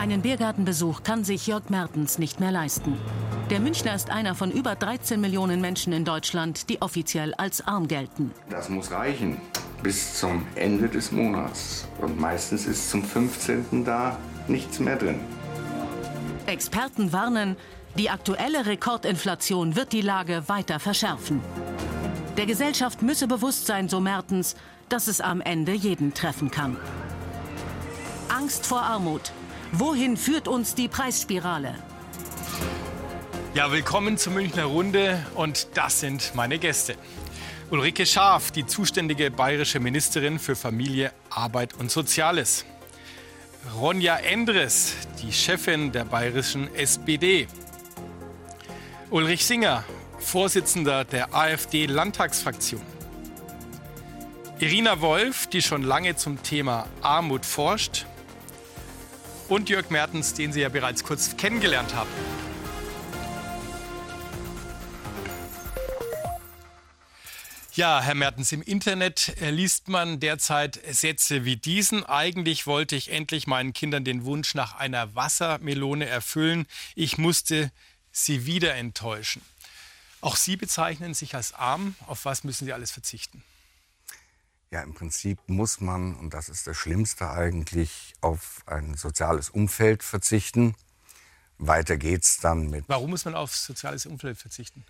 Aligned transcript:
Einen 0.00 0.22
Biergartenbesuch 0.22 1.02
kann 1.02 1.24
sich 1.24 1.46
Jörg 1.46 1.68
Mertens 1.68 2.18
nicht 2.18 2.40
mehr 2.40 2.50
leisten. 2.50 2.96
Der 3.50 3.60
Münchner 3.60 3.94
ist 3.94 4.08
einer 4.08 4.34
von 4.34 4.50
über 4.50 4.74
13 4.74 5.20
Millionen 5.20 5.60
Menschen 5.60 5.92
in 5.92 6.06
Deutschland, 6.06 6.70
die 6.70 6.80
offiziell 6.80 7.34
als 7.34 7.60
arm 7.66 7.86
gelten. 7.86 8.30
Das 8.48 8.70
muss 8.70 8.90
reichen 8.92 9.36
bis 9.82 10.18
zum 10.18 10.46
Ende 10.54 10.88
des 10.88 11.12
Monats. 11.12 11.86
Und 12.00 12.18
meistens 12.18 12.64
ist 12.64 12.88
zum 12.88 13.04
15. 13.04 13.84
da 13.84 14.16
nichts 14.48 14.80
mehr 14.80 14.96
drin. 14.96 15.20
Experten 16.46 17.12
warnen, 17.12 17.58
die 17.98 18.08
aktuelle 18.08 18.64
Rekordinflation 18.64 19.76
wird 19.76 19.92
die 19.92 20.00
Lage 20.00 20.44
weiter 20.46 20.80
verschärfen. 20.80 21.42
Der 22.38 22.46
Gesellschaft 22.46 23.02
müsse 23.02 23.28
bewusst 23.28 23.66
sein, 23.66 23.90
so 23.90 24.00
Mertens, 24.00 24.56
dass 24.88 25.08
es 25.08 25.20
am 25.20 25.42
Ende 25.42 25.74
jeden 25.74 26.14
treffen 26.14 26.50
kann. 26.50 26.78
Angst 28.30 28.64
vor 28.64 28.80
Armut, 28.80 29.32
Wohin 29.72 30.16
führt 30.16 30.48
uns 30.48 30.74
die 30.74 30.88
Preisspirale? 30.88 31.76
Ja, 33.54 33.70
willkommen 33.70 34.18
zur 34.18 34.32
Münchner 34.32 34.64
Runde 34.64 35.24
und 35.36 35.68
das 35.74 36.00
sind 36.00 36.32
meine 36.34 36.58
Gäste. 36.58 36.96
Ulrike 37.70 38.04
Schaaf, 38.04 38.50
die 38.50 38.66
zuständige 38.66 39.30
bayerische 39.30 39.78
Ministerin 39.78 40.40
für 40.40 40.56
Familie, 40.56 41.12
Arbeit 41.30 41.74
und 41.74 41.88
Soziales. 41.88 42.64
Ronja 43.76 44.16
Endres, 44.16 44.94
die 45.22 45.32
Chefin 45.32 45.92
der 45.92 46.04
bayerischen 46.04 46.74
SPD. 46.74 47.46
Ulrich 49.10 49.46
Singer, 49.46 49.84
Vorsitzender 50.18 51.04
der 51.04 51.32
AfD-Landtagsfraktion. 51.32 52.82
Irina 54.58 55.00
Wolf, 55.00 55.46
die 55.46 55.62
schon 55.62 55.84
lange 55.84 56.16
zum 56.16 56.42
Thema 56.42 56.88
Armut 57.02 57.46
forscht 57.46 58.04
und 59.50 59.68
Jörg 59.68 59.90
Mertens, 59.90 60.32
den 60.32 60.52
Sie 60.52 60.60
ja 60.60 60.68
bereits 60.68 61.04
kurz 61.04 61.36
kennengelernt 61.36 61.94
haben. 61.94 62.08
Ja, 67.74 68.00
Herr 68.00 68.14
Mertens, 68.14 68.52
im 68.52 68.62
Internet 68.62 69.36
äh, 69.40 69.50
liest 69.50 69.88
man 69.88 70.20
derzeit 70.20 70.80
Sätze 70.90 71.44
wie 71.44 71.56
diesen. 71.56 72.04
Eigentlich 72.04 72.66
wollte 72.66 72.96
ich 72.96 73.10
endlich 73.10 73.46
meinen 73.46 73.72
Kindern 73.72 74.04
den 74.04 74.24
Wunsch 74.24 74.54
nach 74.54 74.74
einer 74.74 75.14
Wassermelone 75.14 76.06
erfüllen. 76.06 76.66
Ich 76.94 77.16
musste 77.16 77.70
sie 78.12 78.44
wieder 78.44 78.74
enttäuschen. 78.74 79.42
Auch 80.20 80.36
Sie 80.36 80.56
bezeichnen 80.56 81.14
sich 81.14 81.34
als 81.34 81.54
arm. 81.54 81.94
Auf 82.06 82.24
was 82.24 82.44
müssen 82.44 82.66
Sie 82.66 82.72
alles 82.72 82.90
verzichten? 82.90 83.42
Ja, 84.72 84.82
im 84.82 84.94
Prinzip 84.94 85.40
muss 85.48 85.80
man, 85.80 86.14
und 86.14 86.32
das 86.32 86.48
ist 86.48 86.66
das 86.68 86.76
Schlimmste 86.76 87.28
eigentlich, 87.28 88.14
auf 88.20 88.62
ein 88.66 88.94
soziales 88.94 89.50
Umfeld 89.50 90.04
verzichten. 90.04 90.76
Weiter 91.58 91.96
geht's 91.96 92.38
dann 92.38 92.70
mit. 92.70 92.84
Warum 92.86 93.10
muss 93.10 93.24
man 93.24 93.34
auf 93.34 93.54
soziales 93.54 94.06
Umfeld 94.06 94.38
verzichten? 94.38 94.84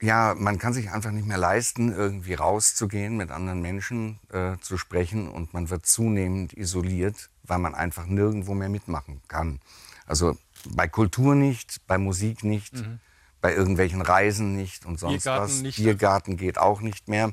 Ja, 0.00 0.34
man 0.36 0.58
kann 0.58 0.74
sich 0.74 0.90
einfach 0.90 1.10
nicht 1.10 1.26
mehr 1.26 1.38
leisten, 1.38 1.90
irgendwie 1.90 2.34
rauszugehen, 2.34 3.16
mit 3.16 3.30
anderen 3.30 3.62
Menschen 3.62 4.20
äh, 4.30 4.58
zu 4.60 4.76
sprechen 4.76 5.28
und 5.28 5.54
man 5.54 5.70
wird 5.70 5.86
zunehmend 5.86 6.52
isoliert, 6.52 7.30
weil 7.44 7.58
man 7.58 7.74
einfach 7.74 8.04
nirgendwo 8.04 8.52
mehr 8.52 8.68
mitmachen 8.68 9.22
kann. 9.28 9.60
Also 10.04 10.36
bei 10.68 10.86
Kultur 10.86 11.34
nicht, 11.34 11.80
bei 11.86 11.96
Musik 11.96 12.44
nicht, 12.44 12.74
mhm. 12.74 13.00
bei 13.40 13.54
irgendwelchen 13.54 14.02
Reisen 14.02 14.54
nicht 14.54 14.84
und 14.84 14.98
sonst 14.98 15.24
Biergarten 15.24 15.54
was. 15.54 15.62
Nicht 15.62 15.76
Biergarten 15.76 16.36
geht 16.36 16.58
auch 16.58 16.82
nicht 16.82 17.08
mehr. 17.08 17.28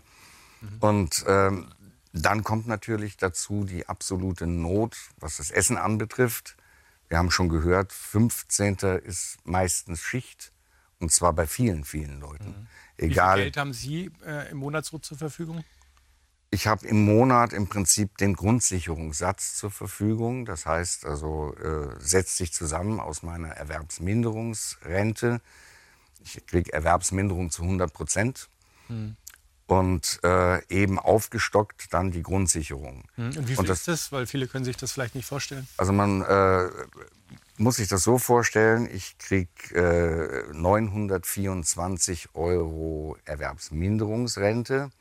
Mhm. 0.62 0.78
Und 0.80 1.26
ähm, 1.28 1.68
dann 2.14 2.44
kommt 2.44 2.68
natürlich 2.68 3.18
dazu 3.18 3.64
die 3.64 3.88
absolute 3.88 4.48
Not, 4.48 4.98
was 5.18 5.38
das 5.38 5.52
Essen 5.52 5.78
anbetrifft. 5.78 6.58
Wir 7.08 7.18
haben 7.18 7.32
schon 7.32 7.50
gehört, 7.50 7.94
15. 7.94 8.76
ist 9.04 9.38
meistens 9.44 10.02
Schicht. 10.02 10.52
Und 11.00 11.12
zwar 11.12 11.34
bei 11.34 11.48
vielen, 11.48 11.84
vielen 11.84 12.20
Leuten. 12.20 12.50
Mhm. 12.50 12.68
Egal. 12.98 13.38
Wie 13.38 13.40
viel 13.40 13.46
Geld 13.46 13.58
haben 13.58 13.74
Sie 13.74 14.12
äh, 14.26 14.52
im 14.52 14.58
Monat 14.58 14.86
so 14.86 15.00
zur 15.00 15.18
Verfügung? 15.18 15.64
Ich 16.52 16.68
habe 16.68 16.86
im 16.86 17.06
Monat 17.06 17.54
im 17.54 17.68
Prinzip 17.68 18.18
den 18.18 18.36
Grundsicherungssatz 18.36 19.56
zur 19.56 19.72
Verfügung. 19.72 20.46
Das 20.46 20.66
heißt 20.66 21.06
also, 21.06 21.56
äh, 21.56 21.96
setzt 21.98 22.38
sich 22.38 22.54
zusammen 22.54 23.00
aus 23.00 23.24
meiner 23.24 23.50
Erwerbsminderungsrente. 23.50 25.42
Ich 26.24 26.46
kriege 26.46 26.72
Erwerbsminderung 26.72 27.50
zu 27.50 27.64
100 27.64 27.92
Prozent. 27.94 28.50
Mhm 28.90 29.16
und 29.72 30.20
äh, 30.26 30.62
eben 30.68 31.00
aufgestockt 31.00 31.94
dann 31.94 32.12
die 32.12 32.24
Grundsicherung. 32.24 33.06
Hm, 33.16 33.28
und 33.28 33.48
wie 33.48 33.54
viel 33.54 33.60
und 33.60 33.70
das, 33.70 33.80
ist 33.80 33.88
das? 33.88 34.12
Weil 34.12 34.28
viele 34.28 34.48
können 34.48 34.66
sich 34.66 34.76
das 34.76 34.92
vielleicht 34.92 35.16
nicht 35.16 35.26
vorstellen. 35.26 35.66
Also 35.78 35.94
man 35.94 36.22
äh, 36.24 36.68
muss 37.56 37.78
sich 37.78 37.88
das 37.88 38.04
so 38.04 38.18
vorstellen, 38.18 38.90
ich 38.92 39.18
kriege 39.18 39.48
äh, 40.52 40.54
924 40.54 42.36
Euro 42.36 43.16
Erwerbsminderungsrente. 43.24 44.92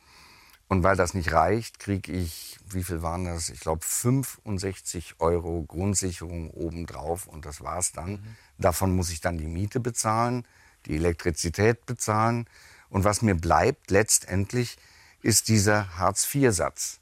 Und 0.69 0.85
weil 0.85 0.95
das 0.95 1.15
nicht 1.15 1.33
reicht, 1.33 1.81
kriege 1.81 2.13
ich, 2.13 2.57
wie 2.71 2.85
viel 2.85 3.03
waren 3.03 3.25
das? 3.25 3.49
Ich 3.49 3.59
glaube 3.59 3.85
65 3.85 5.17
Euro 5.19 5.65
Grundsicherung 5.67 6.49
obendrauf 6.51 7.27
und 7.27 7.45
das 7.45 7.61
war's 7.61 7.91
dann. 7.91 8.13
Mhm. 8.13 8.37
Davon 8.59 8.95
muss 8.95 9.11
ich 9.11 9.21
dann 9.21 9.37
die 9.37 9.49
Miete 9.49 9.81
bezahlen, 9.81 10.47
die 10.87 10.95
Elektrizität 10.95 11.87
bezahlen. 11.87 12.47
Und 12.91 13.05
was 13.05 13.23
mir 13.23 13.35
bleibt 13.35 13.91
letztendlich, 13.91 14.77
ist 15.23 15.49
dieser 15.49 15.97
Hartz-IV-Satz 15.97 16.99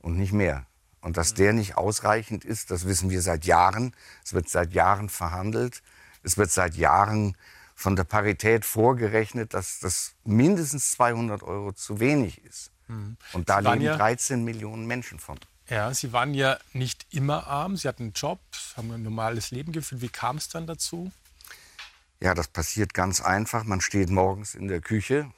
und 0.00 0.16
nicht 0.16 0.32
mehr. 0.32 0.66
Und 1.00 1.16
dass 1.16 1.34
der 1.34 1.52
nicht 1.52 1.76
ausreichend 1.76 2.44
ist, 2.44 2.70
das 2.70 2.86
wissen 2.86 3.10
wir 3.10 3.22
seit 3.22 3.46
Jahren. 3.46 3.94
Es 4.22 4.34
wird 4.34 4.48
seit 4.48 4.72
Jahren 4.74 5.08
verhandelt. 5.08 5.82
Es 6.22 6.36
wird 6.36 6.50
seit 6.50 6.74
Jahren 6.74 7.36
von 7.74 7.96
der 7.96 8.04
Parität 8.04 8.66
vorgerechnet, 8.66 9.54
dass 9.54 9.80
das 9.80 10.12
mindestens 10.24 10.92
200 10.92 11.42
Euro 11.42 11.72
zu 11.72 11.98
wenig 12.00 12.44
ist. 12.44 12.70
Mhm. 12.88 13.16
Und 13.32 13.48
da 13.48 13.60
leben 13.60 13.80
ja, 13.80 13.96
13 13.96 14.44
Millionen 14.44 14.86
Menschen 14.86 15.18
von. 15.18 15.38
Ja, 15.70 15.94
Sie 15.94 16.12
waren 16.12 16.34
ja 16.34 16.58
nicht 16.74 17.06
immer 17.10 17.46
arm. 17.46 17.76
Sie 17.76 17.88
hatten 17.88 18.02
einen 18.02 18.12
Job, 18.12 18.40
haben 18.76 18.90
ein 18.90 19.02
normales 19.02 19.52
Leben 19.52 19.72
geführt. 19.72 20.02
Wie 20.02 20.08
kam 20.10 20.36
es 20.36 20.48
dann 20.48 20.66
dazu? 20.66 21.10
Ja, 22.20 22.34
das 22.34 22.48
passiert 22.48 22.92
ganz 22.92 23.20
einfach. 23.20 23.64
Man 23.64 23.80
steht 23.80 24.10
morgens 24.10 24.54
in 24.54 24.68
der 24.68 24.80
Küche, 24.80 25.32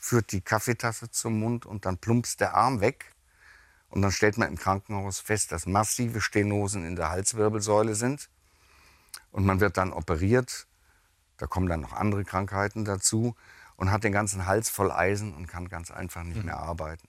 führt 0.00 0.32
die 0.32 0.40
Kaffeetasse 0.40 1.10
zum 1.10 1.38
Mund 1.38 1.66
und 1.66 1.84
dann 1.84 1.98
plumpst 1.98 2.40
der 2.40 2.54
Arm 2.54 2.80
weg. 2.80 3.12
Und 3.90 4.00
dann 4.00 4.10
stellt 4.10 4.38
man 4.38 4.48
im 4.48 4.56
Krankenhaus 4.56 5.20
fest, 5.20 5.52
dass 5.52 5.66
massive 5.66 6.22
Stenosen 6.22 6.86
in 6.86 6.96
der 6.96 7.10
Halswirbelsäule 7.10 7.94
sind. 7.94 8.30
Und 9.30 9.44
man 9.44 9.60
wird 9.60 9.76
dann 9.76 9.92
operiert. 9.92 10.66
Da 11.36 11.46
kommen 11.46 11.68
dann 11.68 11.82
noch 11.82 11.92
andere 11.92 12.24
Krankheiten 12.24 12.86
dazu 12.86 13.36
und 13.76 13.90
hat 13.90 14.04
den 14.04 14.12
ganzen 14.12 14.46
Hals 14.46 14.70
voll 14.70 14.90
Eisen 14.90 15.34
und 15.34 15.46
kann 15.46 15.68
ganz 15.68 15.90
einfach 15.90 16.22
nicht 16.22 16.38
mhm. 16.38 16.46
mehr 16.46 16.58
arbeiten. 16.58 17.06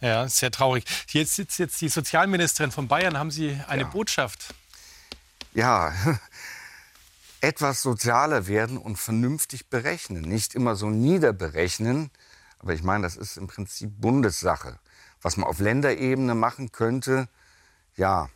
Ja, 0.00 0.28
sehr 0.28 0.50
traurig. 0.50 0.84
Jetzt 1.08 1.34
sitzt 1.34 1.58
jetzt 1.58 1.80
die 1.80 1.88
Sozialministerin 1.88 2.70
von 2.70 2.86
Bayern. 2.86 3.18
Haben 3.18 3.30
Sie 3.30 3.60
eine 3.66 3.82
ja. 3.82 3.88
Botschaft? 3.88 4.54
Ja, 5.52 5.92
etwas 7.40 7.82
sozialer 7.82 8.46
werden 8.46 8.76
und 8.76 8.96
vernünftig 8.96 9.68
berechnen. 9.68 10.22
Nicht 10.22 10.54
immer 10.54 10.76
so 10.76 10.90
niederberechnen, 10.90 12.10
aber 12.58 12.74
ich 12.74 12.82
meine, 12.82 13.04
das 13.04 13.16
ist 13.16 13.36
im 13.36 13.46
Prinzip 13.46 14.00
Bundessache. 14.00 14.78
Was 15.22 15.36
man 15.36 15.48
auf 15.48 15.58
Länderebene 15.58 16.34
machen 16.34 16.72
könnte, 16.72 17.28
ja, 17.96 18.28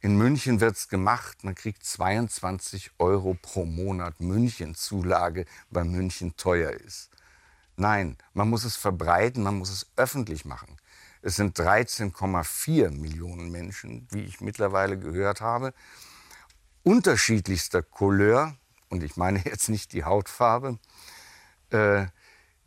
in 0.00 0.16
München 0.16 0.60
wird 0.60 0.76
es 0.76 0.88
gemacht, 0.88 1.42
man 1.42 1.56
kriegt 1.56 1.84
22 1.84 2.92
Euro 2.98 3.36
pro 3.40 3.64
Monat 3.64 4.20
München-Zulage, 4.20 5.44
weil 5.70 5.84
München 5.84 6.36
teuer 6.36 6.70
ist. 6.70 7.10
Nein, 7.76 8.16
man 8.32 8.48
muss 8.48 8.64
es 8.64 8.76
verbreiten, 8.76 9.42
man 9.42 9.58
muss 9.58 9.70
es 9.70 9.86
öffentlich 9.96 10.44
machen. 10.44 10.76
Es 11.20 11.34
sind 11.34 11.58
13,4 11.58 12.90
Millionen 12.90 13.50
Menschen, 13.50 14.06
wie 14.10 14.22
ich 14.22 14.40
mittlerweile 14.40 14.96
gehört 14.98 15.40
habe 15.40 15.74
unterschiedlichster 16.82 17.82
Couleur, 17.82 18.56
und 18.88 19.02
ich 19.02 19.16
meine 19.16 19.42
jetzt 19.44 19.68
nicht 19.68 19.92
die 19.92 20.04
Hautfarbe, 20.04 20.78
äh, 21.70 22.06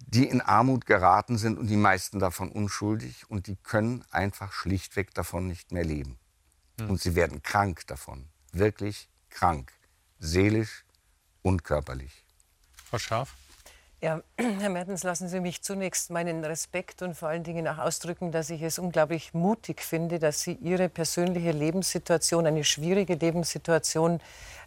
die 0.08 0.28
in 0.28 0.42
Armut 0.42 0.86
geraten 0.86 1.38
sind 1.38 1.58
und 1.58 1.68
die 1.68 1.78
meisten 1.78 2.20
davon 2.20 2.52
unschuldig 2.52 3.30
und 3.30 3.48
die 3.48 3.56
können 3.56 4.04
einfach 4.12 4.52
schlichtweg 4.52 5.14
davon 5.14 5.48
nicht 5.48 5.72
mehr 5.72 5.84
leben. 5.84 6.20
Hm. 6.80 6.90
Und 6.90 7.02
sie 7.02 7.16
werden 7.16 7.44
krank 7.44 7.86
davon, 7.88 8.28
wirklich 8.52 9.10
krank, 9.30 9.72
seelisch 10.20 10.86
und 11.42 11.64
körperlich. 11.64 12.26
Frau 12.90 12.98
Scharf? 12.98 13.36
Ja, 14.04 14.20
Herr 14.40 14.70
Mertens, 14.70 15.04
lassen 15.04 15.28
Sie 15.28 15.40
mich 15.40 15.62
zunächst 15.62 16.10
meinen 16.10 16.44
Respekt 16.44 17.04
und 17.04 17.14
vor 17.14 17.30
allen 17.30 17.44
Dingen 17.44 17.68
auch 17.68 17.78
ausdrücken, 17.78 18.32
dass 18.32 18.50
ich 18.50 18.64
es 18.64 18.80
unglaublich 18.80 19.36
mutig 19.36 19.84
finde, 19.84 20.18
dass 20.18 20.42
Sie 20.42 20.54
Ihre 20.54 20.90
persönliche 20.90 21.52
Lebenssituation, 21.52 22.48
eine 22.48 22.64
schwierige 22.64 23.14
Lebenssituation, 23.14 24.20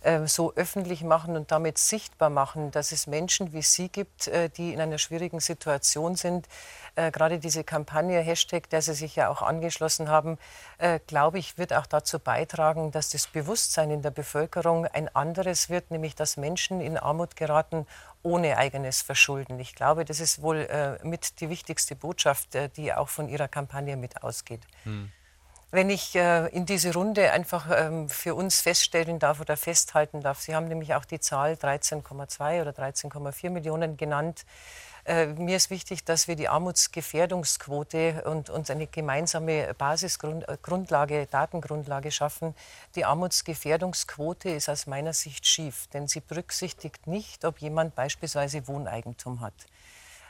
äh, 0.04 0.26
so 0.26 0.52
öffentlich 0.54 1.02
machen 1.02 1.34
und 1.34 1.50
damit 1.50 1.78
sichtbar 1.78 2.28
machen, 2.28 2.70
dass 2.70 2.92
es 2.92 3.06
Menschen 3.06 3.54
wie 3.54 3.62
Sie 3.62 3.88
gibt, 3.88 4.28
äh, 4.28 4.50
die 4.50 4.74
in 4.74 4.80
einer 4.80 4.98
schwierigen 4.98 5.40
Situation 5.40 6.14
sind. 6.14 6.46
Äh, 6.94 7.10
gerade 7.10 7.38
diese 7.38 7.64
Kampagne, 7.64 8.20
Hashtag, 8.20 8.68
der 8.68 8.82
Sie 8.82 8.92
sich 8.92 9.16
ja 9.16 9.30
auch 9.30 9.42
angeschlossen 9.42 10.08
haben, 10.08 10.38
glaube 11.06 11.38
ich, 11.38 11.56
wird 11.56 11.72
auch 11.72 11.86
dazu 11.86 12.18
beitragen, 12.18 12.90
dass 12.90 13.08
das 13.08 13.28
Bewusstsein 13.28 13.90
in 13.90 14.02
der 14.02 14.10
Bevölkerung 14.10 14.86
ein 14.86 15.08
anderes 15.14 15.70
wird, 15.70 15.90
nämlich 15.90 16.14
dass 16.14 16.36
Menschen 16.36 16.80
in 16.80 16.98
Armut 16.98 17.36
geraten 17.36 17.86
ohne 18.24 18.56
eigenes 18.58 19.02
Verschulden. 19.02 19.60
Ich 19.60 19.74
glaube, 19.74 20.04
das 20.04 20.18
ist 20.18 20.42
wohl 20.42 20.98
mit 21.04 21.40
die 21.40 21.48
wichtigste 21.50 21.94
Botschaft, 21.94 22.58
die 22.76 22.92
auch 22.92 23.08
von 23.08 23.28
Ihrer 23.28 23.48
Kampagne 23.48 23.96
mit 23.96 24.22
ausgeht. 24.22 24.62
Hm. 24.82 25.12
Wenn 25.74 25.90
ich 25.90 26.14
äh, 26.14 26.46
in 26.50 26.66
diese 26.66 26.94
Runde 26.94 27.32
einfach 27.32 27.66
ähm, 27.68 28.08
für 28.08 28.36
uns 28.36 28.60
feststellen 28.60 29.18
darf 29.18 29.40
oder 29.40 29.56
festhalten 29.56 30.20
darf, 30.20 30.40
Sie 30.40 30.54
haben 30.54 30.68
nämlich 30.68 30.94
auch 30.94 31.04
die 31.04 31.18
Zahl 31.18 31.54
13,2 31.54 32.60
oder 32.60 32.70
13,4 32.70 33.50
Millionen 33.50 33.96
genannt. 33.96 34.46
Äh, 35.06 35.26
mir 35.26 35.56
ist 35.56 35.68
wichtig, 35.68 36.04
dass 36.04 36.28
wir 36.28 36.36
die 36.36 36.48
Armutsgefährdungsquote 36.48 38.22
und 38.24 38.48
uns 38.48 38.70
eine 38.70 38.86
gemeinsame 38.86 39.74
Basisgrundlage, 39.74 41.20
äh, 41.20 41.26
Datengrundlage 41.26 42.10
schaffen. 42.10 42.54
Die 42.94 43.04
Armutsgefährdungsquote 43.04 44.48
ist 44.48 44.70
aus 44.70 44.86
meiner 44.86 45.12
Sicht 45.12 45.46
schief, 45.46 45.88
denn 45.92 46.08
sie 46.08 46.20
berücksichtigt 46.20 47.06
nicht, 47.06 47.44
ob 47.44 47.58
jemand 47.58 47.94
beispielsweise 47.94 48.66
Wohneigentum 48.66 49.40
hat 49.40 49.54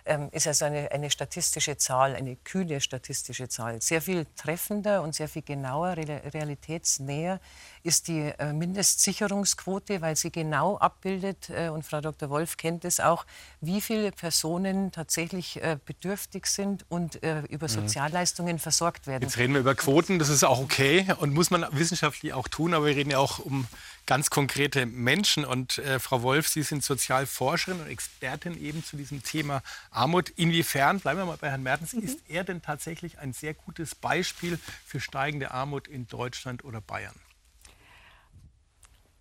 ähm, 0.06 0.28
ist 0.32 0.46
also 0.46 0.66
eine, 0.66 0.90
eine 0.92 1.10
statistische 1.10 1.76
Zahl, 1.76 2.14
eine 2.14 2.36
kühle 2.36 2.80
statistische 2.80 3.48
Zahl. 3.48 3.80
Sehr 3.80 4.02
viel 4.02 4.26
treffender 4.36 5.02
und 5.02 5.14
sehr 5.14 5.28
viel 5.28 5.42
genauer, 5.42 5.96
realitätsnäher 5.96 7.40
ist 7.84 8.08
die 8.08 8.20
äh, 8.20 8.52
Mindestsicherungsquote, 8.52 10.00
weil 10.00 10.16
sie 10.16 10.32
genau 10.32 10.78
abbildet, 10.78 11.50
äh, 11.50 11.68
und 11.68 11.84
Frau 11.84 12.00
Dr. 12.00 12.30
Wolf 12.30 12.56
kennt 12.56 12.84
es 12.84 12.98
auch, 12.98 13.26
wie 13.60 13.80
viele 13.80 14.10
Personen 14.10 14.90
tatsächlich 14.90 15.62
äh, 15.62 15.78
bedürftig 15.84 16.46
sind 16.46 16.84
und 16.88 17.14
über 17.14 17.66
mhm. 17.66 17.68
Sozialleistungen 17.68 18.58
versorgt 18.58 19.06
werden. 19.06 19.22
Jetzt 19.22 19.38
reden 19.38 19.52
wir 19.52 19.60
über 19.60 19.74
Quoten, 19.74 20.18
das 20.18 20.28
ist 20.28 20.44
auch 20.44 20.60
okay 20.60 21.06
und 21.18 21.32
muss 21.32 21.50
man 21.50 21.66
wissenschaftlich 21.72 22.32
auch 22.32 22.48
tun, 22.48 22.74
aber 22.74 22.86
wir 22.86 22.96
reden 22.96 23.10
ja 23.10 23.18
auch 23.18 23.38
um 23.38 23.66
ganz 24.06 24.30
konkrete 24.30 24.86
Menschen. 24.86 25.44
Und 25.44 25.78
äh, 25.78 25.98
Frau 25.98 26.22
Wolf, 26.22 26.48
Sie 26.48 26.62
sind 26.62 26.82
Sozialforscherin 26.82 27.80
und 27.80 27.88
Expertin 27.88 28.60
eben 28.60 28.84
zu 28.84 28.96
diesem 28.96 29.22
Thema 29.22 29.62
Armut. 29.90 30.30
Inwiefern, 30.30 31.00
bleiben 31.00 31.18
wir 31.18 31.26
mal 31.26 31.38
bei 31.38 31.50
Herrn 31.50 31.62
Mertens, 31.62 31.92
mhm. 31.92 32.02
ist 32.02 32.18
er 32.28 32.44
denn 32.44 32.62
tatsächlich 32.62 33.18
ein 33.18 33.32
sehr 33.32 33.54
gutes 33.54 33.94
Beispiel 33.94 34.58
für 34.86 35.00
steigende 35.00 35.50
Armut 35.50 35.88
in 35.88 36.06
Deutschland 36.06 36.64
oder 36.64 36.80
Bayern? 36.80 37.14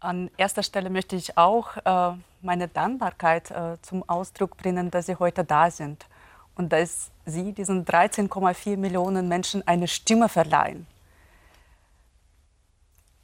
An 0.03 0.29
erster 0.35 0.63
Stelle 0.63 0.89
möchte 0.89 1.15
ich 1.15 1.37
auch 1.37 1.77
äh, 1.77 2.17
meine 2.41 2.67
Dankbarkeit 2.67 3.51
äh, 3.51 3.77
zum 3.81 4.07
Ausdruck 4.09 4.57
bringen, 4.57 4.91
dass 4.91 5.05
Sie 5.05 5.15
heute 5.15 5.45
da 5.45 5.71
sind 5.71 6.07
und 6.55 6.73
dass 6.73 7.09
Sie 7.25 7.53
diesen 7.53 7.85
13,4 7.85 8.75
Millionen 8.75 9.29
Menschen 9.29 9.65
eine 9.65 9.87
Stimme 9.87 10.27
verleihen. 10.27 10.87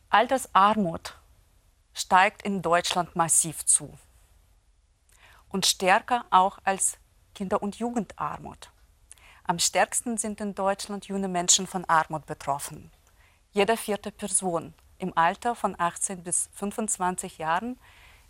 Altersarmut 0.10 1.18
steigt 1.94 2.44
in 2.44 2.62
Deutschland 2.62 3.14
massiv 3.14 3.66
zu 3.66 3.94
und 5.50 5.66
stärker 5.66 6.24
auch 6.30 6.60
als 6.64 6.98
Kinder- 7.36 7.62
und 7.62 7.76
Jugendarmut. 7.76 8.72
Am 9.44 9.60
stärksten 9.60 10.18
sind 10.18 10.40
in 10.40 10.56
Deutschland 10.56 11.08
junge 11.08 11.28
Menschen 11.28 11.68
von 11.68 11.84
Armut 11.90 12.26
betroffen. 12.26 12.90
Jede 13.52 13.76
vierte 13.76 14.12
Person 14.12 14.74
im 15.00 15.18
Alter 15.18 15.56
von 15.56 15.76
18 15.78 16.24
bis 16.24 16.50
25 16.54 17.38
Jahren 17.38 17.80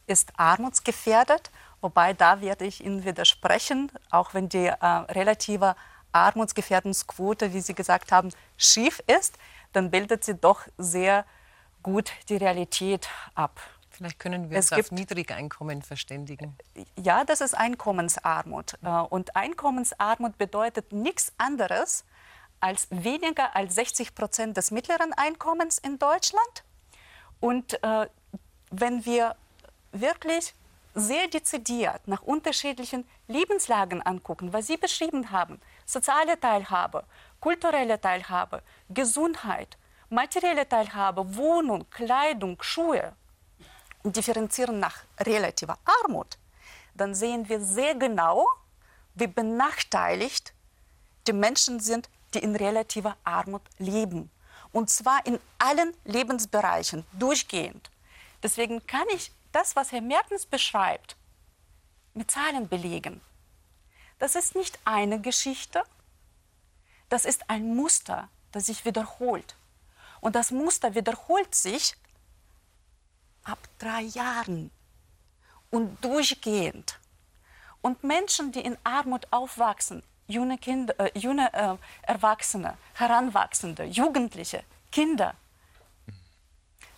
ist 0.08 0.32
armutsgefährdet, 0.38 1.52
wobei 1.82 2.14
da 2.14 2.42
werde 2.42 2.66
ich 2.66 2.84
Ihnen 2.84 3.06
widersprechen, 3.06 3.92
auch 4.10 4.34
wenn 4.34 4.50
die 4.50 4.68
äh, 4.68 4.86
relative 4.86 5.76
Armutsgefährdungsquote, 6.12 7.54
wie 7.54 7.62
Sie 7.62 7.76
gesagt 7.76 8.12
haben, 8.12 8.30
schief 8.58 9.02
ist, 9.06 9.38
dann 9.74 9.92
bildet 9.92 10.24
sie 10.24 10.36
doch 10.36 10.62
sehr 10.78 11.26
gut 11.84 12.12
die 12.30 12.38
Realität 12.38 13.08
ab. 13.36 13.60
Vielleicht 13.90 14.20
können 14.20 14.50
wir 14.50 14.58
es 14.58 14.72
uns 14.72 14.80
auf 14.80 14.92
Niedrigeinkommen 14.92 15.82
verständigen. 15.82 16.58
Ja, 16.98 17.26
das 17.26 17.42
ist 17.42 17.54
Einkommensarmut. 17.54 18.78
Äh, 18.82 18.88
und 18.88 19.36
Einkommensarmut 19.36 20.38
bedeutet 20.38 20.92
nichts 20.94 21.34
anderes 21.38 22.06
als 22.60 22.88
weniger 22.90 23.56
als 23.56 23.76
60 23.76 24.16
Prozent 24.16 24.58
des 24.58 24.72
mittleren 24.72 25.14
Einkommens 25.14 25.78
in 25.78 26.00
Deutschland. 26.00 26.64
Und 27.40 27.82
äh, 27.84 28.08
wenn 28.72 29.06
wir 29.06 29.36
wirklich 29.92 30.54
sehr 30.94 31.28
dezidiert 31.28 32.08
nach 32.08 32.22
unterschiedlichen 32.24 33.08
Lebenslagen 33.28 34.02
angucken, 34.02 34.54
was 34.54 34.68
Sie 34.68 34.78
beschrieben 34.78 35.32
haben, 35.32 35.62
soziale 35.86 36.40
Teilhabe, 36.40 37.04
kulturelle 37.40 38.00
Teilhabe, 38.00 38.62
Gesundheit, 38.90 39.78
materielle 40.10 40.68
Teilhabe, 40.68 41.36
Wohnung, 41.36 41.90
Kleidung, 41.90 42.62
Schuhe 42.62 43.14
und 44.04 44.16
differenzieren 44.16 44.80
nach 44.80 45.04
relativer 45.20 45.78
Armut, 46.04 46.38
dann 46.96 47.16
sehen 47.16 47.48
wir 47.48 47.62
sehr 47.62 47.96
genau, 47.96 48.46
wie 49.16 49.28
benachteiligt 49.28 50.54
die 51.28 51.34
Menschen 51.34 51.80
sind, 51.80 52.10
die 52.34 52.40
in 52.40 52.56
relativer 52.56 53.18
Armut 53.24 53.62
leben. 53.78 54.30
Und 54.72 54.90
zwar 54.90 55.26
in 55.26 55.40
allen 55.58 55.94
Lebensbereichen, 56.06 57.06
durchgehend. 57.14 57.90
Deswegen 58.44 58.86
kann 58.86 59.08
ich 59.14 59.32
das, 59.52 59.76
was 59.76 59.92
Herr 59.92 60.02
Mertens 60.02 60.46
beschreibt, 60.46 61.16
mit 62.14 62.30
Zahlen 62.30 62.68
belegen. 62.68 63.22
Das 64.20 64.36
ist 64.36 64.56
nicht 64.56 64.78
eine 64.86 65.20
Geschichte, 65.22 65.84
das 67.10 67.26
ist 67.26 67.50
ein 67.50 67.76
Muster, 67.76 68.30
das 68.52 68.68
sich 68.68 68.86
wiederholt. 68.86 69.56
Und 70.22 70.36
das 70.36 70.52
Muster 70.52 70.96
wiederholt 70.96 71.56
sich 71.56 71.96
ab 73.44 73.60
drei 73.80 74.02
Jahren 74.02 74.72
und 75.72 76.04
durchgehend. 76.04 77.00
Und 77.82 78.04
Menschen, 78.04 78.52
die 78.52 78.62
in 78.62 78.78
Armut 78.84 79.28
aufwachsen, 79.32 80.04
junge, 80.30 80.58
Kinder, 80.58 80.94
äh, 80.98 81.20
junge 81.20 81.52
äh, 81.54 81.76
Erwachsene, 82.04 82.78
Heranwachsende, 82.94 83.84
Jugendliche, 83.84 84.64
Kinder, 84.92 85.36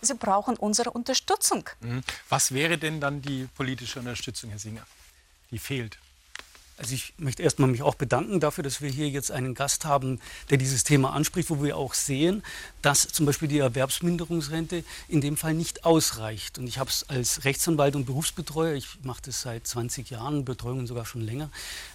sie 0.00 0.14
brauchen 0.14 0.56
unsere 0.56 0.90
Unterstützung. 0.90 1.68
Mhm. 1.80 2.02
Was 2.28 2.52
wäre 2.52 2.78
denn 2.78 3.00
dann 3.00 3.22
die 3.22 3.48
politische 3.54 3.98
Unterstützung, 3.98 4.50
Herr 4.50 4.58
Singer, 4.58 4.86
die 5.50 5.58
fehlt? 5.58 5.98
Also 6.78 6.94
ich 6.94 7.14
möchte 7.18 7.42
erstmal 7.42 7.68
mich 7.68 7.82
auch 7.82 7.94
bedanken 7.94 8.40
dafür, 8.40 8.64
dass 8.64 8.80
wir 8.80 8.90
hier 8.90 9.08
jetzt 9.08 9.30
einen 9.30 9.54
Gast 9.54 9.84
haben, 9.84 10.20
der 10.50 10.58
dieses 10.58 10.82
Thema 10.82 11.12
anspricht, 11.12 11.50
wo 11.50 11.62
wir 11.62 11.76
auch 11.76 11.94
sehen, 11.94 12.42
dass 12.80 13.06
zum 13.06 13.26
Beispiel 13.26 13.46
die 13.46 13.58
Erwerbsminderungsrente 13.58 14.82
in 15.06 15.20
dem 15.20 15.36
Fall 15.36 15.54
nicht 15.54 15.84
ausreicht. 15.84 16.58
Und 16.58 16.66
ich 16.66 16.78
habe 16.78 16.90
es 16.90 17.08
als 17.08 17.44
Rechtsanwalt 17.44 17.94
und 17.94 18.06
Berufsbetreuer, 18.06 18.74
ich 18.74 18.88
mache 19.04 19.22
das 19.22 19.42
seit 19.42 19.66
20 19.66 20.10
Jahren, 20.10 20.44
Betreuungen 20.44 20.88
sogar 20.88 21.04
schon 21.04 21.20
länger, 21.20 21.50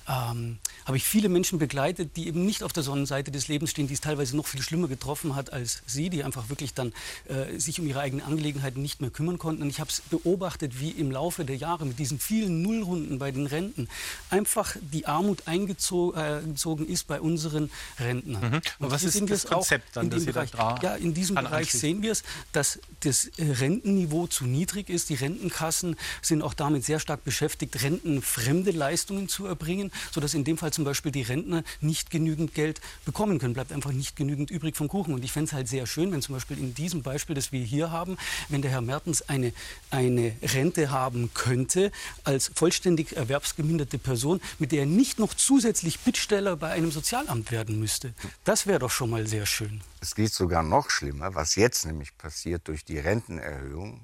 ähm, 0.08 0.60
habe 0.86 0.98
ich 0.98 1.04
viele 1.04 1.30
Menschen 1.30 1.60
begleitet, 1.60 2.16
die 2.16 2.28
eben 2.28 2.46
nicht 2.46 2.64
auf 2.64 2.72
der 2.72 2.84
Sonnenseite 2.84 3.32
des 3.32 3.48
Lebens 3.48 3.72
stehen, 3.72 3.88
die 3.88 3.94
es 3.94 4.02
teilweise 4.02 4.38
noch 4.38 4.48
viel 4.48 4.62
schlimmer 4.62 4.88
getroffen 4.88 5.36
hat 5.36 5.52
als 5.52 5.82
sie, 5.86 6.10
die 6.10 6.24
einfach 6.24 6.50
wirklich 6.50 6.74
dann 6.74 6.94
äh, 7.28 7.60
sich 7.60 7.80
um 7.80 7.88
ihre 7.88 8.00
eigenen 8.00 8.26
Angelegenheiten 8.26 8.82
nicht 8.82 9.02
mehr 9.02 9.10
kümmern 9.10 9.38
konnten. 9.38 9.64
Und 9.64 9.70
ich 9.70 9.80
habe 9.80 9.90
es 9.90 10.02
beobachtet, 10.02 10.80
wie 10.80 10.92
im 10.92 11.12
Laufe 11.12 11.44
der 11.44 11.58
Jahre 11.58 11.86
mit 11.86 12.00
diesen 12.00 12.20
vielen 12.20 12.62
Nullrunden 12.62 13.20
bei 13.20 13.32
den 13.32 13.48
Renten 13.48 13.90
einfach 14.30 14.76
die 14.82 15.08
Armut 15.08 15.48
eingezogen 15.48 16.88
ist 16.88 17.08
bei 17.08 17.20
unseren 17.20 17.70
Rentnern. 18.00 18.52
Mhm. 18.52 18.62
Und 18.80 18.92
was 18.92 19.04
ist 19.04 19.30
das 19.30 19.46
Konzept 19.46 19.96
dann, 19.96 20.10
das 20.10 20.26
Bereich, 20.26 20.52
da 20.52 20.80
Ja, 20.82 20.96
in 20.96 21.14
diesem 21.14 21.36
Bereich 21.36 21.72
sehen 21.72 22.02
wir 22.02 22.12
es, 22.12 22.24
dass 22.54 22.80
das 23.02 23.30
Rentenniveau 23.38 24.28
zu 24.28 24.46
niedrig 24.46 24.90
ist. 24.90 25.10
Die 25.10 25.16
Rentenkassen 25.16 25.96
sind 26.22 26.42
auch 26.42 26.54
damit 26.54 26.86
sehr 26.86 27.00
stark 27.00 27.24
beschäftigt, 27.24 27.82
rentenfremde 27.82 28.72
Leistungen 28.72 29.28
zu 29.28 29.46
erbringen, 29.46 29.92
sodass 30.12 30.34
in 30.34 30.44
dem 30.44 30.58
Fall 30.58 30.74
zum 30.74 30.84
Beispiel 30.84 31.12
die 31.12 31.22
Rentner 31.22 31.64
nicht 31.82 32.10
genügend 32.10 32.54
Geld 32.54 32.82
bekommen 33.06 33.40
können. 33.40 33.54
Bleibt 33.54 33.72
einfach 33.72 33.92
nicht 33.92 34.16
genügend 34.16 34.50
übrig 34.50 34.76
vom 34.76 34.88
Kuchen. 34.88 35.14
Und 35.14 35.24
ich 35.24 35.32
fände 35.32 35.48
es 35.50 35.54
halt 35.54 35.68
sehr 35.68 35.86
schön, 35.86 36.12
wenn 36.12 36.22
zum 36.22 36.36
Beispiel 36.36 36.58
in 36.58 36.74
diesem 36.74 37.04
Beispiel, 37.04 37.36
das 37.36 37.52
wir 37.52 37.64
hier 37.64 37.92
haben, 37.92 38.18
wenn 38.50 38.62
der 38.62 38.72
Herr 38.72 38.82
Mertens 38.82 39.22
eine, 39.24 39.54
eine 39.92 40.34
Rente 40.42 40.92
haben 40.92 41.32
könnte 41.34 41.92
als 42.24 42.52
vollständig 42.56 43.16
erwerbsgeminderte 43.16 43.98
Person, 43.98 44.42
mit 44.60 44.72
der 44.72 44.78
er 44.78 44.86
nicht 44.86 45.20
noch 45.20 45.34
zusätzlich 45.34 46.00
Bittsteller 46.00 46.56
bei 46.56 46.70
einem 46.70 46.92
Sozialamt 46.92 47.52
werden 47.52 47.80
müsste. 47.80 48.14
Das 48.44 48.68
wäre 48.68 48.80
doch 48.80 48.92
schon 48.92 49.10
mal 49.10 49.28
sehr 49.28 49.46
schön. 49.46 49.82
Es 50.00 50.16
geht 50.16 50.34
sogar 50.34 50.64
noch 50.64 50.90
schlimmer, 50.90 51.36
was 51.36 51.56
jetzt 51.56 51.86
nämlich 51.86 52.18
passiert 52.18 52.68
durch 52.68 52.86
die 52.86 53.00
Rentenerhöhung, 53.00 54.02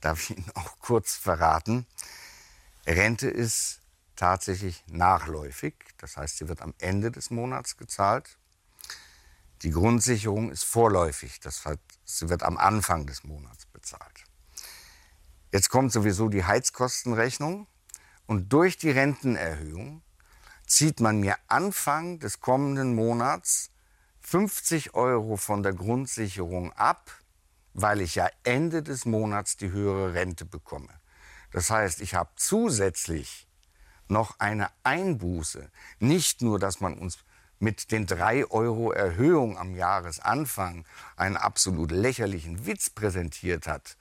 darf 0.00 0.22
ich 0.22 0.36
Ihnen 0.36 0.50
auch 0.54 0.78
kurz 0.78 1.16
verraten. 1.16 1.86
Rente 2.86 3.28
ist 3.28 3.80
tatsächlich 4.16 4.84
nachläufig. 4.88 5.74
Das 5.98 6.16
heißt, 6.16 6.38
sie 6.38 6.48
wird 6.48 6.62
am 6.62 6.74
Ende 6.78 7.10
des 7.10 7.30
Monats 7.30 7.76
gezahlt. 7.76 8.38
Die 9.62 9.70
Grundsicherung 9.70 10.50
ist 10.50 10.64
vorläufig. 10.64 11.40
Das 11.40 11.64
heißt, 11.64 11.80
sie 12.04 12.28
wird 12.28 12.42
am 12.42 12.56
Anfang 12.56 13.06
des 13.06 13.24
Monats 13.24 13.66
bezahlt. 13.66 14.24
Jetzt 15.52 15.70
kommt 15.70 15.92
sowieso 15.92 16.28
die 16.28 16.44
Heizkostenrechnung. 16.44 17.66
Und 18.26 18.52
durch 18.52 18.78
die 18.78 18.90
Rentenerhöhung 18.90 20.02
zieht 20.66 21.00
man 21.00 21.20
mir 21.20 21.36
Anfang 21.46 22.18
des 22.18 22.40
kommenden 22.40 22.94
Monats 22.94 23.70
50 24.20 24.94
Euro 24.94 25.36
von 25.36 25.62
der 25.62 25.74
Grundsicherung 25.74 26.72
ab, 26.72 27.10
weil 27.74 28.00
ich 28.00 28.14
ja 28.14 28.28
Ende 28.42 28.82
des 28.82 29.04
Monats 29.04 29.56
die 29.56 29.70
höhere 29.70 30.14
Rente 30.14 30.46
bekomme. 30.46 30.88
Das 31.50 31.70
heißt, 31.70 32.00
ich 32.00 32.14
habe 32.14 32.30
zusätzlich 32.36 33.46
noch 34.08 34.38
eine 34.38 34.68
Einbuße. 34.82 35.70
Nicht 35.98 36.42
nur, 36.42 36.58
dass 36.58 36.80
man 36.80 36.94
uns 36.94 37.18
mit 37.58 37.90
den 37.92 38.06
3 38.06 38.50
Euro 38.50 38.92
Erhöhung 38.92 39.58
am 39.58 39.74
Jahresanfang 39.74 40.84
einen 41.16 41.36
absolut 41.36 41.90
lächerlichen 41.90 42.66
Witz 42.66 42.90
präsentiert 42.90 43.66
hat. 43.66 43.96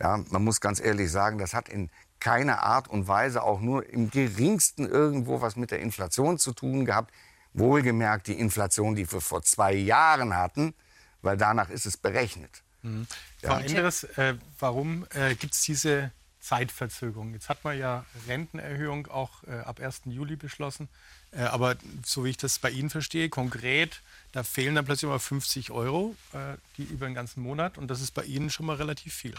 Ja, 0.00 0.24
man 0.30 0.42
muss 0.42 0.60
ganz 0.60 0.80
ehrlich 0.80 1.10
sagen, 1.10 1.38
das 1.38 1.54
hat 1.54 1.68
in 1.68 1.90
keiner 2.18 2.62
Art 2.62 2.88
und 2.88 3.08
Weise 3.08 3.42
auch 3.42 3.60
nur 3.60 3.88
im 3.88 4.10
geringsten 4.10 4.88
irgendwo 4.88 5.40
was 5.40 5.56
mit 5.56 5.70
der 5.70 5.80
Inflation 5.80 6.38
zu 6.38 6.52
tun 6.52 6.84
gehabt. 6.84 7.12
Wohlgemerkt 7.52 8.28
die 8.28 8.38
Inflation, 8.38 8.94
die 8.94 9.10
wir 9.10 9.20
vor 9.20 9.42
zwei 9.42 9.74
Jahren 9.74 10.36
hatten, 10.36 10.74
weil 11.20 11.36
danach 11.36 11.68
ist 11.68 11.84
es 11.84 11.96
berechnet. 11.96 12.62
Mhm. 12.82 13.06
Ja. 13.42 13.50
Frau 13.50 13.58
Endres, 13.58 14.04
äh, 14.04 14.34
warum 14.58 15.06
äh, 15.10 15.34
gibt 15.34 15.54
es 15.54 15.62
diese 15.62 16.12
Zeitverzögerung? 16.42 17.32
Jetzt 17.32 17.48
hat 17.48 17.64
man 17.64 17.78
ja 17.78 18.04
Rentenerhöhung 18.26 19.06
auch 19.06 19.44
äh, 19.44 19.60
ab 19.60 19.80
1. 19.80 20.02
Juli 20.06 20.36
beschlossen. 20.36 20.88
Äh, 21.30 21.42
aber 21.42 21.76
so 22.04 22.24
wie 22.24 22.30
ich 22.30 22.36
das 22.36 22.58
bei 22.58 22.70
Ihnen 22.70 22.90
verstehe, 22.90 23.28
konkret, 23.28 24.02
da 24.32 24.42
fehlen 24.42 24.74
dann 24.74 24.84
plötzlich 24.84 25.08
mal 25.08 25.18
50 25.18 25.70
Euro 25.70 26.16
äh, 26.32 26.56
die 26.76 26.82
über 26.82 27.06
den 27.06 27.14
ganzen 27.14 27.42
Monat. 27.42 27.78
Und 27.78 27.88
das 27.88 28.00
ist 28.00 28.12
bei 28.12 28.24
Ihnen 28.24 28.50
schon 28.50 28.66
mal 28.66 28.76
relativ 28.76 29.14
viel. 29.14 29.34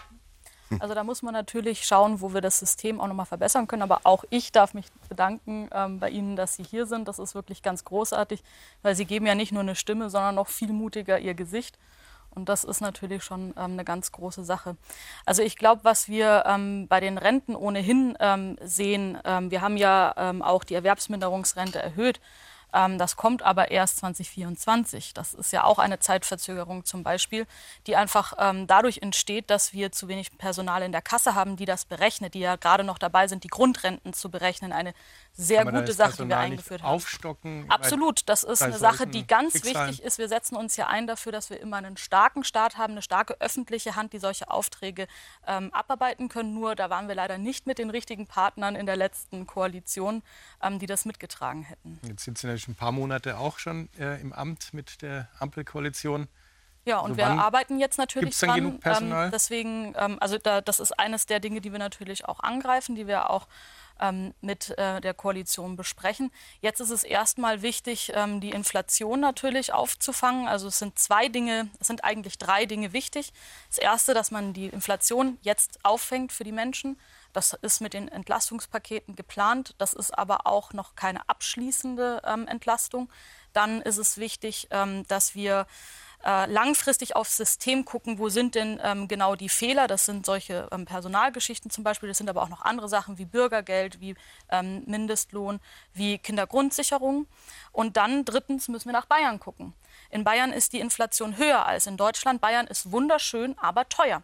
Also 0.79 0.95
da 0.95 1.03
muss 1.03 1.21
man 1.21 1.33
natürlich 1.33 1.85
schauen, 1.85 2.21
wo 2.21 2.33
wir 2.33 2.41
das 2.41 2.57
System 2.59 2.99
auch 2.99 3.07
nochmal 3.07 3.25
verbessern 3.25 3.67
können. 3.67 3.83
Aber 3.83 4.01
auch 4.05 4.23
ich 4.29 4.51
darf 4.51 4.73
mich 4.73 4.85
bedanken 5.09 5.69
ähm, 5.71 5.99
bei 5.99 6.09
Ihnen, 6.09 6.35
dass 6.35 6.55
Sie 6.55 6.63
hier 6.63 6.85
sind. 6.85 7.07
Das 7.07 7.19
ist 7.19 7.35
wirklich 7.35 7.61
ganz 7.61 7.83
großartig, 7.83 8.43
weil 8.81 8.95
Sie 8.95 9.05
geben 9.05 9.25
ja 9.25 9.35
nicht 9.35 9.51
nur 9.51 9.61
eine 9.61 9.75
Stimme, 9.75 10.09
sondern 10.09 10.35
noch 10.35 10.47
viel 10.47 10.71
mutiger 10.71 11.19
Ihr 11.19 11.33
Gesicht. 11.33 11.77
Und 12.35 12.49
das 12.49 12.63
ist 12.63 12.81
natürlich 12.81 13.23
schon 13.23 13.53
ähm, 13.57 13.73
eine 13.73 13.83
ganz 13.83 14.11
große 14.11 14.43
Sache. 14.43 14.75
Also 15.25 15.41
ich 15.43 15.55
glaube, 15.55 15.83
was 15.83 16.07
wir 16.07 16.43
ähm, 16.45 16.87
bei 16.87 16.99
den 16.99 17.17
Renten 17.17 17.55
ohnehin 17.55 18.17
ähm, 18.19 18.57
sehen, 18.63 19.17
ähm, 19.23 19.51
wir 19.51 19.61
haben 19.61 19.77
ja 19.77 20.13
ähm, 20.17 20.41
auch 20.41 20.63
die 20.63 20.75
Erwerbsminderungsrente 20.75 21.79
erhöht. 21.79 22.19
Ähm, 22.73 22.97
das 22.97 23.15
kommt 23.15 23.43
aber 23.43 23.71
erst 23.71 23.97
2024. 23.97 25.13
Das 25.13 25.33
ist 25.33 25.53
ja 25.53 25.63
auch 25.63 25.79
eine 25.79 25.99
Zeitverzögerung 25.99 26.85
zum 26.85 27.03
Beispiel, 27.03 27.45
die 27.87 27.95
einfach 27.95 28.33
ähm, 28.37 28.67
dadurch 28.67 28.99
entsteht, 28.99 29.49
dass 29.49 29.73
wir 29.73 29.91
zu 29.91 30.07
wenig 30.07 30.37
Personal 30.37 30.81
in 30.81 30.91
der 30.91 31.01
Kasse 31.01 31.35
haben, 31.35 31.55
die 31.55 31.65
das 31.65 31.85
berechnet, 31.85 32.33
die 32.33 32.39
ja 32.39 32.55
gerade 32.55 32.83
noch 32.83 32.97
dabei 32.97 33.27
sind, 33.27 33.43
die 33.43 33.49
Grundrenten 33.49 34.13
zu 34.13 34.29
berechnen. 34.29 34.71
Eine 34.71 34.93
sehr 35.33 35.65
gute 35.65 35.93
Sache, 35.93 36.23
die 36.23 36.29
wir 36.29 36.37
eingeführt 36.37 36.83
haben. 36.83 36.89
Aufstocken. 36.89 37.65
Absolut, 37.69 38.21
das 38.27 38.43
ist 38.43 38.61
eine 38.61 38.77
Sache, 38.77 39.07
die 39.07 39.25
ganz 39.25 39.63
wichtig 39.63 40.01
ist. 40.01 40.17
Wir 40.17 40.27
setzen 40.27 40.55
uns 40.55 40.75
ja 40.75 40.87
ein 40.87 41.07
dafür, 41.07 41.31
dass 41.31 41.49
wir 41.49 41.59
immer 41.59 41.77
einen 41.77 41.97
starken 41.97 42.43
Staat 42.43 42.77
haben, 42.77 42.93
eine 42.93 43.01
starke 43.01 43.39
öffentliche 43.39 43.95
Hand, 43.95 44.13
die 44.13 44.19
solche 44.19 44.49
Aufträge 44.49 45.07
ähm, 45.47 45.73
abarbeiten 45.73 46.29
können. 46.29 46.53
Nur 46.53 46.75
da 46.75 46.89
waren 46.89 47.07
wir 47.07 47.15
leider 47.15 47.37
nicht 47.37 47.67
mit 47.67 47.77
den 47.77 47.89
richtigen 47.89 48.27
Partnern 48.27 48.75
in 48.75 48.85
der 48.85 48.95
letzten 48.95 49.47
Koalition, 49.47 50.21
ähm, 50.61 50.79
die 50.79 50.85
das 50.85 51.05
mitgetragen 51.05 51.63
hätten. 51.63 51.99
Jetzt 52.03 52.23
sind 52.23 52.37
Sie 52.37 52.47
natürlich 52.63 52.67
ein 52.67 52.75
paar 52.75 52.91
Monate 52.91 53.37
auch 53.37 53.59
schon 53.59 53.89
äh, 53.99 54.21
im 54.21 54.33
Amt 54.33 54.73
mit 54.73 55.01
der 55.01 55.27
Ampelkoalition. 55.39 56.27
Ja, 56.85 56.99
und 56.99 57.11
also 57.11 57.17
wir 57.17 57.27
arbeiten 57.27 57.79
jetzt 57.79 57.97
natürlich 57.97 58.37
dran. 58.37 58.55
Genug 58.55 58.81
Personal? 58.81 59.25
Ähm, 59.25 59.31
deswegen, 59.31 59.93
ähm, 59.97 60.17
also 60.19 60.37
da, 60.37 60.59
das 60.61 60.79
ist 60.79 60.91
eines 60.99 61.25
der 61.25 61.39
Dinge, 61.39 61.61
die 61.61 61.71
wir 61.71 61.79
natürlich 61.79 62.25
auch 62.25 62.41
angreifen, 62.41 62.95
die 62.95 63.07
wir 63.07 63.29
auch 63.29 63.47
ähm, 64.01 64.33
mit 64.41 64.77
äh, 64.77 64.99
der 64.99 65.13
Koalition 65.13 65.77
besprechen. 65.77 66.29
Jetzt 66.59 66.81
ist 66.81 66.89
es 66.89 67.05
erstmal 67.05 67.61
wichtig, 67.61 68.11
ähm, 68.15 68.41
die 68.41 68.49
Inflation 68.49 69.21
natürlich 69.21 69.71
aufzufangen. 69.71 70.47
Also 70.47 70.67
es 70.67 70.79
sind 70.79 70.99
zwei 70.99 71.29
Dinge, 71.29 71.69
es 71.79 71.87
sind 71.87 72.03
eigentlich 72.03 72.37
drei 72.37 72.65
Dinge 72.65 72.91
wichtig. 72.91 73.31
Das 73.69 73.77
erste, 73.77 74.13
dass 74.13 74.31
man 74.31 74.53
die 74.53 74.67
Inflation 74.67 75.37
jetzt 75.41 75.79
auffängt 75.83 76.33
für 76.33 76.43
die 76.43 76.51
Menschen. 76.51 76.97
Das 77.33 77.53
ist 77.53 77.81
mit 77.81 77.93
den 77.93 78.07
Entlastungspaketen 78.07 79.15
geplant. 79.15 79.75
Das 79.79 79.93
ist 79.93 80.17
aber 80.17 80.47
auch 80.47 80.73
noch 80.73 80.95
keine 80.95 81.27
abschließende 81.27 82.21
ähm, 82.25 82.47
Entlastung. 82.47 83.09
Dann 83.51 83.81
ist 83.81 83.97
es 83.97 84.17
wichtig, 84.17 84.67
ähm, 84.71 85.05
dass 85.07 85.35
wir 85.35 85.67
äh, 86.23 86.45
langfristig 86.45 87.15
aufs 87.15 87.35
System 87.35 87.83
gucken, 87.83 88.17
wo 88.17 88.29
sind 88.29 88.55
denn 88.55 88.79
ähm, 88.81 89.07
genau 89.07 89.35
die 89.35 89.49
Fehler. 89.49 89.87
Das 89.87 90.05
sind 90.05 90.25
solche 90.25 90.69
ähm, 90.71 90.85
Personalgeschichten 90.85 91.69
zum 91.69 91.83
Beispiel. 91.83 92.07
Das 92.07 92.17
sind 92.17 92.29
aber 92.29 92.43
auch 92.43 92.49
noch 92.49 92.61
andere 92.61 92.87
Sachen 92.87 93.17
wie 93.17 93.25
Bürgergeld, 93.25 93.99
wie 93.99 94.15
ähm, 94.49 94.83
Mindestlohn, 94.85 95.59
wie 95.93 96.17
Kindergrundsicherung. 96.17 97.27
Und 97.71 97.97
dann 97.97 98.23
drittens 98.23 98.69
müssen 98.69 98.87
wir 98.87 98.93
nach 98.93 99.05
Bayern 99.05 99.39
gucken. 99.39 99.73
In 100.09 100.23
Bayern 100.23 100.53
ist 100.53 100.71
die 100.73 100.79
Inflation 100.79 101.37
höher 101.37 101.65
als 101.65 101.87
in 101.87 101.97
Deutschland. 101.97 102.39
Bayern 102.39 102.67
ist 102.67 102.91
wunderschön, 102.91 103.57
aber 103.59 103.89
teuer. 103.89 104.23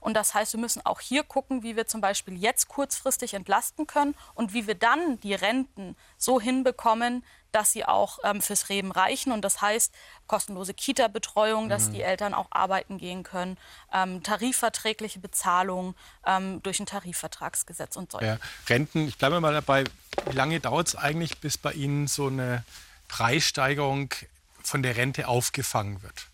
Und 0.00 0.14
das 0.14 0.34
heißt, 0.34 0.52
wir 0.52 0.60
müssen 0.60 0.84
auch 0.84 1.00
hier 1.00 1.22
gucken, 1.22 1.62
wie 1.62 1.76
wir 1.76 1.86
zum 1.86 2.00
Beispiel 2.00 2.36
jetzt 2.36 2.68
kurzfristig 2.68 3.34
entlasten 3.34 3.86
können 3.86 4.14
und 4.34 4.54
wie 4.54 4.66
wir 4.66 4.74
dann 4.74 5.20
die 5.20 5.34
Renten 5.34 5.96
so 6.16 6.40
hinbekommen, 6.40 7.24
dass 7.52 7.72
sie 7.72 7.84
auch 7.84 8.18
ähm, 8.24 8.40
fürs 8.40 8.68
Leben 8.68 8.92
reichen. 8.92 9.32
Und 9.32 9.42
das 9.42 9.60
heißt 9.60 9.92
kostenlose 10.26 10.74
Kita-Betreuung, 10.74 11.68
dass 11.68 11.88
mhm. 11.88 11.92
die 11.92 12.02
Eltern 12.02 12.34
auch 12.34 12.46
arbeiten 12.50 12.98
gehen 12.98 13.22
können, 13.22 13.58
ähm, 13.92 14.22
tarifverträgliche 14.22 15.18
Bezahlung 15.18 15.94
ähm, 16.26 16.62
durch 16.62 16.80
ein 16.80 16.86
Tarifvertragsgesetz 16.86 17.96
und 17.96 18.12
so. 18.12 18.20
Ja, 18.20 18.38
Renten, 18.68 19.08
ich 19.08 19.18
bleibe 19.18 19.40
mal 19.40 19.52
dabei, 19.52 19.84
wie 20.28 20.36
lange 20.36 20.60
dauert 20.60 20.88
es 20.88 20.96
eigentlich, 20.96 21.38
bis 21.38 21.58
bei 21.58 21.72
Ihnen 21.72 22.06
so 22.06 22.28
eine 22.28 22.64
Preissteigerung 23.08 24.14
von 24.62 24.82
der 24.82 24.96
Rente 24.96 25.26
aufgefangen 25.26 26.02
wird? 26.02 26.28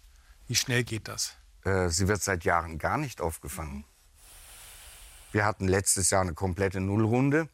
Wie 0.48 0.54
schnell 0.54 0.84
geht 0.84 1.08
das? 1.08 1.34
Äh, 1.66 1.90
sie 1.90 2.06
wird 2.08 2.22
seit 2.22 2.44
Jahren 2.44 2.78
gar 2.78 2.96
nicht 2.96 3.20
aufgefangen. 3.20 3.84
Wir 5.32 5.44
hatten 5.44 5.66
letztes 5.68 6.10
Jahr 6.10 6.22
eine 6.22 6.34
komplette 6.34 6.80
Nullrunde. 6.80 7.48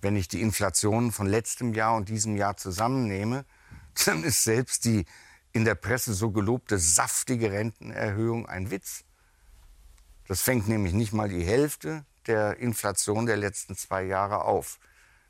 Wenn 0.00 0.16
ich 0.16 0.26
die 0.26 0.40
Inflation 0.40 1.12
von 1.12 1.26
letztem 1.26 1.74
Jahr 1.74 1.94
und 1.94 2.08
diesem 2.08 2.36
Jahr 2.36 2.56
zusammennehme, 2.56 3.44
dann 4.06 4.24
ist 4.24 4.42
selbst 4.42 4.86
die 4.86 5.04
in 5.52 5.66
der 5.66 5.74
Presse 5.74 6.14
so 6.14 6.30
gelobte 6.30 6.78
saftige 6.78 7.52
Rentenerhöhung 7.52 8.46
ein 8.46 8.70
Witz. 8.70 9.04
Das 10.26 10.40
fängt 10.40 10.66
nämlich 10.66 10.94
nicht 10.94 11.12
mal 11.12 11.28
die 11.28 11.44
Hälfte 11.44 12.06
der 12.26 12.56
Inflation 12.56 13.26
der 13.26 13.36
letzten 13.36 13.76
zwei 13.76 14.02
Jahre 14.02 14.44
auf. 14.44 14.78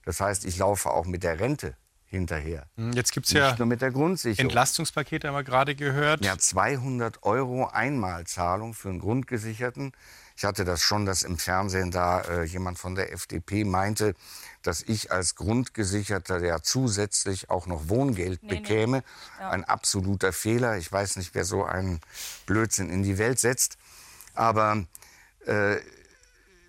Das 0.04 0.20
heißt, 0.20 0.44
ich 0.44 0.58
laufe 0.58 0.90
auch 0.90 1.06
mit 1.06 1.24
der 1.24 1.40
Rente 1.40 1.76
hinterher. 2.12 2.66
Hm, 2.76 2.92
jetzt 2.92 3.12
gibt 3.12 3.26
es 3.26 3.32
ja 3.32 3.56
nur 3.56 3.66
mit 3.66 3.80
der 3.80 3.90
Grundsicherung. 3.90 4.50
Entlastungspakete, 4.50 5.28
haben 5.28 5.34
wir 5.34 5.44
gerade 5.44 5.74
gehört. 5.74 6.24
Ja, 6.24 6.36
200 6.36 7.22
Euro 7.22 7.66
Einmalzahlung 7.66 8.74
für 8.74 8.90
einen 8.90 9.00
Grundgesicherten. 9.00 9.92
Ich 10.36 10.44
hatte 10.44 10.64
das 10.64 10.82
schon, 10.82 11.06
dass 11.06 11.22
im 11.22 11.38
Fernsehen 11.38 11.90
da 11.90 12.20
äh, 12.20 12.44
jemand 12.44 12.78
von 12.78 12.94
der 12.94 13.12
FDP 13.12 13.64
meinte, 13.64 14.14
dass 14.62 14.82
ich 14.82 15.10
als 15.10 15.34
Grundgesicherter, 15.36 16.38
der 16.38 16.62
zusätzlich 16.62 17.48
auch 17.48 17.66
noch 17.66 17.88
Wohngeld 17.88 18.42
nee, 18.42 18.56
bekäme, 18.56 18.98
nee. 18.98 19.04
Ja. 19.40 19.50
ein 19.50 19.64
absoluter 19.64 20.32
Fehler. 20.32 20.76
Ich 20.76 20.92
weiß 20.92 21.16
nicht, 21.16 21.34
wer 21.34 21.44
so 21.44 21.64
einen 21.64 22.00
Blödsinn 22.44 22.90
in 22.90 23.02
die 23.02 23.16
Welt 23.16 23.38
setzt. 23.38 23.78
Aber 24.34 24.84
äh, 25.46 25.76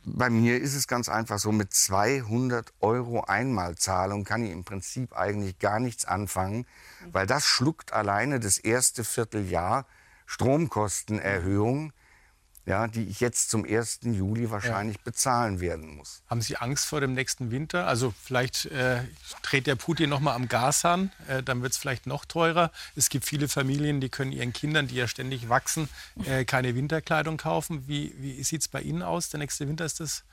bei 0.05 0.29
mir 0.29 0.59
ist 0.59 0.75
es 0.75 0.87
ganz 0.87 1.09
einfach 1.09 1.39
so, 1.39 1.51
mit 1.51 1.73
200 1.73 2.73
Euro 2.81 3.21
Einmalzahlung 3.21 4.23
kann 4.25 4.43
ich 4.43 4.51
im 4.51 4.63
Prinzip 4.63 5.15
eigentlich 5.15 5.59
gar 5.59 5.79
nichts 5.79 6.05
anfangen, 6.05 6.65
weil 7.11 7.25
das 7.25 7.45
schluckt 7.45 7.93
alleine 7.93 8.39
das 8.39 8.57
erste 8.57 9.03
Vierteljahr 9.03 9.85
Stromkostenerhöhung 10.25 11.93
ja, 12.65 12.87
die 12.87 13.03
ich 13.03 13.19
jetzt 13.19 13.49
zum 13.49 13.65
1. 13.65 13.99
Juli 14.03 14.49
wahrscheinlich 14.49 14.97
ja. 14.97 15.01
bezahlen 15.03 15.59
werden 15.59 15.95
muss. 15.95 16.21
Haben 16.27 16.41
Sie 16.41 16.55
Angst 16.55 16.85
vor 16.85 17.01
dem 17.01 17.13
nächsten 17.13 17.51
Winter? 17.51 17.87
Also 17.87 18.13
vielleicht 18.23 18.65
äh, 18.67 19.01
dreht 19.41 19.67
der 19.67 19.75
Putin 19.75 20.09
noch 20.09 20.21
mal 20.21 20.33
am 20.33 20.47
Gashahn, 20.47 21.11
äh, 21.27 21.43
dann 21.43 21.61
wird 21.61 21.73
es 21.73 21.77
vielleicht 21.77 22.07
noch 22.07 22.23
teurer. 22.23 22.71
Es 22.95 23.09
gibt 23.09 23.25
viele 23.25 23.49
Familien, 23.49 23.99
die 23.99 24.09
können 24.09 24.31
ihren 24.31 24.53
Kindern, 24.53 24.87
die 24.87 24.95
ja 24.95 25.07
ständig 25.07 25.49
wachsen, 25.49 25.89
äh, 26.25 26.45
keine 26.45 26.75
Winterkleidung 26.75 27.37
kaufen. 27.37 27.87
Wie, 27.87 28.15
wie 28.17 28.41
sieht 28.43 28.61
es 28.61 28.67
bei 28.69 28.81
Ihnen 28.81 29.01
aus? 29.01 29.29
Der 29.29 29.39
nächste 29.39 29.67
Winter 29.67 29.85
ist 29.85 29.99
das? 29.99 30.23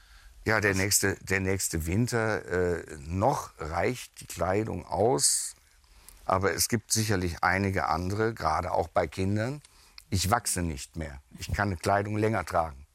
Ja, 0.44 0.60
der 0.60 0.75
nächste, 0.75 1.16
der 1.20 1.40
nächste 1.40 1.84
Winter, 1.87 2.78
äh, 2.78 2.84
noch 3.00 3.50
reicht 3.58 4.20
die 4.20 4.26
Kleidung 4.26 4.87
aus, 4.87 5.54
aber 6.25 6.54
es 6.54 6.68
gibt 6.68 6.92
sicherlich 6.92 7.42
einige 7.42 7.88
andere, 7.88 8.32
gerade 8.34 8.72
auch 8.72 8.88
bei 8.88 9.06
Kindern, 9.06 9.60
ich 10.11 10.31
wachse 10.31 10.62
nicht 10.62 10.97
mehr. 10.97 11.21
Ich 11.38 11.52
kann 11.52 11.69
eine 11.69 11.76
Kleidung 11.76 12.17
länger 12.17 12.45
tragen. 12.45 12.87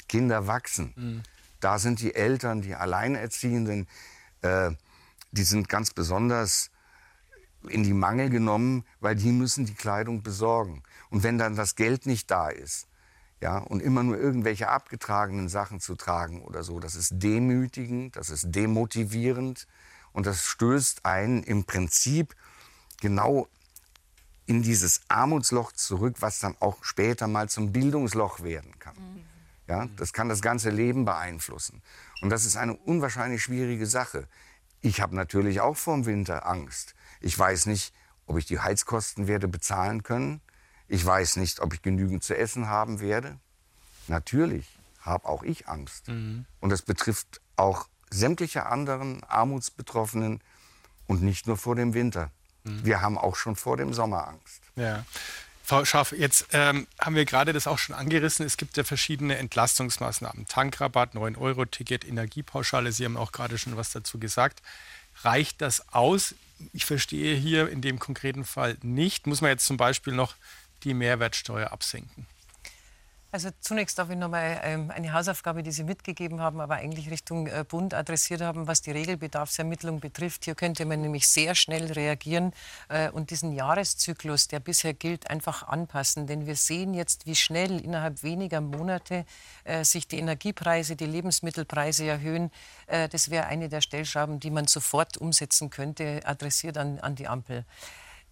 Die 0.00 0.06
Kinder 0.06 0.46
wachsen. 0.46 0.92
Mhm. 0.96 1.22
Da 1.60 1.78
sind 1.78 2.00
die 2.00 2.14
Eltern, 2.14 2.62
die 2.62 2.74
Alleinerziehenden, 2.74 3.86
äh, 4.42 4.70
die 5.32 5.44
sind 5.44 5.68
ganz 5.68 5.92
besonders 5.92 6.70
in 7.68 7.82
die 7.82 7.92
Mangel 7.92 8.30
genommen, 8.30 8.84
weil 9.00 9.16
die 9.16 9.32
müssen 9.32 9.66
die 9.66 9.74
Kleidung 9.74 10.22
besorgen. 10.22 10.82
Und 11.10 11.22
wenn 11.22 11.38
dann 11.38 11.56
das 11.56 11.74
Geld 11.74 12.06
nicht 12.06 12.30
da 12.30 12.48
ist, 12.48 12.88
ja, 13.40 13.58
und 13.58 13.82
immer 13.82 14.02
nur 14.02 14.18
irgendwelche 14.18 14.68
abgetragenen 14.68 15.48
Sachen 15.48 15.80
zu 15.80 15.94
tragen 15.94 16.42
oder 16.42 16.62
so, 16.62 16.80
das 16.80 16.94
ist 16.94 17.22
demütigend, 17.22 18.16
das 18.16 18.30
ist 18.30 18.54
demotivierend 18.54 19.66
und 20.12 20.26
das 20.26 20.44
stößt 20.44 21.04
einen 21.04 21.42
im 21.42 21.64
Prinzip 21.64 22.34
genau 23.00 23.48
in 24.46 24.62
dieses 24.62 25.00
Armutsloch 25.08 25.72
zurück, 25.72 26.16
was 26.20 26.38
dann 26.38 26.56
auch 26.60 26.82
später 26.84 27.26
mal 27.26 27.48
zum 27.48 27.72
Bildungsloch 27.72 28.42
werden 28.42 28.78
kann. 28.78 28.94
Mhm. 28.96 29.24
Ja, 29.68 29.88
das 29.96 30.12
kann 30.12 30.28
das 30.28 30.42
ganze 30.42 30.70
Leben 30.70 31.04
beeinflussen. 31.04 31.82
Und 32.22 32.30
das 32.30 32.44
ist 32.44 32.56
eine 32.56 32.74
unwahrscheinlich 32.74 33.42
schwierige 33.42 33.86
Sache. 33.86 34.28
Ich 34.80 35.00
habe 35.00 35.16
natürlich 35.16 35.60
auch 35.60 35.76
vor 35.76 35.94
dem 35.94 36.06
Winter 36.06 36.46
Angst. 36.46 36.94
Ich 37.20 37.36
weiß 37.36 37.66
nicht, 37.66 37.92
ob 38.26 38.38
ich 38.38 38.46
die 38.46 38.60
Heizkosten 38.60 39.26
werde 39.26 39.48
bezahlen 39.48 40.04
können. 40.04 40.40
Ich 40.86 41.04
weiß 41.04 41.36
nicht, 41.36 41.60
ob 41.60 41.74
ich 41.74 41.82
genügend 41.82 42.22
zu 42.22 42.36
essen 42.36 42.68
haben 42.68 43.00
werde. 43.00 43.40
Natürlich 44.06 44.78
habe 45.00 45.28
auch 45.28 45.42
ich 45.42 45.68
Angst. 45.68 46.08
Mhm. 46.08 46.46
Und 46.60 46.70
das 46.70 46.82
betrifft 46.82 47.40
auch 47.56 47.88
sämtliche 48.10 48.66
anderen 48.66 49.24
Armutsbetroffenen 49.24 50.40
und 51.08 51.22
nicht 51.22 51.48
nur 51.48 51.56
vor 51.56 51.74
dem 51.74 51.94
Winter. 51.94 52.30
Mhm. 52.66 52.84
Wir 52.84 53.00
haben 53.00 53.18
auch 53.18 53.36
schon 53.36 53.56
vor 53.56 53.76
dem 53.76 53.92
Sommer 53.92 54.28
Angst. 54.28 54.62
Ja. 54.76 55.04
Frau 55.62 55.84
Schaff, 55.84 56.12
jetzt 56.12 56.46
ähm, 56.52 56.86
haben 57.00 57.16
wir 57.16 57.24
gerade 57.24 57.52
das 57.52 57.66
auch 57.66 57.78
schon 57.78 57.96
angerissen. 57.96 58.46
Es 58.46 58.56
gibt 58.56 58.76
ja 58.76 58.84
verschiedene 58.84 59.36
Entlastungsmaßnahmen. 59.36 60.46
Tankrabatt, 60.46 61.14
9-Euro-Ticket, 61.14 62.06
Energiepauschale. 62.06 62.92
Sie 62.92 63.04
haben 63.04 63.16
auch 63.16 63.32
gerade 63.32 63.58
schon 63.58 63.76
was 63.76 63.90
dazu 63.90 64.20
gesagt. 64.20 64.62
Reicht 65.24 65.60
das 65.60 65.92
aus? 65.92 66.36
Ich 66.72 66.86
verstehe 66.86 67.34
hier 67.34 67.68
in 67.68 67.80
dem 67.80 67.98
konkreten 67.98 68.44
Fall 68.44 68.76
nicht. 68.82 69.26
Muss 69.26 69.40
man 69.40 69.50
jetzt 69.50 69.66
zum 69.66 69.76
Beispiel 69.76 70.12
noch 70.12 70.36
die 70.84 70.94
Mehrwertsteuer 70.94 71.72
absenken? 71.72 72.26
Also 73.32 73.50
zunächst 73.60 73.98
darf 73.98 74.08
ich 74.08 74.16
nochmal 74.16 74.60
ähm, 74.62 74.90
eine 74.90 75.12
Hausaufgabe, 75.12 75.62
die 75.62 75.72
Sie 75.72 75.84
mitgegeben 75.84 76.40
haben, 76.40 76.60
aber 76.60 76.76
eigentlich 76.76 77.10
Richtung 77.10 77.48
äh, 77.48 77.64
Bund 77.68 77.92
adressiert 77.92 78.40
haben, 78.40 78.66
was 78.66 78.82
die 78.82 78.92
Regelbedarfsermittlung 78.92 80.00
betrifft. 80.00 80.44
Hier 80.44 80.54
könnte 80.54 80.86
man 80.86 81.00
nämlich 81.00 81.28
sehr 81.28 81.54
schnell 81.54 81.92
reagieren 81.92 82.52
äh, 82.88 83.10
und 83.10 83.30
diesen 83.30 83.52
Jahreszyklus, 83.52 84.48
der 84.48 84.60
bisher 84.60 84.94
gilt, 84.94 85.28
einfach 85.28 85.64
anpassen. 85.64 86.26
Denn 86.26 86.46
wir 86.46 86.56
sehen 86.56 86.94
jetzt, 86.94 87.26
wie 87.26 87.34
schnell 87.34 87.80
innerhalb 87.80 88.22
weniger 88.22 88.60
Monate 88.60 89.26
äh, 89.64 89.84
sich 89.84 90.06
die 90.06 90.18
Energiepreise, 90.18 90.96
die 90.96 91.06
Lebensmittelpreise 91.06 92.06
erhöhen. 92.06 92.50
Das 92.86 93.30
wäre 93.30 93.46
eine 93.46 93.68
der 93.68 93.80
Stellschrauben, 93.80 94.38
die 94.38 94.50
man 94.50 94.66
sofort 94.66 95.16
umsetzen 95.16 95.70
könnte, 95.70 96.20
adressiert 96.24 96.78
an, 96.78 97.00
an 97.00 97.16
die 97.16 97.26
Ampel. 97.26 97.64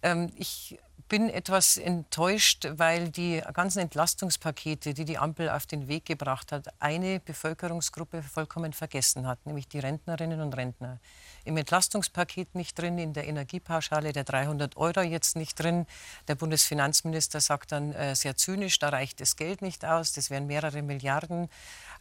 Ähm, 0.01 0.31
ich 0.35 0.77
bin 1.07 1.29
etwas 1.29 1.77
enttäuscht, 1.77 2.67
weil 2.77 3.09
die 3.09 3.41
ganzen 3.53 3.79
Entlastungspakete, 3.79 4.93
die 4.93 5.05
die 5.05 5.17
Ampel 5.17 5.49
auf 5.49 5.65
den 5.65 5.87
Weg 5.87 6.05
gebracht 6.05 6.51
hat, 6.51 6.67
eine 6.79 7.19
Bevölkerungsgruppe 7.19 8.23
vollkommen 8.23 8.73
vergessen 8.73 9.27
hat, 9.27 9.45
nämlich 9.45 9.67
die 9.67 9.79
Rentnerinnen 9.79 10.41
und 10.41 10.55
Rentner. 10.57 10.99
Im 11.43 11.57
Entlastungspaket 11.57 12.55
nicht 12.55 12.79
drin, 12.79 12.97
in 12.97 13.13
der 13.13 13.27
Energiepauschale 13.27 14.13
der 14.13 14.23
300 14.23 14.77
Euro 14.77 15.01
jetzt 15.01 15.35
nicht 15.35 15.59
drin. 15.59 15.85
Der 16.27 16.35
Bundesfinanzminister 16.35 17.39
sagt 17.39 17.71
dann 17.71 17.93
äh, 17.93 18.15
sehr 18.15 18.35
zynisch, 18.35 18.79
da 18.79 18.89
reicht 18.89 19.21
das 19.21 19.35
Geld 19.35 19.61
nicht 19.61 19.85
aus, 19.85 20.13
das 20.13 20.31
wären 20.31 20.47
mehrere 20.47 20.81
Milliarden. 20.81 21.49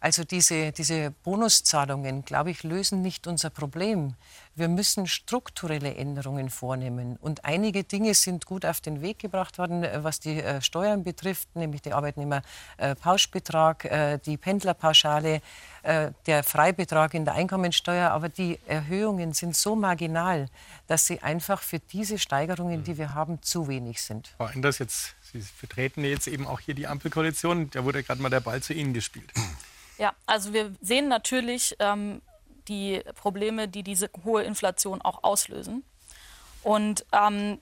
Also 0.04 0.23
diese, 0.23 0.70
diese 0.70 1.12
Bonuszahlungen, 1.23 2.26
glaube 2.26 2.50
ich, 2.50 2.62
lösen 2.62 3.00
nicht 3.00 3.26
unser 3.26 3.49
Problem. 3.49 4.12
Wir 4.54 4.68
müssen 4.68 5.06
strukturelle 5.06 5.94
Änderungen 5.94 6.50
vornehmen. 6.50 7.16
Und 7.16 7.46
einige 7.46 7.84
Dinge 7.84 8.12
sind 8.12 8.44
gut 8.44 8.66
auf 8.66 8.82
den 8.82 9.00
Weg 9.00 9.18
gebracht 9.18 9.56
worden, 9.56 9.82
äh, 9.82 10.04
was 10.04 10.20
die 10.20 10.42
äh, 10.42 10.61
Steuern 10.61 11.04
betrifft, 11.04 11.56
nämlich 11.56 11.80
der 11.80 11.96
Arbeitnehmerpauschbetrag, 11.96 13.87
äh, 13.87 14.18
die 14.18 14.37
Pendlerpauschale, 14.37 15.40
äh, 15.84 16.11
der 16.26 16.44
Freibetrag 16.44 17.14
in 17.14 17.25
der 17.25 17.32
Einkommensteuer. 17.32 18.11
Aber 18.11 18.28
die 18.28 18.58
Erhöhungen 18.66 19.32
sind 19.32 19.56
so 19.56 19.75
marginal, 19.75 20.50
dass 20.87 21.06
sie 21.06 21.23
einfach 21.23 21.62
für 21.62 21.78
diese 21.78 22.18
Steigerungen, 22.18 22.84
die 22.84 22.99
wir 22.99 23.14
haben, 23.14 23.40
zu 23.40 23.68
wenig 23.68 24.02
sind. 24.02 24.34
Frau 24.37 24.49
Enders, 24.49 24.80
jetzt, 24.80 25.14
Sie 25.32 25.40
vertreten 25.40 26.04
jetzt 26.04 26.26
eben 26.26 26.46
auch 26.46 26.61
hier 26.61 26.75
die 26.75 26.87
Ampelkoalition. 26.87 27.70
Da 27.70 27.84
wurde 27.84 28.02
gerade 28.02 28.20
mal 28.20 28.28
der 28.28 28.40
Ball 28.40 28.62
zu 28.62 28.75
Ihnen 28.75 28.92
gespielt. 28.92 29.32
Ja, 29.98 30.12
also 30.26 30.52
wir 30.52 30.74
sehen 30.80 31.09
natürlich 31.09 31.76
ähm, 31.78 32.20
die 32.68 33.02
Probleme, 33.14 33.68
die 33.68 33.83
diese 33.83 34.11
hohe 34.24 34.42
Inflation 34.42 35.02
auch 35.02 35.22
auslösen. 35.22 35.85
Und 36.62 37.04
ähm, 37.12 37.59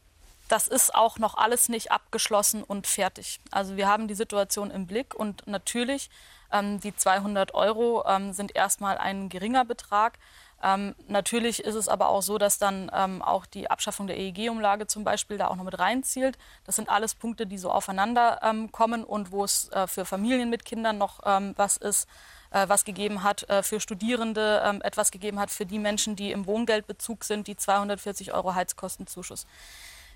das 0.49 0.69
ist 0.69 0.95
auch 0.95 1.19
noch 1.19 1.37
alles 1.37 1.69
nicht 1.69 1.91
abgeschlossen 1.93 2.63
und 2.63 2.87
fertig. 2.87 3.41
Also 3.51 3.77
wir 3.77 3.89
haben 3.89 4.07
die 4.07 4.15
Situation 4.15 4.71
im 4.71 4.87
Blick 4.87 5.15
und 5.15 5.47
natürlich 5.47 6.11
ähm, 6.53 6.79
die 6.81 6.95
200 6.95 7.55
Euro 7.55 8.05
ähm, 8.07 8.33
sind 8.33 8.55
erstmal 8.55 8.99
ein 8.99 9.29
geringer 9.29 9.65
Betrag. 9.65 10.19
Ähm, 10.63 10.95
natürlich 11.09 11.65
ist 11.65 11.75
es 11.75 11.89
aber 11.89 12.09
auch 12.09 12.23
so, 12.23 12.39
dass 12.39 12.59
dann 12.59 12.91
ähm, 12.95 13.21
auch 13.21 13.47
die 13.47 13.71
Abschaffung 13.71 14.07
der 14.07 14.17
EEG-Umlage 14.19 14.87
zum 14.87 15.03
Beispiel 15.03 15.37
da 15.37 15.49
auch 15.49 15.57
noch 15.57 15.65
mit 15.65 15.79
reinzielt. 15.79 16.39
Das 16.65 16.77
sind 16.77 16.89
alles 16.89 17.15
Punkte, 17.15 17.47
die 17.47 17.59
so 17.59 17.71
aufeinander 17.71 18.41
ähm, 18.43 18.71
kommen 18.71 19.03
und 19.03 19.33
wo 19.33 19.45
es 19.45 19.69
äh, 19.71 19.89
für 19.89 20.05
Familien 20.05 20.51
mit 20.51 20.65
Kindern 20.65 20.99
noch 20.99 21.21
ähm, 21.27 21.55
was 21.57 21.77
ist, 21.79 22.09
äh, 22.53 22.69
was 22.69 22.85
gegeben 22.85 23.25
hat, 23.25 23.49
äh, 23.49 23.65
für 23.65 23.81
Studierende 23.81 24.63
ähm, 24.65 24.83
etwas 24.83 25.11
gegeben 25.11 25.41
hat, 25.41 25.51
für 25.51 25.67
die 25.67 25.81
Menschen, 25.81 26.15
die 26.15 26.31
im 26.31 26.47
Wohngeldbezug 26.47 27.25
sind, 27.25 27.49
die 27.49 27.57
240 27.57 28.33
Euro 28.33 28.55
Heizkostenzuschuss. 28.55 29.47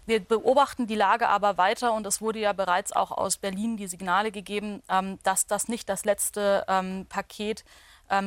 Wir 0.04 0.20
beobachten 0.20 0.87
die 0.87 0.94
Lage 0.94 1.28
aber 1.28 1.59
weiter 1.59 1.92
und 1.92 2.06
es 2.06 2.20
wurde 2.20 2.38
ja 2.38 2.52
bereits 2.52 2.92
auch 2.92 3.11
aus 3.11 3.37
Berlin 3.37 3.76
die 3.76 3.88
Signale 3.88 4.30
gegeben, 4.30 4.80
ähm, 4.88 5.18
dass 5.24 5.48
das 5.48 5.66
nicht 5.66 5.88
das 5.88 6.04
letzte 6.04 6.64
Paket 7.09 7.64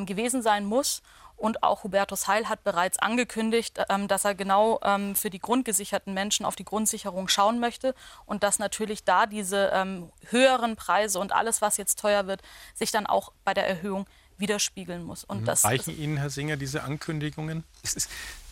gewesen 0.05 0.41
sein 0.41 0.65
muss 0.65 1.01
und 1.39 1.63
auch 1.63 1.83
Hubertus 1.83 2.27
Heil 2.27 2.49
hat 2.49 2.63
bereits 2.63 2.99
angekündigt, 2.99 3.79
ähm, 3.89 4.07
dass 4.07 4.25
er 4.25 4.35
genau 4.35 4.79
ähm, 4.83 5.15
für 5.15 5.29
die 5.29 5.39
grundgesicherten 5.39 6.13
Menschen 6.13 6.45
auf 6.45 6.55
die 6.55 6.65
Grundsicherung 6.65 7.27
schauen 7.27 7.59
möchte 7.59 7.95
und 8.25 8.43
dass 8.43 8.59
natürlich 8.59 9.03
da 9.05 9.25
diese 9.25 9.71
ähm, 9.73 10.11
höheren 10.29 10.75
Preise 10.75 11.19
und 11.19 11.31
alles, 11.31 11.61
was 11.61 11.77
jetzt 11.77 11.99
teuer 11.99 12.27
wird, 12.27 12.41
sich 12.75 12.91
dann 12.91 13.07
auch 13.07 13.31
bei 13.43 13.53
der 13.53 13.67
Erhöhung 13.67 14.05
widerspiegeln 14.39 15.03
muss. 15.03 15.23
Und 15.23 15.41
mhm. 15.41 15.45
das, 15.45 15.63
Reichen 15.63 15.97
Ihnen, 15.97 16.17
Herr 16.17 16.29
Singer, 16.29 16.57
diese 16.57 16.83
Ankündigungen? 16.83 17.63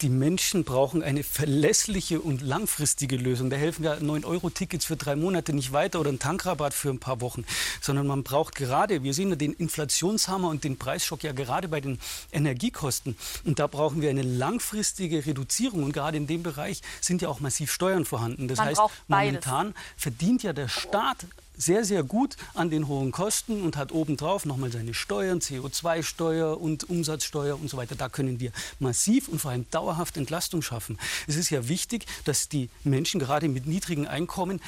die 0.02 0.10
Menschen 0.10 0.64
brauchen 0.64 1.02
eine 1.02 1.24
verlässliche 1.24 2.22
und 2.22 2.42
langfristige 2.42 3.18
Lösung. 3.18 3.50
Da 3.50 3.56
helfen 3.56 3.84
ja 3.84 3.96
9-Euro-Tickets 3.96 4.86
für 4.86 4.96
drei 4.96 5.16
Monate 5.16 5.54
nicht 5.54 5.74
weiter 5.74 6.00
oder 6.00 6.12
ein 6.12 6.20
Tankrabatt 6.20 6.74
für 6.74 6.90
ein 6.90 7.00
paar 7.00 7.20
Wochen, 7.22 7.46
sondern 7.82 8.06
man 8.06 8.24
braucht 8.24 8.56
gerade, 8.56 9.04
wir 9.04 9.14
sehen 9.14 9.30
ja 9.30 9.36
den 9.36 9.54
Inflationshammer 9.54 10.50
und 10.50 10.64
den 10.64 10.78
Preisschock 10.78 11.24
ja 11.24 11.32
gerade 11.32 11.68
bei 11.68 11.82
den 11.82 12.00
Energiekosten. 12.32 13.18
Und 13.44 13.60
da 13.60 13.68
brauchen 13.68 14.02
wir 14.02 14.10
eine 14.10 14.22
langfristige 14.22 15.26
Reduzierung. 15.26 15.84
Und 15.84 15.94
gerade 15.94 16.18
in 16.18 16.28
dem 16.28 16.44
Bereich 16.44 16.82
sind 17.02 17.22
ja 17.22 17.30
auch 17.30 17.40
massiv 17.40 17.72
Steuern 17.72 18.06
vorhanden. 18.06 18.48
Das 18.48 18.58
man 18.60 18.68
heißt, 18.68 18.82
momentan 19.08 19.74
verdient 19.96 20.44
ja 20.44 20.54
der 20.54 20.68
Staat 20.68 21.26
sehr, 21.58 21.84
sehr 21.84 22.04
gut 22.04 22.38
an 22.54 22.70
den 22.70 22.88
hohen 22.88 23.12
Kosten 23.12 23.62
und 23.62 23.76
hat 23.76 23.92
obendrauf 23.92 24.46
nochmal 24.46 24.72
seine 24.72 24.94
Steuern, 24.94 25.40
CO2-Steuer 25.40 26.60
und 26.60 26.90
Umsatzsteuer 26.90 27.60
und 27.60 27.70
so 27.70 27.78
weiter. 27.78 27.96
Da 27.96 28.10
können 28.10 28.40
wir 28.40 28.52
massiv 28.80 29.28
und 29.28 29.40
vor 29.40 29.52
allem 29.52 29.66
dauerhaft 29.72 30.18
Entlastung 30.18 30.62
schaffen. 30.62 30.98
Es 31.28 31.36
ist 31.36 31.50
ja 31.50 31.68
wichtig, 31.68 32.06
dass 32.26 32.48
die 32.50 32.70
Menschen 32.84 33.20
gerade 33.20 33.50
mit 33.50 33.66
niedrigen 33.66 34.08
Einkommen 34.08 34.62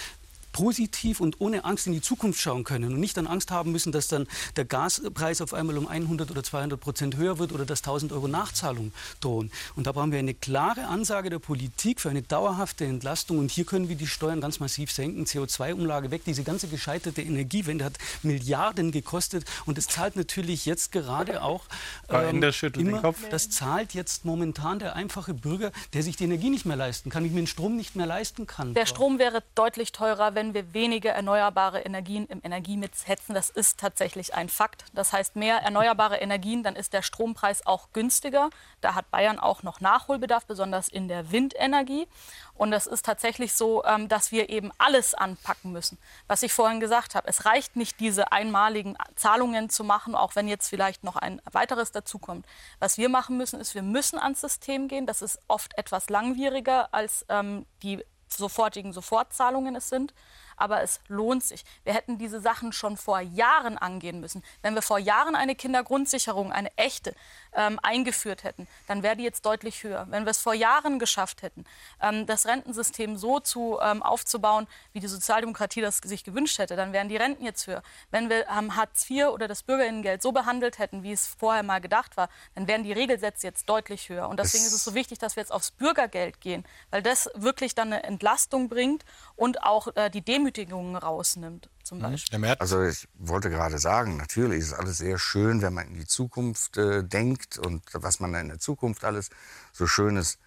positiv 0.52 1.20
und 1.22 1.40
ohne 1.40 1.66
Angst 1.66 1.88
in 1.88 1.94
die 1.94 2.02
Zukunft 2.02 2.40
schauen 2.40 2.64
können 2.64 2.94
und 2.94 3.00
nicht 3.00 3.18
dann 3.18 3.28
Angst 3.28 3.52
haben 3.52 3.72
müssen, 3.72 3.92
dass 3.92 4.08
dann 4.08 4.28
der 4.56 4.66
Gaspreis 4.66 5.42
auf 5.42 5.54
einmal 5.54 5.78
um 5.78 5.88
100 5.88 6.32
oder 6.32 6.44
200 6.44 6.80
Prozent 6.80 7.18
höher 7.18 7.40
wird 7.40 7.52
oder 7.52 7.66
dass 7.66 7.80
1000 7.80 8.12
Euro 8.12 8.28
Nachzahlung 8.28 8.92
drohen. 9.22 9.52
Und 9.76 9.88
da 9.88 9.92
brauchen 9.92 10.12
wir 10.12 10.20
eine 10.20 10.34
klare 10.34 10.88
Ansage 10.88 11.30
der 11.30 11.40
Politik 11.40 12.02
für 12.02 12.10
eine 12.10 12.22
dauerhafte 12.22 12.86
Entlastung. 12.86 13.40
Und 13.40 13.52
hier 13.52 13.66
können 13.66 13.90
wir 13.90 13.96
die 13.96 14.08
Steuern 14.08 14.42
ganz 14.42 14.60
massiv 14.60 14.92
senken, 14.92 15.26
CO2-Umlage 15.26 16.12
weg. 16.12 16.24
Diese 16.26 16.44
ganze 16.44 16.68
gescheiterte 16.68 17.22
Energiewende 17.22 17.86
hat 17.86 17.98
Milliarden 18.24 18.92
gekostet 18.92 19.46
und 19.66 19.78
es 19.78 19.88
zahlt 19.88 20.16
natürlich 20.16 20.66
jetzt 20.66 20.92
gerade 20.92 21.42
auch 21.42 21.66
ähm, 22.10 22.44
immer, 22.76 23.14
das 23.30 23.50
zahlt 23.50 23.94
jetzt 23.94 24.26
momentan 24.26 24.80
der 24.80 24.96
einfache 24.96 25.34
Bürger, 25.34 25.72
der 25.94 26.04
sich 26.04 26.16
die 26.16 26.24
Energie 26.26 26.50
nicht 26.50 26.66
mehr 26.66 26.76
leisten 26.78 27.10
kann, 27.10 27.24
den 27.24 27.48
Strom 27.48 27.76
nicht 27.76 27.96
mehr 27.96 28.06
leisten 28.06 28.48
kann. 28.48 28.74
Der 28.74 28.86
Strom 28.86 29.20
wäre 29.20 29.44
deutlich 29.56 29.92
teurer, 29.92 30.36
wenn 30.40 30.54
wir 30.54 30.74
weniger 30.74 31.12
erneuerbare 31.12 31.82
Energien 31.82 32.26
im 32.28 32.40
Energiemix 32.42 33.10
hetzen. 33.10 33.34
Das 33.34 33.50
ist 33.50 33.78
tatsächlich 33.78 34.36
ein 34.36 34.48
Fakt. 34.48 34.86
Das 34.94 35.12
heißt, 35.12 35.36
mehr 35.36 35.58
erneuerbare 35.58 36.16
Energien, 36.16 36.64
dann 36.64 36.78
ist 36.78 36.94
der 36.94 37.02
Strompreis 37.02 37.68
auch 37.68 37.90
günstiger. 37.92 38.50
Da 38.80 38.96
hat 38.96 39.12
Bayern 39.12 39.38
auch 39.38 39.64
noch 39.64 39.82
Nachholbedarf, 39.82 40.46
besonders 40.46 40.88
in 40.88 41.10
der 41.10 41.34
Windenergie. 41.34 42.08
Und 42.54 42.72
es 42.72 42.88
ist 42.88 43.06
tatsächlich 43.06 43.54
so, 43.54 43.84
ähm, 43.84 44.08
dass 44.08 44.32
wir 44.32 44.48
eben 44.48 44.72
alles 44.78 45.14
anpacken 45.14 45.74
müssen. 45.74 45.98
Was 46.28 46.42
ich 46.42 46.54
vorhin 46.54 46.80
gesagt 46.80 47.16
habe, 47.16 47.28
es 47.28 47.44
reicht 47.44 47.76
nicht, 47.76 48.00
diese 48.00 48.32
einmaligen 48.32 48.96
Zahlungen 49.18 49.70
zu 49.70 49.84
machen, 49.84 50.16
auch 50.16 50.38
wenn 50.38 50.48
jetzt 50.48 50.70
vielleicht 50.70 51.04
noch 51.04 51.18
ein 51.18 51.42
weiteres 51.52 51.92
dazukommt. 51.92 52.46
Was 52.80 52.98
wir 52.98 53.10
machen 53.10 53.36
müssen, 53.36 53.60
ist, 53.60 53.76
wir 53.76 53.84
müssen 53.84 54.18
ans 54.18 54.40
System 54.40 54.88
gehen. 54.88 55.06
Das 55.06 55.22
ist 55.22 55.38
oft 55.50 55.78
etwas 55.78 56.10
langwieriger 56.10 56.94
als 56.94 57.26
ähm, 57.28 57.66
die 57.84 58.06
sofortigen 58.38 58.94
Sofortzahlungen 58.94 59.76
es 59.76 59.90
sind 59.90 60.14
aber 60.60 60.82
es 60.82 61.00
lohnt 61.08 61.44
sich. 61.44 61.64
Wir 61.84 61.94
hätten 61.94 62.18
diese 62.18 62.40
Sachen 62.40 62.74
schon 62.74 62.98
vor 62.98 63.20
Jahren 63.20 63.78
angehen 63.78 64.20
müssen. 64.20 64.44
Wenn 64.62 64.76
wir 64.76 64.82
vor 64.82 65.00
Jahren 65.00 65.36
eine 65.36 65.56
Kindergrundsicherung, 65.56 66.52
eine 66.52 66.76
echte, 66.78 67.16
ähm, 67.54 67.80
eingeführt 67.82 68.44
hätten, 68.44 68.68
dann 68.88 69.04
wäre 69.04 69.16
die 69.16 69.24
jetzt 69.24 69.46
deutlich 69.46 69.84
höher. 69.84 70.08
Wenn 70.10 70.26
wir 70.26 70.32
es 70.32 70.38
vor 70.38 70.54
Jahren 70.54 71.00
geschafft 71.00 71.42
hätten, 71.42 71.66
ähm, 72.02 72.26
das 72.26 72.46
Rentensystem 72.46 73.18
so 73.18 73.40
zu, 73.40 73.80
ähm, 73.82 74.04
aufzubauen, 74.04 74.68
wie 74.94 75.00
die 75.00 75.08
Sozialdemokratie 75.08 75.82
das 75.82 75.98
sich 75.98 76.24
gewünscht 76.24 76.60
hätte, 76.60 76.76
dann 76.76 76.94
wären 76.94 77.10
die 77.10 77.18
Renten 77.18 77.44
jetzt 77.44 77.66
höher. 77.68 77.82
Wenn 78.12 78.30
wir 78.30 78.48
ähm, 78.50 78.76
Hartz 78.76 79.10
IV 79.10 79.28
oder 79.28 79.48
das 79.48 79.64
Bürgerinnengeld 79.64 80.22
so 80.22 80.32
behandelt 80.32 80.80
hätten, 80.80 81.04
wie 81.04 81.12
es 81.12 81.28
vorher 81.28 81.64
mal 81.64 81.80
gedacht 81.80 82.18
war, 82.18 82.30
dann 82.56 82.68
wären 82.68 82.84
die 82.84 82.94
Regelsätze 82.94 83.48
jetzt 83.48 83.68
deutlich 83.70 84.10
höher. 84.10 84.30
Und 84.30 84.40
deswegen 84.40 84.66
ist 84.66 84.74
es 84.74 84.84
so 84.84 84.94
wichtig, 84.94 85.18
dass 85.20 85.36
wir 85.36 85.42
jetzt 85.42 85.52
aufs 85.52 85.72
Bürgergeld 85.72 86.42
gehen, 86.42 86.66
weil 86.92 87.02
das 87.02 87.30
wirklich 87.36 87.76
dann 87.76 87.94
eine 87.94 88.04
Entlastung 88.04 88.70
bringt 88.70 89.06
und 89.36 89.64
auch 89.64 89.96
äh, 89.96 90.10
die 90.10 90.22
Demütigung 90.22 90.49
Demütigungen 90.52 90.96
rausnimmt, 90.96 91.70
zum 91.84 92.00
mhm. 92.00 92.04
Beispiel. 92.04 92.56
Also 92.60 92.84
ich 92.84 93.08
wollte 93.16 93.50
gerade 93.50 93.78
sagen, 93.78 94.18
natürlich 94.18 94.60
ist 94.60 94.74
alles 94.74 94.98
sehr 94.98 95.18
schön, 95.18 95.62
wenn 95.62 95.74
man 95.74 95.88
in 95.88 95.94
die 95.96 96.08
Zukunft 96.08 96.78
äh, 96.78 97.04
denkt 97.04 97.58
und 97.58 97.84
was 97.94 98.20
man 98.20 98.34
in 98.36 98.50
der 98.50 98.60
Zukunft 98.60 99.04
alles 99.04 99.30
so 99.74 99.88
Schönes 99.88 100.38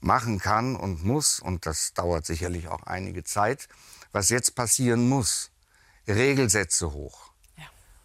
machen 0.00 0.38
kann 0.38 0.76
und 0.76 1.04
muss. 1.04 1.40
Und 1.40 1.66
das 1.66 1.94
dauert 1.94 2.26
sicherlich 2.26 2.68
auch 2.68 2.82
einige 2.84 3.24
Zeit. 3.24 3.68
Was 4.12 4.28
jetzt 4.28 4.54
passieren 4.54 5.08
muss, 5.08 5.50
Regelsätze 6.06 6.92
hoch. 6.92 7.28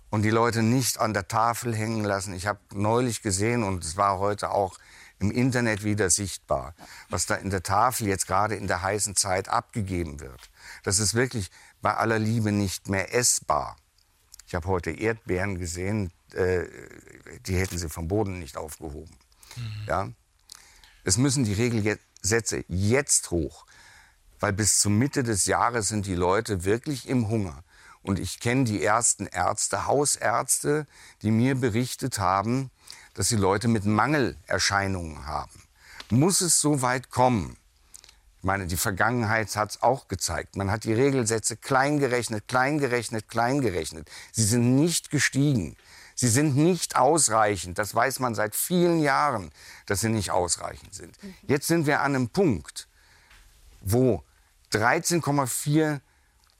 Und 0.10 0.22
die 0.22 0.30
Leute 0.30 0.62
nicht 0.62 1.00
an 1.00 1.16
der 1.16 1.28
Tafel 1.28 1.76
hängen 1.76 2.04
lassen. 2.04 2.36
Ich 2.36 2.46
habe 2.46 2.60
neulich 2.72 3.24
gesehen, 3.24 3.64
und 3.64 3.84
es 3.84 3.98
war 3.98 4.20
heute 4.20 4.52
auch 4.52 4.78
im 5.24 5.32
Internet 5.32 5.84
wieder 5.84 6.10
sichtbar, 6.10 6.76
was 7.10 7.26
da 7.26 7.36
in 7.36 7.50
der 7.50 7.64
Tafel 7.64 8.08
jetzt 8.08 8.28
gerade 8.28 8.56
in 8.56 8.68
der 8.68 8.82
heißen 8.82 9.16
Zeit 9.16 9.48
abgegeben 9.48 10.20
wird. 10.20 10.50
Das 10.84 11.00
ist 11.00 11.14
wirklich 11.14 11.50
bei 11.82 11.96
aller 11.96 12.20
Liebe 12.20 12.52
nicht 12.52 12.90
mehr 12.90 13.16
essbar. 13.16 13.78
Ich 14.46 14.54
habe 14.54 14.68
heute 14.68 14.92
Erdbeeren 14.92 15.58
gesehen, 15.58 16.12
äh, 16.34 16.66
die 17.48 17.56
hätten 17.56 17.78
sie 17.78 17.90
vom 17.90 18.10
Boden 18.10 18.40
nicht 18.40 18.58
aufgehoben. 18.58 19.16
Mhm. 19.56 19.88
Ja? 19.88 20.10
Es 21.06 21.18
müssen 21.18 21.46
die 21.46 21.54
Regelsätze 21.54 22.66
jetzt 22.68 23.32
hoch, 23.32 23.66
weil 24.42 24.52
bis 24.52 24.80
zur 24.80 24.92
Mitte 24.92 25.24
des 25.24 25.46
Jahres 25.46 25.88
sind 25.88 26.06
die 26.06 26.16
Leute 26.16 26.66
wirklich 26.66 27.08
im 27.08 27.30
Hunger. 27.30 27.64
Und 28.02 28.20
ich 28.20 28.42
kenne 28.42 28.66
die 28.66 28.84
ersten 28.84 29.26
Ärzte, 29.26 29.88
Hausärzte, 29.88 30.86
die 31.22 31.32
mir 31.32 31.56
berichtet 31.56 32.20
haben, 32.20 32.70
dass 33.14 33.30
sie 33.30 33.36
Leute 33.36 33.68
mit 33.68 33.86
Mangelerscheinungen 33.86 35.26
haben. 35.26 35.64
Muss 36.10 36.42
es 36.42 36.60
so 36.60 36.82
weit 36.82 37.10
kommen, 37.10 37.58
ich 38.44 38.46
meine, 38.46 38.68
die 38.68 38.76
Vergangenheit 38.76 39.56
hat 39.56 39.70
es 39.72 39.82
auch 39.82 40.10
gezeigt. 40.10 40.58
Man 40.58 40.70
hat 40.70 40.84
die 40.84 40.92
Regelsätze 40.92 41.56
klein 41.56 41.98
gerechnet, 42.00 42.46
klein 42.50 42.78
gerechnet, 42.78 43.30
klein 43.30 43.62
gerechnet. 43.62 44.12
Sie 44.34 44.44
sind 44.44 44.76
nicht 44.76 45.10
gestiegen. 45.12 45.78
Sie 46.14 46.28
sind 46.28 46.58
nicht 46.58 46.98
ausreichend. 46.98 47.78
Das 47.80 47.96
weiß 47.96 48.20
man 48.20 48.36
seit 48.36 48.54
vielen 48.54 49.00
Jahren, 49.00 49.50
dass 49.86 50.02
sie 50.02 50.10
nicht 50.10 50.32
ausreichend 50.32 50.94
sind. 50.94 51.18
Jetzt 51.48 51.68
sind 51.68 51.88
wir 51.88 52.02
an 52.02 52.16
einem 52.16 52.28
Punkt, 52.28 52.90
wo 53.80 54.26
13,4 54.74 56.02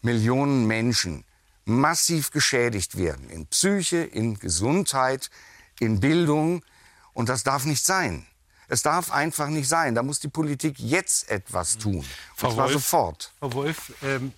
Millionen 0.02 0.66
Menschen 0.66 1.26
massiv 1.66 2.32
geschädigt 2.32 2.98
werden. 2.98 3.30
In 3.30 3.46
Psyche, 3.48 3.98
in 3.98 4.40
Gesundheit, 4.40 5.30
in 5.80 6.00
Bildung. 6.00 6.64
Und 7.14 7.30
das 7.30 7.44
darf 7.44 7.66
nicht 7.66 7.86
sein. 7.86 8.26
Es 8.68 8.82
darf 8.82 9.12
einfach 9.12 9.50
nicht 9.50 9.68
sein. 9.68 9.94
Da 9.96 10.04
muss 10.04 10.20
die 10.20 10.30
Politik 10.30 10.80
jetzt 10.80 11.30
etwas 11.30 11.78
tun. 11.78 12.04
Frau 12.36 12.48
und 12.48 12.56
zwar 12.56 12.66
Wolf, 12.66 12.74
sofort. 12.74 13.34
Frau 13.40 13.54
Wolf, 13.54 13.94
ähm, 14.02 14.34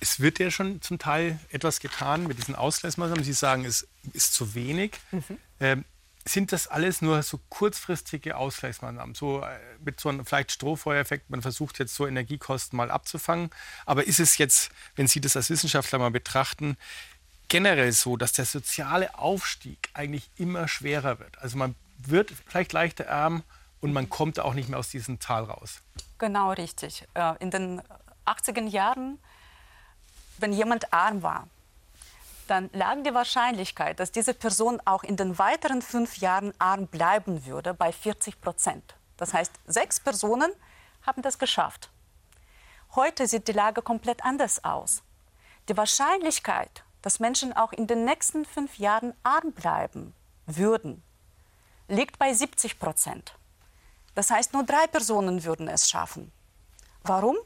es 0.00 0.20
wird 0.20 0.38
ja 0.38 0.50
schon 0.50 0.80
zum 0.82 0.98
Teil 0.98 1.38
etwas 1.50 1.80
getan 1.80 2.26
mit 2.26 2.38
diesen 2.38 2.54
Ausgleichsmaßnahmen. 2.54 3.24
Sie 3.24 3.32
sagen, 3.32 3.64
es 3.64 3.86
ist 4.12 4.34
zu 4.34 4.54
wenig. 4.54 4.98
Mhm. 5.12 5.38
Ähm, 5.60 5.84
sind 6.24 6.52
das 6.52 6.66
alles 6.66 7.00
nur 7.00 7.22
so 7.22 7.40
kurzfristige 7.48 8.36
Ausgleichsmaßnahmen? 8.36 9.14
So 9.14 9.42
äh, 9.42 9.58
mit 9.84 9.98
so 9.98 10.08
einem 10.08 10.26
vielleicht 10.26 10.52
Strohfeuereffekt, 10.52 11.30
man 11.30 11.42
versucht 11.42 11.78
jetzt 11.78 11.94
so 11.94 12.06
Energiekosten 12.06 12.76
mal 12.76 12.90
abzufangen. 12.90 13.50
Aber 13.86 14.06
ist 14.06 14.20
es 14.20 14.38
jetzt, 14.38 14.70
wenn 14.94 15.08
Sie 15.08 15.20
das 15.20 15.36
als 15.36 15.50
Wissenschaftler 15.50 15.98
mal 15.98 16.10
betrachten, 16.10 16.76
generell 17.48 17.92
so, 17.92 18.16
dass 18.16 18.32
der 18.32 18.44
soziale 18.44 19.18
Aufstieg 19.18 19.90
eigentlich 19.94 20.30
immer 20.36 20.68
schwerer 20.68 21.18
wird? 21.18 21.38
Also 21.38 21.56
man 21.56 21.74
wird 21.98 22.30
vielleicht 22.46 22.72
leichter 22.72 23.10
arm 23.10 23.42
und 23.80 23.92
man 23.92 24.08
kommt 24.08 24.38
auch 24.40 24.54
nicht 24.54 24.68
mehr 24.68 24.78
aus 24.78 24.90
diesem 24.90 25.18
Tal 25.18 25.44
raus. 25.44 25.80
Genau 26.18 26.52
richtig. 26.52 27.06
Äh, 27.14 27.34
in 27.40 27.50
den 27.50 27.82
80er 28.26 28.66
Jahren, 28.68 29.18
wenn 30.38 30.52
jemand 30.52 30.92
arm 30.92 31.22
war, 31.22 31.48
dann 32.46 32.70
lag 32.72 32.96
die 33.04 33.12
Wahrscheinlichkeit, 33.12 34.00
dass 34.00 34.10
diese 34.10 34.34
Person 34.34 34.80
auch 34.84 35.04
in 35.04 35.16
den 35.16 35.38
weiteren 35.38 35.82
fünf 35.82 36.16
Jahren 36.18 36.52
arm 36.58 36.86
bleiben 36.86 37.44
würde, 37.46 37.74
bei 37.74 37.92
40 37.92 38.40
Prozent. 38.40 38.94
Das 39.16 39.34
heißt, 39.34 39.52
sechs 39.66 40.00
Personen 40.00 40.50
haben 41.02 41.22
das 41.22 41.38
geschafft. 41.38 41.90
Heute 42.94 43.26
sieht 43.26 43.48
die 43.48 43.52
Lage 43.52 43.82
komplett 43.82 44.24
anders 44.24 44.64
aus. 44.64 45.02
Die 45.68 45.76
Wahrscheinlichkeit, 45.76 46.84
dass 47.08 47.20
Menschen 47.20 47.54
auch 47.54 47.72
in 47.72 47.86
den 47.86 48.04
nächsten 48.04 48.44
fünf 48.44 48.76
Jahren 48.76 49.14
arm 49.22 49.52
bleiben 49.52 50.12
würden, 50.44 51.02
liegt 51.88 52.18
bei 52.18 52.34
70 52.34 52.78
Prozent. 52.78 53.32
Das 54.14 54.30
heißt, 54.30 54.52
nur 54.52 54.64
drei 54.64 54.86
Personen 54.88 55.42
würden 55.42 55.68
es 55.68 55.88
schaffen. 55.88 56.30
Warum? 57.04 57.38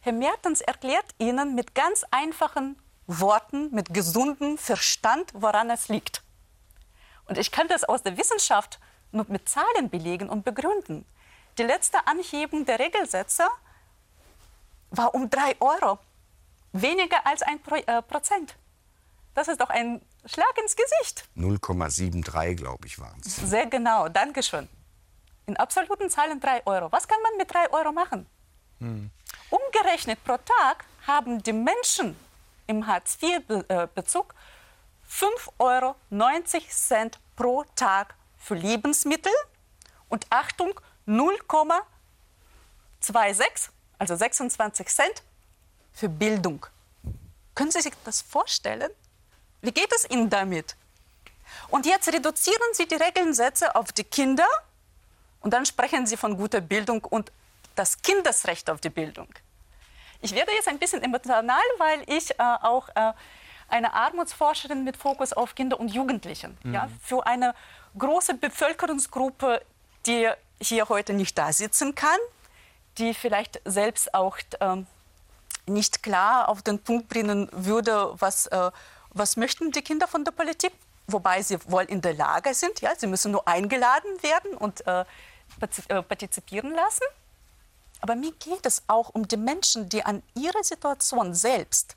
Herr 0.00 0.14
Mertens 0.14 0.62
erklärt 0.62 1.14
Ihnen 1.18 1.54
mit 1.54 1.74
ganz 1.74 2.06
einfachen 2.10 2.80
Worten, 3.06 3.70
mit 3.74 3.92
gesundem 3.92 4.56
Verstand, 4.56 5.30
woran 5.34 5.68
es 5.68 5.88
liegt. 5.88 6.22
Und 7.26 7.36
ich 7.36 7.52
kann 7.52 7.68
das 7.68 7.84
aus 7.84 8.02
der 8.02 8.16
Wissenschaft 8.16 8.78
nur 9.10 9.26
mit 9.28 9.46
Zahlen 9.46 9.90
belegen 9.90 10.30
und 10.30 10.42
begründen. 10.42 11.04
Die 11.58 11.64
letzte 11.64 12.06
Anhebung 12.06 12.64
der 12.64 12.78
Regelsätze 12.78 13.46
war 14.90 15.14
um 15.14 15.28
drei 15.28 15.54
Euro, 15.60 15.98
weniger 16.72 17.26
als 17.26 17.42
ein 17.42 17.60
äh, 17.86 18.00
Prozent. 18.00 18.56
Das 19.34 19.48
ist 19.48 19.60
doch 19.60 19.70
ein 19.70 20.00
Schlag 20.26 20.56
ins 20.62 20.76
Gesicht. 20.76 21.24
0,73, 21.36 22.54
glaube 22.54 22.86
ich, 22.86 22.98
waren 22.98 23.18
es. 23.24 23.36
Sehr 23.36 23.66
genau, 23.66 24.08
danke 24.08 24.42
schön. 24.42 24.68
In 25.46 25.56
absoluten 25.56 26.10
Zahlen 26.10 26.40
3 26.40 26.66
Euro. 26.66 26.92
Was 26.92 27.08
kann 27.08 27.20
man 27.22 27.36
mit 27.36 27.52
3 27.52 27.72
Euro 27.72 27.92
machen? 27.92 28.26
Hm. 28.78 29.10
Umgerechnet 29.50 30.22
pro 30.24 30.36
Tag 30.36 30.84
haben 31.06 31.42
die 31.42 31.52
Menschen 31.52 32.16
im 32.66 32.86
Hartz-IV-Bezug 32.86 34.34
5,90 35.08 35.50
Euro 35.58 35.96
pro 37.36 37.64
Tag 37.74 38.14
für 38.38 38.54
Lebensmittel 38.54 39.32
und 40.08 40.26
Achtung 40.30 40.78
0,26, 41.06 43.70
also 43.98 44.16
26 44.16 44.88
Cent 44.88 45.22
für 45.92 46.08
Bildung. 46.08 46.66
Können 47.54 47.70
Sie 47.70 47.80
sich 47.80 47.92
das 48.04 48.22
vorstellen? 48.22 48.90
Wie 49.62 49.72
geht 49.72 49.92
es 49.92 50.10
Ihnen 50.10 50.28
damit? 50.28 50.76
Und 51.68 51.86
jetzt 51.86 52.12
reduzieren 52.12 52.74
Sie 52.74 52.86
die 52.86 52.96
Regelnsätze 52.96 53.74
auf 53.74 53.92
die 53.92 54.04
Kinder 54.04 54.46
und 55.40 55.54
dann 55.54 55.64
sprechen 55.64 56.06
Sie 56.06 56.16
von 56.16 56.36
guter 56.36 56.60
Bildung 56.60 57.04
und 57.04 57.32
das 57.74 58.02
Kindesrecht 58.02 58.68
auf 58.68 58.80
die 58.80 58.90
Bildung. 58.90 59.28
Ich 60.20 60.34
werde 60.34 60.52
jetzt 60.52 60.68
ein 60.68 60.78
bisschen 60.78 61.02
emotional, 61.02 61.62
weil 61.78 62.02
ich 62.06 62.30
äh, 62.32 62.34
auch 62.38 62.88
äh, 62.94 63.12
eine 63.68 63.94
Armutsforscherin 63.94 64.84
mit 64.84 64.96
Fokus 64.96 65.32
auf 65.32 65.54
Kinder 65.54 65.80
und 65.80 65.88
Jugendlichen. 65.88 66.58
Mhm. 66.62 66.74
Ja, 66.74 66.88
für 67.02 67.26
eine 67.26 67.54
große 67.98 68.34
Bevölkerungsgruppe, 68.34 69.62
die 70.06 70.28
hier 70.60 70.88
heute 70.88 71.12
nicht 71.12 71.38
da 71.38 71.52
sitzen 71.52 71.94
kann, 71.94 72.18
die 72.98 73.14
vielleicht 73.14 73.60
selbst 73.64 74.12
auch 74.14 74.36
äh, 74.60 74.84
nicht 75.66 76.02
klar 76.02 76.48
auf 76.48 76.62
den 76.62 76.78
Punkt 76.78 77.08
bringen 77.08 77.48
würde, 77.52 78.12
was 78.18 78.46
äh, 78.48 78.70
was 79.14 79.36
möchten 79.36 79.70
die 79.72 79.82
Kinder 79.82 80.08
von 80.08 80.24
der 80.24 80.32
Politik? 80.32 80.72
Wobei 81.06 81.42
sie 81.42 81.58
wohl 81.66 81.84
in 81.84 82.00
der 82.00 82.14
Lage 82.14 82.54
sind, 82.54 82.80
ja, 82.80 82.92
sie 82.96 83.06
müssen 83.06 83.32
nur 83.32 83.46
eingeladen 83.46 84.22
werden 84.22 84.56
und 84.56 84.86
äh, 84.86 85.04
äh 85.88 86.02
partizipieren 86.02 86.74
lassen. 86.74 87.04
Aber 88.00 88.16
mir 88.16 88.32
geht 88.32 88.66
es 88.66 88.82
auch 88.86 89.10
um 89.10 89.28
die 89.28 89.36
Menschen, 89.36 89.88
die 89.88 90.04
an 90.04 90.22
ihrer 90.34 90.64
Situation 90.64 91.34
selbst 91.34 91.96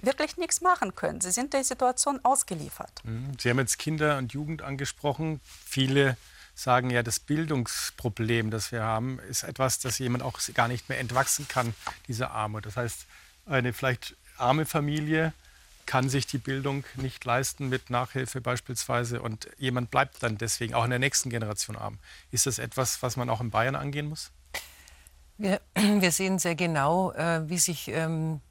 wirklich 0.00 0.36
nichts 0.36 0.60
machen 0.60 0.94
können. 0.94 1.20
Sie 1.20 1.30
sind 1.30 1.52
der 1.52 1.64
Situation 1.64 2.20
ausgeliefert. 2.22 2.92
Mhm. 3.04 3.32
Sie 3.38 3.50
haben 3.50 3.58
jetzt 3.58 3.78
Kinder 3.78 4.18
und 4.18 4.32
Jugend 4.32 4.62
angesprochen. 4.62 5.40
Viele 5.64 6.16
sagen 6.54 6.90
ja, 6.90 7.02
das 7.02 7.20
Bildungsproblem, 7.20 8.50
das 8.50 8.72
wir 8.72 8.82
haben, 8.82 9.18
ist 9.28 9.44
etwas, 9.44 9.78
das 9.80 9.98
jemand 9.98 10.24
auch 10.24 10.40
gar 10.54 10.68
nicht 10.68 10.88
mehr 10.88 10.98
entwachsen 10.98 11.46
kann, 11.48 11.74
diese 12.08 12.30
Armut. 12.30 12.66
Das 12.66 12.76
heißt, 12.76 13.06
eine 13.46 13.72
vielleicht 13.72 14.16
arme 14.36 14.66
Familie 14.66 15.32
kann 15.88 16.10
sich 16.10 16.26
die 16.26 16.36
Bildung 16.36 16.84
nicht 16.96 17.24
leisten 17.24 17.70
mit 17.70 17.88
Nachhilfe 17.88 18.42
beispielsweise 18.42 19.22
und 19.22 19.48
jemand 19.56 19.90
bleibt 19.90 20.22
dann 20.22 20.36
deswegen 20.36 20.74
auch 20.74 20.84
in 20.84 20.90
der 20.90 20.98
nächsten 20.98 21.30
Generation 21.30 21.76
arm. 21.76 21.98
Ist 22.30 22.44
das 22.44 22.58
etwas, 22.58 23.02
was 23.02 23.16
man 23.16 23.30
auch 23.30 23.40
in 23.40 23.50
Bayern 23.50 23.74
angehen 23.74 24.06
muss? 24.06 24.30
Wir, 25.38 25.62
wir 25.74 26.12
sehen 26.12 26.38
sehr 26.38 26.56
genau, 26.56 27.12
äh, 27.12 27.48
wie 27.48 27.56
sich 27.56 27.88
ähm, 27.88 28.42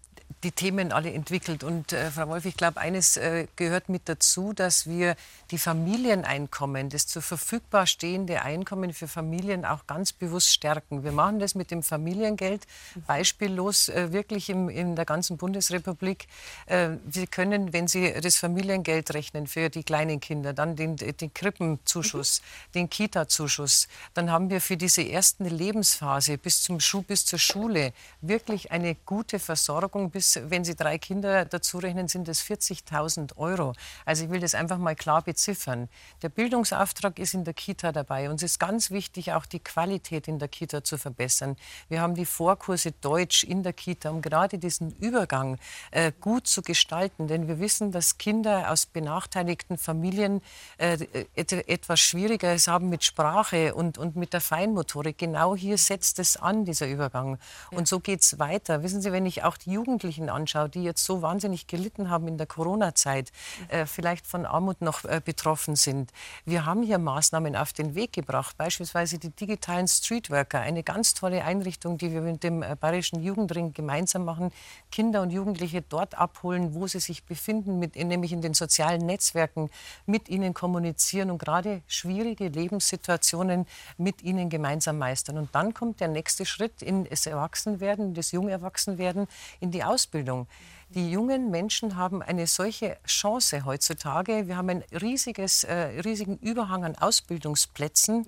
die 0.44 0.52
Themen 0.52 0.92
alle 0.92 1.12
entwickelt. 1.12 1.64
Und 1.64 1.94
äh, 1.94 2.12
Frau 2.12 2.28
Wolf, 2.28 2.46
ich 2.46 2.56
glaube, 2.56 2.80
eines 2.80 3.18
äh, 3.18 3.48
gehört 3.56 3.90
mit 3.90 4.08
dazu, 4.08 4.54
dass 4.54 4.86
wir 4.86 5.16
die 5.50 5.58
Familieneinkommen, 5.58 6.90
das 6.90 7.08
zur 7.08 7.22
verfügbar 7.22 7.88
stehende 7.88 8.42
Einkommen 8.42 8.94
für 8.94 9.08
Familien 9.08 9.66
auch 9.66 9.88
ganz 9.88 10.14
bewusst 10.14 10.52
stärken. 10.52 11.04
Wir 11.04 11.12
machen 11.12 11.40
das 11.40 11.56
mit 11.56 11.72
dem 11.72 11.82
Familiengeld 11.82 12.68
beispiellos 13.08 13.90
äh, 13.90 14.12
wirklich 14.12 14.50
im, 14.50 14.70
in 14.70 14.96
der 14.96 15.06
ganzen 15.06 15.38
Bundesrepublik. 15.38 16.28
Äh, 16.68 16.90
wir 17.06 17.28
können, 17.28 17.74
wenn 17.74 17.88
Sie 17.88 18.14
das 18.22 18.38
Familiengeld 18.38 19.14
rechnen 19.14 19.48
für 19.48 19.70
die 19.70 19.84
kleinen 19.84 20.20
Kinder, 20.20 20.54
dann 20.54 20.76
den, 20.76 20.98
den 20.98 21.34
Krippenzuschuss, 21.34 22.42
mhm. 22.42 22.72
den 22.74 22.90
Kita-Zuschuss, 22.90 23.88
dann 24.14 24.32
haben 24.32 24.50
wir 24.50 24.62
für 24.62 24.78
diese 24.78 25.02
erste 25.02 25.46
Lebensphase 25.46 26.38
bis 26.38 26.62
zum 26.62 26.80
Schuh, 26.80 27.02
bis 27.02 27.26
zur 27.26 27.40
Schule 27.40 27.94
wirklich 28.22 28.72
eine 28.72 28.94
gute 28.94 29.40
Versorgung 29.40 30.12
bis, 30.18 30.40
wenn 30.48 30.64
Sie 30.64 30.74
drei 30.74 30.98
Kinder 30.98 31.46
dazu 31.46 31.78
rechnen, 31.78 32.08
sind 32.08 32.28
es 32.28 32.42
40.000 32.42 33.38
Euro. 33.38 33.74
Also 34.04 34.24
ich 34.24 34.32
will 34.32 34.40
das 34.40 34.56
einfach 34.56 34.80
mal 34.80 34.96
klar 34.96 35.22
beziffern. 35.22 35.90
Der 36.24 36.30
Bildungsauftrag 36.30 37.20
ist 37.20 37.36
in 37.36 37.44
der 37.44 37.54
Kita 37.54 37.92
dabei. 37.92 38.32
Uns 38.32 38.42
ist 38.42 38.58
ganz 38.58 38.90
wichtig, 38.90 39.34
auch 39.34 39.46
die 39.46 39.60
Qualität 39.60 40.28
in 40.28 40.40
der 40.40 40.48
Kita 40.48 40.84
zu 40.84 40.98
verbessern. 40.98 41.56
Wir 41.88 42.02
haben 42.02 42.16
die 42.16 42.26
Vorkurse 42.26 42.94
Deutsch 42.94 43.44
in 43.44 43.62
der 43.62 43.74
Kita, 43.74 44.10
um 44.10 44.24
gerade 44.24 44.58
diesen 44.58 44.90
Übergang 44.96 45.60
äh, 45.92 46.12
gut 46.20 46.48
zu 46.48 46.64
gestalten. 46.64 47.28
Denn 47.28 47.48
wir 47.48 47.60
wissen, 47.60 47.92
dass 47.92 48.18
Kinder 48.18 48.72
aus 48.72 48.88
benachteiligten 48.88 49.78
Familien 49.78 50.42
äh, 50.80 50.98
et 51.36 51.52
etwas 51.54 52.00
Schwieriges 52.00 52.68
haben 52.68 52.90
mit 52.90 53.04
Sprache 53.04 53.76
und, 53.76 54.00
und 54.00 54.16
mit 54.16 54.34
der 54.34 54.42
Feinmotorik. 54.42 55.20
Genau 55.20 55.56
hier 55.56 55.78
setzt 55.78 56.18
es 56.18 56.38
an, 56.38 56.66
dieser 56.66 56.88
Übergang. 56.88 57.38
Und 57.70 57.88
so 57.88 58.00
geht 58.00 58.22
es 58.22 58.40
weiter. 58.40 58.82
Wissen 58.82 59.00
Sie, 59.04 59.12
wenn 59.12 59.28
ich 59.28 59.44
auch 59.44 59.58
die 59.58 59.74
Jugendlichen 59.74 60.07
Jugendlichen 60.08 60.30
anschaue, 60.30 60.70
die 60.70 60.84
jetzt 60.84 61.04
so 61.04 61.22
wahnsinnig 61.22 61.68
gelitten 61.68 62.10
haben 62.10 62.28
in 62.28 62.38
der 62.38 62.48
Corona-Zeit, 62.48 63.32
äh, 63.68 63.86
vielleicht 63.86 64.26
von 64.26 64.46
Armut 64.46 64.82
noch 64.82 65.04
äh, 65.04 65.22
betroffen 65.24 65.76
sind. 65.76 66.12
Wir 66.46 66.66
haben 66.66 66.82
hier 66.82 66.98
Maßnahmen 66.98 67.56
auf 67.56 67.74
den 67.74 67.94
Weg 67.94 68.14
gebracht, 68.14 68.58
beispielsweise 68.58 69.18
die 69.20 69.30
digitalen 69.30 69.88
Streetworker, 69.88 70.62
eine 70.62 70.84
ganz 70.84 71.14
tolle 71.14 71.44
Einrichtung, 71.44 71.98
die 71.98 72.12
wir 72.12 72.22
mit 72.22 72.44
dem 72.44 72.64
äh, 72.64 72.76
Bayerischen 72.80 73.22
Jugendring 73.22 73.74
gemeinsam 73.74 74.24
machen. 74.24 74.52
Kinder 74.92 75.22
und 75.22 75.32
Jugendliche 75.32 75.82
dort 75.82 76.18
abholen, 76.18 76.74
wo 76.74 76.88
sie 76.88 77.00
sich 77.00 77.26
befinden, 77.26 77.80
mit, 77.80 77.96
nämlich 77.98 78.32
in 78.32 78.42
den 78.42 78.54
sozialen 78.54 79.06
Netzwerken, 79.06 79.70
mit 80.06 80.30
ihnen 80.30 80.54
kommunizieren 80.54 81.32
und 81.32 81.40
gerade 81.40 81.82
schwierige 81.88 82.48
Lebenssituationen 82.48 83.66
mit 83.98 84.22
ihnen 84.24 84.50
gemeinsam 84.50 84.98
meistern. 84.98 85.38
Und 85.38 85.54
dann 85.54 85.74
kommt 85.74 86.00
der 86.00 86.08
nächste 86.08 86.46
Schritt 86.46 86.82
in 86.82 87.04
das 87.10 87.26
Erwachsenwerden, 87.26 88.14
das 88.14 88.32
Jungerwachsenwerden, 88.32 89.28
in 89.60 89.72
die 89.72 89.84
Ausbildung. 89.84 89.97
Ausbildung. 89.98 90.48
Die 90.90 91.12
jungen 91.12 91.52
Menschen 91.52 91.98
haben 91.98 92.22
eine 92.22 92.48
solche 92.48 92.98
Chance 93.06 93.66
heutzutage. 93.66 94.48
Wir 94.48 94.56
haben 94.56 94.70
einen 94.70 94.84
riesiges, 95.02 95.66
äh, 95.66 95.74
riesigen 96.06 96.38
Überhang 96.38 96.86
an 96.86 96.96
Ausbildungsplätzen. 96.96 98.20
Mhm. 98.20 98.26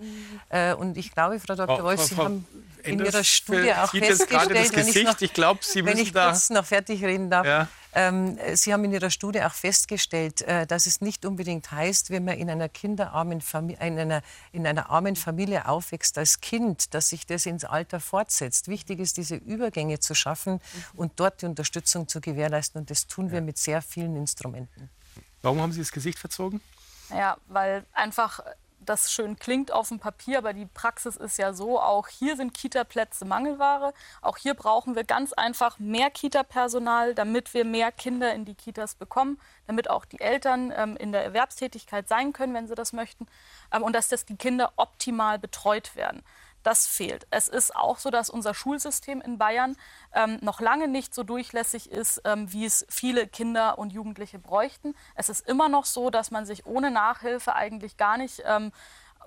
Äh, 0.50 0.74
und 0.74 0.98
ich 0.98 1.14
glaube, 1.14 1.40
Frau 1.40 1.56
Dr. 1.56 1.84
Wolf, 1.84 2.02
Sie 2.02 2.16
Frau 2.16 2.26
haben 2.26 2.46
in 2.84 3.00
Ihrer 3.00 3.24
Studie 3.24 3.74
auch 3.74 3.92
festgestellt, 3.92 4.74
wenn 4.74 4.88
ich, 4.88 5.04
noch, 5.04 5.22
ich 5.22 5.34
glaube, 5.34 5.60
Sie 5.64 5.82
müssen 5.82 5.98
wenn 5.98 6.04
ich 6.04 6.14
kurz 6.14 6.50
noch 6.50 6.66
fertig 6.66 7.04
reden 7.04 7.30
darf, 7.30 7.46
ja. 7.46 7.68
Ähm, 7.94 8.38
Sie 8.54 8.72
haben 8.72 8.84
in 8.84 8.92
Ihrer 8.92 9.10
Studie 9.10 9.42
auch 9.42 9.54
festgestellt, 9.54 10.42
äh, 10.44 10.68
dass 10.68 10.86
es 10.86 11.02
nicht 11.02 11.26
unbedingt 11.26 11.72
heißt, 11.72 12.12
wenn 12.12 12.24
man 12.24 12.38
in 12.38 12.50
einer 12.50 12.70
kinderarmen 12.70 13.42
Familie, 13.42 13.84
in 13.86 13.98
einer, 13.98 14.22
in 14.52 14.68
einer 14.68 14.92
armen 14.92 15.16
Familie 15.16 15.68
aufwächst 15.68 16.18
als 16.20 16.40
Kind, 16.40 16.94
dass 16.94 17.10
sich 17.10 17.26
das 17.26 17.48
ins 17.48 17.66
Alter 17.66 18.00
fortsetzt. 18.00 18.68
Wichtig 18.68 19.00
ist, 19.00 19.18
diese 19.18 19.36
Übergänge 19.36 20.00
zu 20.00 20.14
schaffen 20.14 20.62
und 20.96 21.14
dort 21.16 21.42
die 21.42 21.48
Unterstützung 21.48 22.08
zu 22.08 22.22
gewährleisten. 22.50 22.82
Und 22.82 22.90
das 22.90 23.08
tun 23.08 23.32
wir 23.32 23.42
mit 23.42 23.58
sehr 23.58 23.82
vielen 23.82 24.16
Instrumenten. 24.16 24.90
Warum 25.42 25.62
haben 25.62 25.72
Sie 25.72 25.80
das 25.80 25.92
Gesicht 25.92 26.20
verzogen? 26.20 26.62
Ja, 27.10 27.38
weil 27.48 27.86
einfach 27.94 28.42
das 28.82 29.12
schön 29.12 29.36
klingt 29.38 29.72
auf 29.72 29.90
dem 29.90 30.00
Papier, 30.00 30.38
aber 30.38 30.54
die 30.54 30.66
Praxis 30.66 31.16
ist 31.16 31.38
ja 31.38 31.54
so, 31.54 31.80
auch 31.80 32.08
hier 32.08 32.38
sind 32.38 32.54
Kita-Plätze 32.54 33.26
Mangelware. 33.26 33.94
Auch 34.22 34.38
hier 34.38 34.54
brauchen 34.54 34.96
wir 34.96 35.04
ganz 35.04 35.34
einfach 35.34 35.80
mehr 35.80 36.10
Kita-Personal, 36.10 37.14
damit 37.14 37.54
wir 37.54 37.66
mehr 37.66 37.92
Kinder 37.92 38.34
in 38.34 38.46
die 38.46 38.56
Kitas 38.56 38.96
bekommen, 38.96 39.40
damit 39.68 39.90
auch 39.90 40.06
die 40.06 40.20
Eltern 40.20 40.74
ähm, 40.76 40.98
in 40.98 41.12
der 41.12 41.24
Erwerbstätigkeit 41.24 42.08
sein 42.08 42.32
können, 42.34 42.54
wenn 42.54 42.68
sie 42.68 42.76
das 42.76 42.94
möchten, 42.94 43.28
ähm, 43.72 43.84
und 43.84 43.94
dass 43.94 44.08
das 44.08 44.26
die 44.26 44.38
Kinder 44.38 44.72
optimal 44.78 45.40
betreut 45.40 45.96
werden. 45.96 46.24
Das 46.64 46.88
fehlt. 46.88 47.26
Es 47.32 47.48
ist 47.48 47.76
auch 47.76 48.00
so, 48.00 48.10
dass 48.10 48.30
unser 48.30 48.54
Schulsystem 48.54 49.22
in 49.22 49.38
Bayern 49.38 49.78
ähm, 50.14 50.40
noch 50.42 50.60
lange 50.60 50.88
nicht 50.88 51.14
so 51.14 51.24
durchlässig 51.24 51.90
ist, 51.90 52.22
ähm, 52.26 52.52
wie 52.52 52.66
es 52.66 52.86
viele 52.90 53.28
Kinder 53.28 53.78
und 53.78 53.94
Jugendliche 53.94 54.40
bräuchten. 54.40 54.94
Es 55.16 55.30
ist 55.30 55.48
immer 55.48 55.70
noch 55.70 55.86
so, 55.86 56.10
dass 56.10 56.32
man 56.32 56.46
sich 56.46 56.66
ohne 56.66 56.92
Nachhilfe 56.92 57.56
eigentlich 57.56 57.98
gar 57.98 58.18
nicht 58.18 58.44
ähm, 58.46 58.72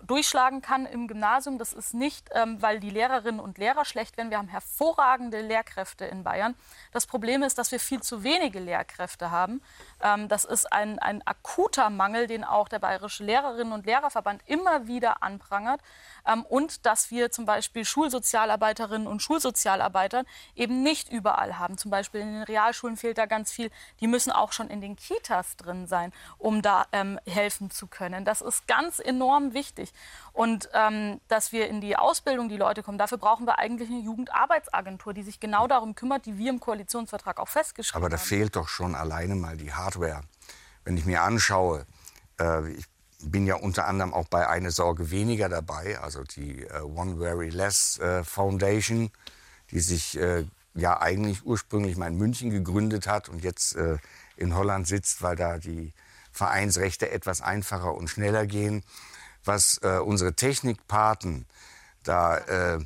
durchschlagen 0.06 0.62
kann 0.62 0.86
im 0.86 1.06
Gymnasium. 1.08 1.58
Das 1.58 1.72
ist 1.72 1.94
nicht, 1.94 2.28
ähm, 2.32 2.60
weil 2.60 2.80
die 2.80 2.90
Lehrerinnen 2.90 3.40
und 3.40 3.58
Lehrer 3.58 3.84
schlecht 3.84 4.16
werden. 4.16 4.30
Wir 4.30 4.38
haben 4.38 4.48
hervorragende 4.48 5.40
Lehrkräfte 5.40 6.04
in 6.04 6.24
Bayern. 6.24 6.54
Das 6.92 7.06
Problem 7.06 7.42
ist, 7.42 7.58
dass 7.58 7.70
wir 7.72 7.80
viel 7.80 8.02
zu 8.02 8.24
wenige 8.24 8.58
Lehrkräfte 8.58 9.30
haben. 9.30 9.62
Ähm, 10.02 10.28
das 10.28 10.44
ist 10.44 10.72
ein, 10.72 10.98
ein 10.98 11.24
akuter 11.26 11.90
Mangel, 11.90 12.26
den 12.26 12.44
auch 12.44 12.68
der 12.68 12.80
Bayerische 12.80 13.24
Lehrerinnen 13.24 13.72
und 13.72 13.86
Lehrerverband 13.86 14.42
immer 14.46 14.86
wieder 14.86 15.22
anprangert. 15.22 15.80
Ähm, 16.26 16.42
und 16.42 16.86
dass 16.86 17.10
wir 17.10 17.30
zum 17.30 17.46
Beispiel 17.46 17.84
Schulsozialarbeiterinnen 17.84 19.06
und 19.06 19.22
Schulsozialarbeiter 19.22 20.24
eben 20.54 20.82
nicht 20.82 21.10
überall 21.10 21.58
haben. 21.58 21.78
Zum 21.78 21.90
Beispiel 21.90 22.20
in 22.20 22.32
den 22.32 22.42
Realschulen 22.42 22.96
fehlt 22.96 23.18
da 23.18 23.26
ganz 23.26 23.50
viel. 23.50 23.70
Die 24.00 24.06
müssen 24.06 24.30
auch 24.30 24.52
schon 24.52 24.68
in 24.68 24.80
den 24.80 24.96
Kitas 24.96 25.56
drin 25.56 25.86
sein, 25.86 26.12
um 26.38 26.62
da 26.62 26.86
ähm, 26.92 27.18
helfen 27.26 27.70
zu 27.70 27.86
können. 27.86 28.24
Das 28.24 28.40
ist 28.40 28.66
ganz 28.66 28.98
enorm 28.98 29.54
wichtig. 29.54 29.92
Und 30.32 30.68
ähm, 30.72 31.20
dass 31.28 31.52
wir 31.52 31.68
in 31.68 31.80
die 31.80 31.96
Ausbildung 31.96 32.48
die 32.48 32.56
Leute 32.56 32.82
kommen, 32.82 32.98
dafür 32.98 33.18
brauchen 33.18 33.46
wir 33.46 33.58
eigentlich 33.58 33.90
eine 33.90 34.00
Jugendarbeitsagentur, 34.00 35.14
die 35.14 35.22
sich 35.22 35.40
genau 35.40 35.66
darum 35.66 35.94
kümmert, 35.94 36.26
die 36.26 36.38
wir 36.38 36.50
im 36.50 36.60
Koalitionsvertrag 36.60 37.38
auch 37.38 37.48
festgeschrieben 37.48 37.94
haben. 37.94 38.04
Aber 38.04 38.10
da 38.10 38.20
haben. 38.20 38.26
fehlt 38.26 38.56
doch 38.56 38.68
schon 38.68 38.94
alleine 38.94 39.34
mal 39.34 39.56
die 39.56 39.72
Hardware. 39.72 40.22
Wenn 40.84 40.96
ich 40.96 41.04
mir 41.04 41.22
anschaue, 41.22 41.86
äh, 42.40 42.70
ich 42.72 42.91
bin 43.22 43.46
ja 43.46 43.56
unter 43.56 43.86
anderem 43.86 44.12
auch 44.14 44.28
bei 44.28 44.48
Eine 44.48 44.70
Sorge 44.70 45.10
weniger 45.10 45.48
dabei, 45.48 45.98
also 45.98 46.22
die 46.24 46.62
äh, 46.62 46.80
One 46.80 47.16
Very 47.16 47.50
Less 47.50 47.98
äh, 47.98 48.24
Foundation, 48.24 49.10
die 49.70 49.80
sich 49.80 50.18
äh, 50.18 50.44
ja 50.74 51.00
eigentlich 51.00 51.44
ursprünglich 51.44 51.96
mal 51.96 52.08
in 52.08 52.16
München 52.16 52.50
gegründet 52.50 53.06
hat 53.06 53.28
und 53.28 53.42
jetzt 53.42 53.76
äh, 53.76 53.98
in 54.36 54.54
Holland 54.54 54.86
sitzt, 54.86 55.22
weil 55.22 55.36
da 55.36 55.58
die 55.58 55.92
Vereinsrechte 56.32 57.10
etwas 57.10 57.40
einfacher 57.40 57.94
und 57.94 58.08
schneller 58.08 58.46
gehen. 58.46 58.82
Was 59.44 59.78
äh, 59.82 59.98
unsere 59.98 60.34
Technikpaten 60.34 61.46
da 62.04 62.38
äh, 62.38 62.78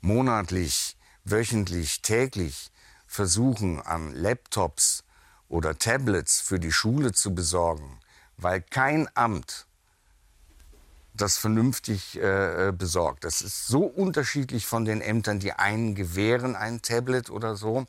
monatlich, 0.00 0.96
wöchentlich, 1.24 2.00
täglich 2.02 2.70
versuchen, 3.06 3.80
an 3.80 4.14
Laptops 4.14 5.04
oder 5.48 5.78
Tablets 5.78 6.40
für 6.40 6.58
die 6.58 6.72
Schule 6.72 7.12
zu 7.12 7.34
besorgen, 7.34 8.00
weil 8.36 8.60
kein 8.60 9.08
Amt 9.14 9.65
das 11.20 11.38
vernünftig 11.38 12.18
äh, 12.20 12.68
äh, 12.68 12.72
besorgt. 12.72 13.24
Das 13.24 13.42
ist 13.42 13.66
so 13.66 13.84
unterschiedlich 13.84 14.66
von 14.66 14.84
den 14.84 15.00
Ämtern. 15.00 15.38
Die 15.38 15.52
einen 15.52 15.94
gewähren 15.94 16.56
ein 16.56 16.82
Tablet 16.82 17.30
oder 17.30 17.56
so. 17.56 17.86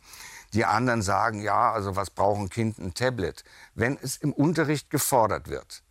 Die 0.53 0.65
anderen 0.65 1.01
sagen, 1.01 1.41
ja, 1.41 1.71
also 1.71 1.95
was 1.95 2.09
braucht 2.09 2.39
ein 2.39 2.49
Kind 2.49 2.77
ein 2.79 2.93
Tablet? 2.93 3.43
Wenn 3.75 3.97
es 4.01 4.17
im 4.17 4.33
Unterricht 4.33 4.89
gefordert 4.89 5.49
wird 5.49 5.83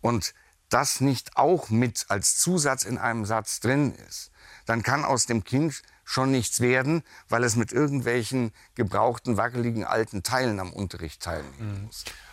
und 0.00 0.34
das 0.68 1.00
nicht 1.00 1.36
auch 1.36 1.68
mit 1.70 2.06
als 2.08 2.38
Zusatz 2.38 2.84
in 2.84 2.96
einem 2.98 3.24
Satz 3.24 3.60
drin 3.60 3.92
ist, 4.08 4.30
dann 4.66 4.82
kann 4.82 5.04
aus 5.04 5.26
dem 5.26 5.42
Kind 5.42 5.82
schon 6.04 6.30
nichts 6.30 6.60
werden, 6.60 7.02
weil 7.28 7.44
es 7.44 7.56
mit 7.56 7.72
irgendwelchen 7.72 8.52
gebrauchten, 8.74 9.36
wackeligen 9.36 9.84
alten 9.84 10.22
Teilen 10.22 10.60
am 10.60 10.72
Unterricht 10.72 11.22
teilnehmen 11.22 11.82
mhm. 11.82 11.90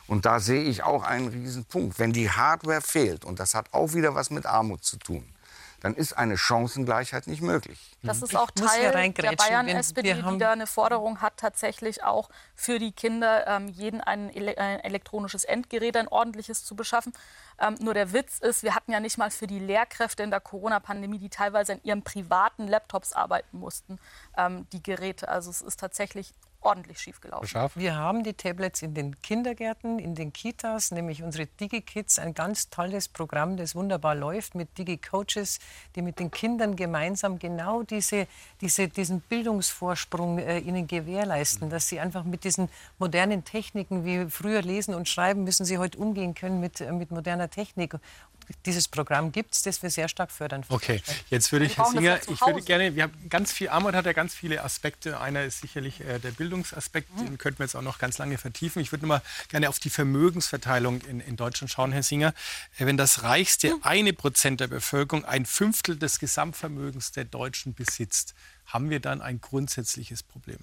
Und 0.07 0.25
da 0.25 0.39
sehe 0.39 0.63
ich 0.63 0.83
auch 0.83 1.03
einen 1.03 1.27
Riesenpunkt. 1.27 1.99
Wenn 1.99 2.13
die 2.13 2.29
Hardware 2.29 2.81
fehlt, 2.81 3.25
und 3.25 3.39
das 3.39 3.55
hat 3.55 3.73
auch 3.73 3.93
wieder 3.93 4.15
was 4.15 4.29
mit 4.29 4.45
Armut 4.45 4.83
zu 4.83 4.97
tun, 4.97 5.27
dann 5.81 5.93
ist 5.93 6.13
eine 6.13 6.37
Chancengleichheit 6.37 7.27
nicht 7.27 7.41
möglich. 7.41 7.95
Das 8.01 8.21
ist 8.21 8.35
auch 8.35 8.49
Teil 8.51 8.91
der 9.11 9.31
Bayern-SPD, 9.33 10.13
die 10.15 10.37
da 10.39 10.51
eine 10.51 10.65
Forderung 10.65 11.21
hat, 11.21 11.37
tatsächlich 11.37 12.03
auch 12.03 12.29
für 12.55 12.79
die 12.79 12.91
Kinder 12.91 13.45
ähm, 13.47 13.67
jeden 13.67 14.01
ein, 14.01 14.31
ein, 14.35 14.79
elektronisches 14.79 15.43
Endgerät, 15.43 15.95
ein 15.95 16.07
ordentliches 16.07 16.65
zu 16.65 16.75
beschaffen. 16.75 17.13
Ähm, 17.59 17.75
nur 17.79 17.93
der 17.93 18.11
Witz 18.11 18.39
ist, 18.39 18.63
wir 18.63 18.73
hatten 18.73 18.91
ja 18.91 18.99
nicht 18.99 19.17
mal 19.17 19.29
für 19.29 19.45
die 19.45 19.59
Lehrkräfte 19.59 20.23
in 20.23 20.31
der 20.31 20.39
Corona-Pandemie, 20.39 21.19
die 21.19 21.29
teilweise 21.29 21.73
in 21.73 21.83
ihren 21.83 22.01
privaten 22.01 22.67
Laptops 22.67 23.13
arbeiten 23.13 23.59
mussten, 23.59 23.99
ähm, 24.35 24.67
die 24.73 24.81
Geräte. 24.81 25.29
Also 25.29 25.51
es 25.51 25.61
ist 25.61 25.79
tatsächlich 25.79 26.33
ordentlich 26.61 26.99
schiefgelaufen. 26.99 27.69
Wir 27.75 27.95
haben 27.95 28.23
die 28.23 28.33
Tablets 28.33 28.81
in 28.81 28.93
den 28.93 29.21
Kindergärten, 29.21 29.99
in 29.99 30.15
den 30.15 30.33
Kitas, 30.33 30.91
nämlich 30.91 31.23
unsere 31.23 31.45
DigiKids, 31.45 32.19
ein 32.19 32.33
ganz 32.33 32.69
tolles 32.69 33.07
Programm, 33.07 33.57
das 33.57 33.75
wunderbar 33.75 34.15
läuft 34.15 34.55
mit 34.55 34.77
Digi-Coaches, 34.77 35.59
die 35.95 36.01
mit 36.01 36.19
den 36.19 36.31
Kindern 36.31 36.75
gemeinsam 36.75 37.39
genau 37.39 37.83
diese, 37.83 38.27
diese, 38.61 38.87
diesen 38.87 39.21
Bildungsvorsprung 39.21 40.39
äh, 40.39 40.59
ihnen 40.59 40.87
gewährleisten, 40.87 41.69
dass 41.69 41.87
sie 41.87 41.99
einfach 41.99 42.23
mit 42.23 42.43
diesen 42.43 42.69
modernen 42.97 43.43
Techniken, 43.43 44.03
wie 44.03 44.29
früher 44.29 44.61
lesen 44.61 44.93
und 44.93 45.07
schreiben, 45.07 45.43
müssen 45.43 45.65
sie 45.65 45.77
heute 45.77 45.97
umgehen 45.97 46.33
können 46.33 46.59
mit, 46.59 46.81
äh, 46.81 46.91
mit 46.91 47.11
moderner 47.11 47.49
Technik 47.49 47.95
dieses 48.65 48.87
Programm 48.87 49.31
gibt 49.31 49.53
es, 49.53 49.61
das 49.61 49.81
wir 49.81 49.89
sehr 49.89 50.07
stark 50.07 50.31
fördern. 50.31 50.63
Okay, 50.69 51.01
jetzt 51.29 51.51
würde 51.51 51.65
ich, 51.65 51.77
Herr 51.77 51.85
Singer, 51.85 52.19
ich 52.29 52.41
würde 52.41 52.61
gerne, 52.61 52.95
wir 52.95 53.03
haben 53.03 53.29
ganz 53.29 53.51
viel, 53.51 53.69
Armut 53.69 53.93
hat 53.93 54.05
ja 54.05 54.13
ganz 54.13 54.33
viele 54.33 54.63
Aspekte. 54.63 55.19
Einer 55.19 55.43
ist 55.43 55.61
sicherlich 55.61 56.01
äh, 56.01 56.19
der 56.19 56.31
Bildungsaspekt, 56.31 57.13
mhm. 57.15 57.25
den 57.25 57.37
könnten 57.37 57.59
wir 57.59 57.65
jetzt 57.65 57.75
auch 57.75 57.81
noch 57.81 57.99
ganz 57.99 58.17
lange 58.17 58.37
vertiefen. 58.37 58.81
Ich 58.81 58.91
würde 58.91 59.05
mal 59.05 59.21
gerne 59.49 59.69
auf 59.69 59.79
die 59.79 59.89
Vermögensverteilung 59.89 61.01
in, 61.01 61.19
in 61.19 61.35
Deutschland 61.35 61.71
schauen, 61.71 61.91
Herr 61.91 62.03
Singer. 62.03 62.33
Äh, 62.77 62.85
wenn 62.85 62.97
das 62.97 63.23
reichste 63.23 63.75
mhm. 63.75 63.83
eine 63.83 64.13
Prozent 64.13 64.59
der 64.59 64.67
Bevölkerung 64.67 65.25
ein 65.25 65.45
Fünftel 65.45 65.97
des 65.97 66.19
Gesamtvermögens 66.19 67.11
der 67.11 67.25
Deutschen 67.25 67.73
besitzt, 67.73 68.33
haben 68.65 68.89
wir 68.89 68.99
dann 68.99 69.21
ein 69.21 69.41
grundsätzliches 69.41 70.23
Problem 70.23 70.59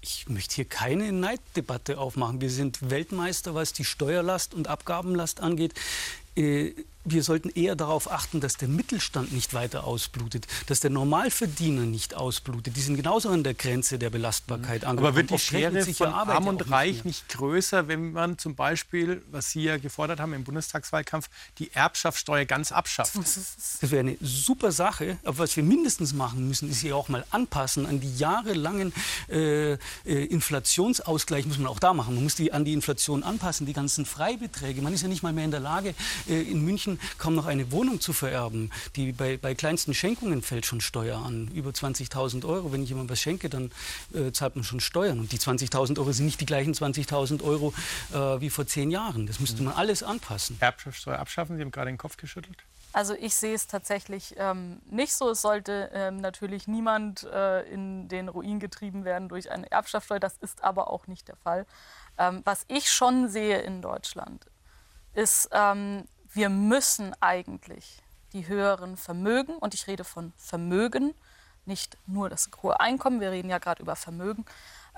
ich 0.00 0.28
möchte 0.28 0.56
hier 0.56 0.64
keine 0.64 1.12
Neiddebatte 1.12 1.98
aufmachen. 1.98 2.40
Wir 2.40 2.50
sind 2.50 2.90
Weltmeister, 2.90 3.54
was 3.54 3.72
die 3.72 3.84
Steuerlast 3.84 4.54
und 4.54 4.68
Abgabenlast 4.68 5.40
angeht. 5.40 5.74
Äh, 6.36 6.72
wir 7.10 7.22
sollten 7.22 7.50
eher 7.50 7.76
darauf 7.76 8.10
achten, 8.10 8.40
dass 8.40 8.56
der 8.56 8.68
Mittelstand 8.68 9.32
nicht 9.32 9.54
weiter 9.54 9.84
ausblutet, 9.84 10.46
dass 10.66 10.80
der 10.80 10.90
Normalverdiener 10.90 11.82
nicht 11.82 12.14
ausblutet. 12.14 12.76
Die 12.76 12.80
sind 12.80 12.96
genauso 12.96 13.28
an 13.28 13.42
der 13.42 13.54
Grenze 13.54 13.98
der 13.98 14.10
Belastbarkeit 14.10 14.84
angekommen. 14.84 14.98
Aber 14.98 15.16
wird 15.16 15.30
die 15.30 15.38
Schere 15.38 15.84
von 15.94 16.08
Arm 16.08 16.46
und 16.46 16.70
Reich 16.70 17.04
nicht 17.04 17.28
größer, 17.28 17.88
wenn 17.88 18.12
man 18.12 18.38
zum 18.38 18.54
Beispiel, 18.54 19.22
was 19.30 19.50
Sie 19.50 19.62
ja 19.62 19.78
gefordert 19.78 20.20
haben 20.20 20.32
im 20.32 20.44
Bundestagswahlkampf, 20.44 21.28
die 21.58 21.72
Erbschaftssteuer 21.72 22.44
ganz 22.44 22.72
abschafft? 22.72 23.16
Das 23.16 23.90
wäre 23.90 24.00
eine 24.00 24.16
super 24.20 24.72
Sache. 24.72 25.18
Aber 25.24 25.38
was 25.38 25.56
wir 25.56 25.62
mindestens 25.62 26.12
machen 26.12 26.46
müssen, 26.48 26.70
ist 26.70 26.80
sie 26.80 26.92
auch 26.92 27.08
mal 27.08 27.24
anpassen 27.30 27.86
an 27.86 28.00
die 28.00 28.16
jahrelangen 28.16 28.92
äh, 29.28 29.72
äh, 29.72 29.78
Inflationsausgleich 30.04 31.46
muss 31.46 31.58
man 31.58 31.66
auch 31.66 31.78
da 31.78 31.94
machen. 31.94 32.14
Man 32.14 32.24
muss 32.24 32.34
die 32.34 32.52
an 32.52 32.64
die 32.64 32.72
Inflation 32.72 33.22
anpassen, 33.22 33.66
die 33.66 33.72
ganzen 33.72 34.06
Freibeträge. 34.06 34.82
Man 34.82 34.92
ist 34.92 35.02
ja 35.02 35.08
nicht 35.08 35.22
mal 35.22 35.32
mehr 35.32 35.44
in 35.44 35.50
der 35.50 35.60
Lage, 35.60 35.94
äh, 36.28 36.40
in 36.40 36.64
München 36.64 36.97
kaum 37.18 37.34
noch 37.34 37.46
eine 37.46 37.70
Wohnung 37.72 38.00
zu 38.00 38.12
vererben. 38.12 38.70
Die, 38.96 39.12
bei, 39.12 39.36
bei 39.36 39.54
kleinsten 39.54 39.94
Schenkungen 39.94 40.42
fällt 40.42 40.66
schon 40.66 40.80
Steuer 40.80 41.18
an. 41.18 41.48
Über 41.54 41.70
20.000 41.70 42.46
Euro. 42.46 42.72
Wenn 42.72 42.82
ich 42.82 42.88
jemandem 42.88 43.12
was 43.12 43.20
schenke, 43.20 43.48
dann 43.48 43.70
äh, 44.14 44.32
zahlt 44.32 44.56
man 44.56 44.64
schon 44.64 44.80
Steuern. 44.80 45.20
Und 45.20 45.32
die 45.32 45.38
20.000 45.38 45.98
Euro 45.98 46.12
sind 46.12 46.26
nicht 46.26 46.40
die 46.40 46.46
gleichen 46.46 46.74
20.000 46.74 47.42
Euro 47.42 47.72
äh, 48.12 48.40
wie 48.40 48.50
vor 48.50 48.66
zehn 48.66 48.90
Jahren. 48.90 49.26
Das 49.26 49.40
müsste 49.40 49.62
man 49.62 49.74
alles 49.74 50.02
anpassen. 50.02 50.56
Erbschaftssteuer 50.60 51.18
abschaffen? 51.18 51.56
Sie 51.56 51.62
haben 51.62 51.70
gerade 51.70 51.90
den 51.90 51.98
Kopf 51.98 52.16
geschüttelt. 52.16 52.58
Also 52.92 53.14
ich 53.14 53.34
sehe 53.34 53.54
es 53.54 53.66
tatsächlich 53.66 54.34
ähm, 54.38 54.80
nicht 54.90 55.14
so. 55.14 55.30
Es 55.30 55.42
sollte 55.42 55.90
ähm, 55.92 56.20
natürlich 56.20 56.66
niemand 56.66 57.24
äh, 57.24 57.62
in 57.70 58.08
den 58.08 58.28
Ruin 58.28 58.60
getrieben 58.60 59.04
werden 59.04 59.28
durch 59.28 59.50
eine 59.50 59.70
Erbschaftssteuer. 59.70 60.20
Das 60.20 60.36
ist 60.38 60.64
aber 60.64 60.90
auch 60.90 61.06
nicht 61.06 61.28
der 61.28 61.36
Fall. 61.36 61.66
Ähm, 62.16 62.40
was 62.44 62.64
ich 62.68 62.90
schon 62.90 63.28
sehe 63.28 63.60
in 63.60 63.82
Deutschland, 63.82 64.46
ist, 65.14 65.48
ähm, 65.52 66.04
wir 66.38 66.50
müssen 66.50 67.20
eigentlich 67.20 68.00
die 68.32 68.46
höheren 68.46 68.96
Vermögen, 68.96 69.56
und 69.56 69.74
ich 69.74 69.88
rede 69.88 70.04
von 70.04 70.32
Vermögen, 70.36 71.12
nicht 71.66 71.96
nur 72.06 72.30
das 72.30 72.48
hohe 72.62 72.78
Einkommen, 72.78 73.20
wir 73.20 73.32
reden 73.32 73.50
ja 73.50 73.58
gerade 73.58 73.82
über 73.82 73.96
Vermögen, 73.96 74.44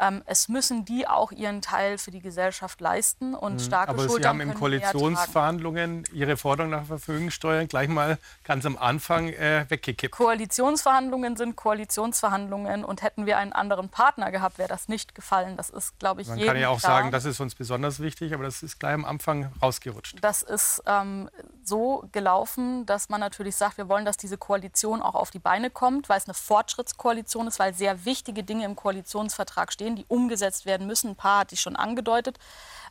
ähm, 0.00 0.22
es 0.26 0.48
müssen 0.48 0.84
die 0.84 1.06
auch 1.06 1.30
ihren 1.32 1.60
Teil 1.60 1.98
für 1.98 2.10
die 2.10 2.20
Gesellschaft 2.20 2.80
leisten 2.80 3.34
und 3.34 3.54
mhm. 3.54 3.58
starke 3.58 3.90
Aber 3.90 4.02
Schultern 4.02 4.22
Sie 4.22 4.28
haben 4.28 4.40
in 4.40 4.54
Koalitionsverhandlungen 4.54 6.04
Ihre 6.12 6.36
Forderung 6.36 6.70
nach 6.70 6.86
Vermögensteuer 6.86 7.66
gleich 7.66 7.88
mal 7.88 8.18
ganz 8.44 8.64
am 8.66 8.76
Anfang 8.76 9.28
äh, 9.28 9.66
weggekippt. 9.68 10.14
Koalitionsverhandlungen 10.14 11.36
sind 11.36 11.56
Koalitionsverhandlungen 11.56 12.84
und 12.84 13.02
hätten 13.02 13.26
wir 13.26 13.38
einen 13.38 13.52
anderen 13.52 13.90
Partner 13.90 14.30
gehabt, 14.30 14.58
wäre 14.58 14.68
das 14.68 14.88
nicht 14.88 15.14
gefallen. 15.14 15.56
Das 15.56 15.70
ist, 15.70 15.98
glaube 15.98 16.22
ich, 16.22 16.28
Man 16.28 16.40
kann 16.40 16.56
ja 16.56 16.68
auch 16.68 16.80
klar. 16.80 16.98
sagen, 16.98 17.10
das 17.10 17.24
ist 17.24 17.40
uns 17.40 17.54
besonders 17.54 18.00
wichtig, 18.00 18.32
aber 18.34 18.44
das 18.44 18.62
ist 18.62 18.80
gleich 18.80 18.94
am 18.94 19.04
Anfang 19.04 19.52
rausgerutscht. 19.62 20.16
Das 20.22 20.42
ist 20.42 20.82
ähm, 20.86 21.28
so 21.62 22.08
gelaufen, 22.12 22.86
dass 22.86 23.08
man 23.08 23.20
natürlich 23.20 23.56
sagt, 23.56 23.78
wir 23.78 23.88
wollen, 23.88 24.04
dass 24.04 24.16
diese 24.16 24.38
Koalition 24.38 25.02
auch 25.02 25.14
auf 25.14 25.30
die 25.30 25.38
Beine 25.38 25.70
kommt, 25.70 26.08
weil 26.08 26.18
es 26.18 26.24
eine 26.24 26.34
Fortschrittskoalition 26.34 27.46
ist, 27.46 27.58
weil 27.58 27.74
sehr 27.74 28.04
wichtige 28.04 28.42
Dinge 28.42 28.64
im 28.64 28.76
Koalitionsvertrag 28.76 29.72
stehen 29.72 29.89
stehen, 29.90 29.96
die 29.96 30.04
umgesetzt 30.08 30.66
werden 30.66 30.86
müssen. 30.86 31.10
Ein 31.10 31.16
paar 31.16 31.40
hatte 31.40 31.54
ich 31.54 31.60
schon 31.60 31.76
angedeutet. 31.76 32.38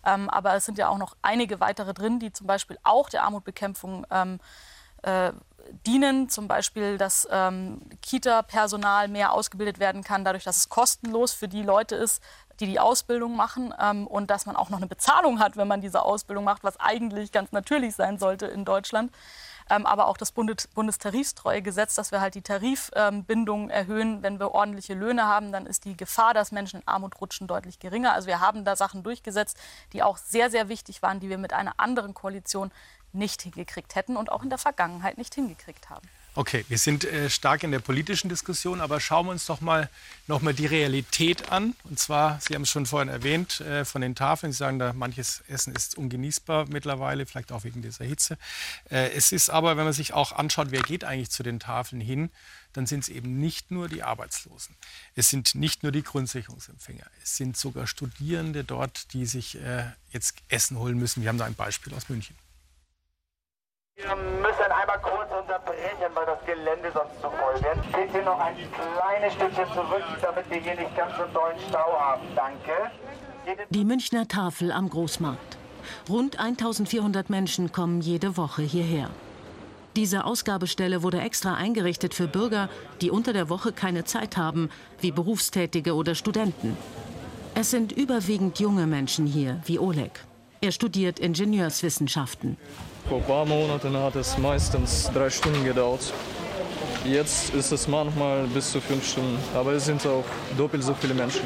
Ähm, 0.05 0.29
aber 0.29 0.55
es 0.55 0.65
sind 0.65 0.77
ja 0.77 0.87
auch 0.87 0.97
noch 0.97 1.15
einige 1.21 1.59
weitere 1.59 1.93
drin, 1.93 2.19
die 2.19 2.31
zum 2.31 2.47
Beispiel 2.47 2.77
auch 2.83 3.09
der 3.09 3.23
Armutbekämpfung 3.23 4.05
ähm, 4.11 4.39
äh, 5.01 5.31
dienen. 5.85 6.29
Zum 6.29 6.47
Beispiel, 6.47 6.97
dass 6.97 7.27
ähm, 7.31 7.81
Kita-Personal 8.01 9.09
mehr 9.09 9.33
ausgebildet 9.33 9.79
werden 9.79 10.03
kann, 10.03 10.23
dadurch, 10.23 10.45
dass 10.45 10.57
es 10.57 10.69
kostenlos 10.69 11.33
für 11.33 11.47
die 11.47 11.63
Leute 11.63 11.95
ist, 11.95 12.23
die 12.59 12.65
die 12.65 12.79
Ausbildung 12.79 13.35
machen 13.35 13.73
ähm, 13.79 14.07
und 14.07 14.29
dass 14.29 14.45
man 14.45 14.55
auch 14.55 14.69
noch 14.69 14.77
eine 14.77 14.87
Bezahlung 14.87 15.39
hat, 15.39 15.57
wenn 15.57 15.67
man 15.67 15.81
diese 15.81 16.01
Ausbildung 16.01 16.43
macht, 16.43 16.63
was 16.63 16.79
eigentlich 16.79 17.31
ganz 17.31 17.51
natürlich 17.51 17.95
sein 17.95 18.17
sollte 18.19 18.47
in 18.47 18.65
Deutschland 18.65 19.11
aber 19.69 20.07
auch 20.07 20.17
das 20.17 20.31
Bundes 20.31 20.67
Bundestarifstreuegesetz, 20.67 21.95
dass 21.95 22.11
wir 22.11 22.21
halt 22.21 22.35
die 22.35 22.41
Tarifbindung 22.41 23.63
ähm, 23.63 23.69
erhöhen. 23.69 24.23
Wenn 24.23 24.39
wir 24.39 24.51
ordentliche 24.51 24.93
Löhne 24.93 25.25
haben, 25.25 25.51
dann 25.51 25.65
ist 25.65 25.85
die 25.85 25.95
Gefahr, 25.95 26.33
dass 26.33 26.51
Menschen 26.51 26.81
in 26.81 26.87
Armut 26.87 27.19
rutschen, 27.21 27.47
deutlich 27.47 27.79
geringer. 27.79 28.13
Also 28.13 28.27
wir 28.27 28.39
haben 28.39 28.65
da 28.65 28.75
Sachen 28.75 29.03
durchgesetzt, 29.03 29.57
die 29.93 30.03
auch 30.03 30.17
sehr, 30.17 30.49
sehr 30.49 30.69
wichtig 30.69 31.01
waren, 31.01 31.19
die 31.19 31.29
wir 31.29 31.37
mit 31.37 31.53
einer 31.53 31.73
anderen 31.77 32.13
Koalition 32.13 32.71
nicht 33.11 33.41
hingekriegt 33.41 33.95
hätten 33.95 34.17
und 34.17 34.31
auch 34.31 34.43
in 34.43 34.49
der 34.49 34.59
Vergangenheit 34.59 35.17
nicht 35.17 35.33
hingekriegt 35.35 35.89
haben. 35.89 36.07
Okay, 36.35 36.63
wir 36.69 36.77
sind 36.77 37.05
äh, 37.05 37.27
stark 37.29 37.63
in 37.63 37.71
der 37.71 37.79
politischen 37.79 38.29
Diskussion, 38.29 38.81
aber 38.81 38.99
schauen 38.99 39.25
wir 39.25 39.31
uns 39.31 39.47
doch 39.47 39.61
mal 39.61 39.89
noch 40.27 40.41
mal 40.41 40.53
die 40.53 40.67
Realität 40.67 41.51
an. 41.51 41.75
Und 41.85 41.97
zwar, 41.99 42.39
Sie 42.39 42.53
haben 42.53 42.61
es 42.61 42.69
schon 42.69 42.85
vorhin 42.85 43.09
erwähnt, 43.09 43.61
äh, 43.61 43.83
von 43.83 44.01
den 44.01 44.13
Tafeln. 44.13 44.51
Sie 44.51 44.57
sagen, 44.57 44.77
da 44.77 44.93
manches 44.93 45.43
Essen 45.47 45.75
ist 45.75 45.97
ungenießbar 45.97 46.67
mittlerweile, 46.69 47.25
vielleicht 47.25 47.51
auch 47.51 47.63
wegen 47.63 47.81
dieser 47.81 48.05
Hitze. 48.05 48.37
Äh, 48.91 49.11
es 49.13 49.31
ist 49.31 49.49
aber, 49.49 49.75
wenn 49.75 49.85
man 49.85 49.93
sich 49.93 50.13
auch 50.13 50.31
anschaut, 50.31 50.67
wer 50.69 50.83
geht 50.83 51.03
eigentlich 51.03 51.31
zu 51.31 51.41
den 51.41 51.59
Tafeln 51.59 51.99
hin, 51.99 52.29
dann 52.73 52.85
sind 52.85 52.99
es 53.01 53.09
eben 53.09 53.39
nicht 53.39 53.71
nur 53.71 53.89
die 53.89 54.03
Arbeitslosen. 54.03 54.75
Es 55.15 55.29
sind 55.29 55.55
nicht 55.55 55.81
nur 55.81 55.91
die 55.91 56.03
Grundsicherungsempfänger. 56.03 57.07
Es 57.23 57.37
sind 57.37 57.57
sogar 57.57 57.87
Studierende 57.87 58.63
dort, 58.63 59.13
die 59.13 59.25
sich 59.25 59.59
äh, 59.59 59.85
jetzt 60.11 60.35
Essen 60.47 60.77
holen 60.77 60.99
müssen. 60.99 61.23
Wir 61.23 61.29
haben 61.29 61.39
da 61.39 61.45
ein 61.45 61.55
Beispiel 61.55 61.93
aus 61.95 62.07
München. 62.07 62.35
Wir 64.01 64.15
müssen 64.15 64.71
einmal 64.71 64.99
kurz 65.01 65.29
unterbrechen, 65.29 66.09
weil 66.13 66.25
das 66.25 66.39
Gelände 66.45 66.89
sonst 66.93 67.15
zu 67.21 67.29
voll 67.29 67.61
wird. 67.61 67.85
Steht 67.89 68.11
hier 68.11 68.23
noch 68.23 68.39
ein 68.39 68.55
kleines 68.55 69.33
Stückchen 69.33 69.65
zurück, 69.73 70.03
damit 70.21 70.49
wir 70.49 70.57
hier 70.57 70.75
nicht 70.75 70.95
ganz 70.95 71.11
so 71.17 71.23
dollen 71.33 71.57
Stau 71.67 71.99
haben. 71.99 72.21
Danke. 72.33 72.91
Die 73.69 73.83
Münchner 73.83 74.25
Tafel 74.27 74.71
am 74.71 74.89
Großmarkt. 74.89 75.57
Rund 76.07 76.39
1400 76.39 77.29
Menschen 77.29 77.73
kommen 77.73 77.99
jede 77.99 78.37
Woche 78.37 78.61
hierher. 78.61 79.09
Diese 79.97 80.23
Ausgabestelle 80.23 81.03
wurde 81.03 81.19
extra 81.19 81.55
eingerichtet 81.55 82.13
für 82.13 82.27
Bürger, 82.27 82.69
die 83.01 83.11
unter 83.11 83.33
der 83.33 83.49
Woche 83.49 83.73
keine 83.73 84.05
Zeit 84.05 84.37
haben, 84.37 84.69
wie 85.01 85.11
Berufstätige 85.11 85.93
oder 85.93 86.15
Studenten. 86.15 86.77
Es 87.53 87.71
sind 87.71 87.91
überwiegend 87.91 88.59
junge 88.59 88.87
Menschen 88.87 89.25
hier, 89.25 89.59
wie 89.65 89.77
Oleg. 89.77 90.11
Er 90.61 90.73
studiert 90.73 91.19
Ingenieurswissenschaften. 91.19 92.57
Vor 93.07 93.19
ein 93.19 93.23
paar 93.23 93.45
Monaten 93.45 93.95
hat 93.95 94.17
es 94.17 94.37
meistens 94.37 95.09
drei 95.13 95.29
Stunden 95.29 95.63
gedauert. 95.63 96.13
Jetzt 97.05 97.53
ist 97.53 97.71
es 97.71 97.87
manchmal 97.87 98.45
bis 98.47 98.73
zu 98.73 98.81
fünf 98.81 99.09
Stunden, 99.09 99.37
aber 99.55 99.71
es 99.71 99.85
sind 99.85 100.05
auch 100.05 100.25
doppelt 100.57 100.83
so 100.83 100.93
viele 100.93 101.13
Menschen. 101.13 101.43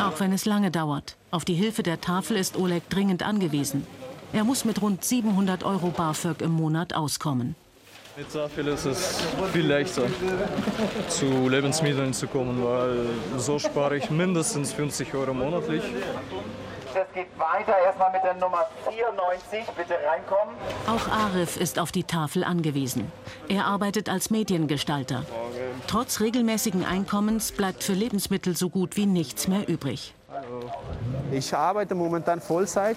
Auch 0.00 0.20
wenn 0.20 0.32
es 0.32 0.44
lange 0.44 0.70
dauert. 0.70 1.16
Auf 1.32 1.44
die 1.44 1.54
Hilfe 1.54 1.82
der 1.82 2.00
Tafel 2.00 2.36
ist 2.36 2.56
Oleg 2.56 2.88
dringend 2.88 3.24
angewiesen. 3.24 3.84
Er 4.32 4.44
muss 4.44 4.64
mit 4.64 4.80
rund 4.80 5.04
700 5.04 5.64
Euro 5.64 5.88
BAföG 5.88 6.40
im 6.40 6.52
Monat 6.52 6.94
auskommen. 6.94 7.56
Mit 8.16 8.32
Tafel 8.32 8.68
ist 8.68 8.84
es 8.84 9.20
viel 9.52 9.66
leichter, 9.66 10.06
zu 11.08 11.48
Lebensmitteln 11.48 12.12
zu 12.12 12.28
kommen, 12.28 12.62
weil 12.62 13.06
so 13.36 13.58
spare 13.58 13.96
ich 13.96 14.10
mindestens 14.10 14.72
50 14.72 15.12
Euro 15.14 15.34
monatlich. 15.34 15.82
Es 17.06 17.14
geht 17.14 17.38
weiter. 17.38 17.74
Erstmal 17.84 18.12
mit 18.12 18.22
der 18.22 18.34
Nummer 18.34 18.66
94. 18.88 19.66
Bitte 19.76 19.94
reinkommen. 20.06 20.54
Auch 20.86 21.08
Arif 21.08 21.56
ist 21.56 21.78
auf 21.78 21.92
die 21.92 22.04
Tafel 22.04 22.44
angewiesen. 22.44 23.10
Er 23.48 23.66
arbeitet 23.66 24.08
als 24.08 24.30
Mediengestalter. 24.30 25.24
Trotz 25.86 26.20
regelmäßigen 26.20 26.84
Einkommens 26.84 27.52
bleibt 27.52 27.82
für 27.84 27.92
Lebensmittel 27.92 28.56
so 28.56 28.68
gut 28.68 28.96
wie 28.96 29.06
nichts 29.06 29.48
mehr 29.48 29.68
übrig. 29.68 30.14
Ich 31.30 31.54
arbeite 31.54 31.94
momentan 31.94 32.40
Vollzeit 32.40 32.96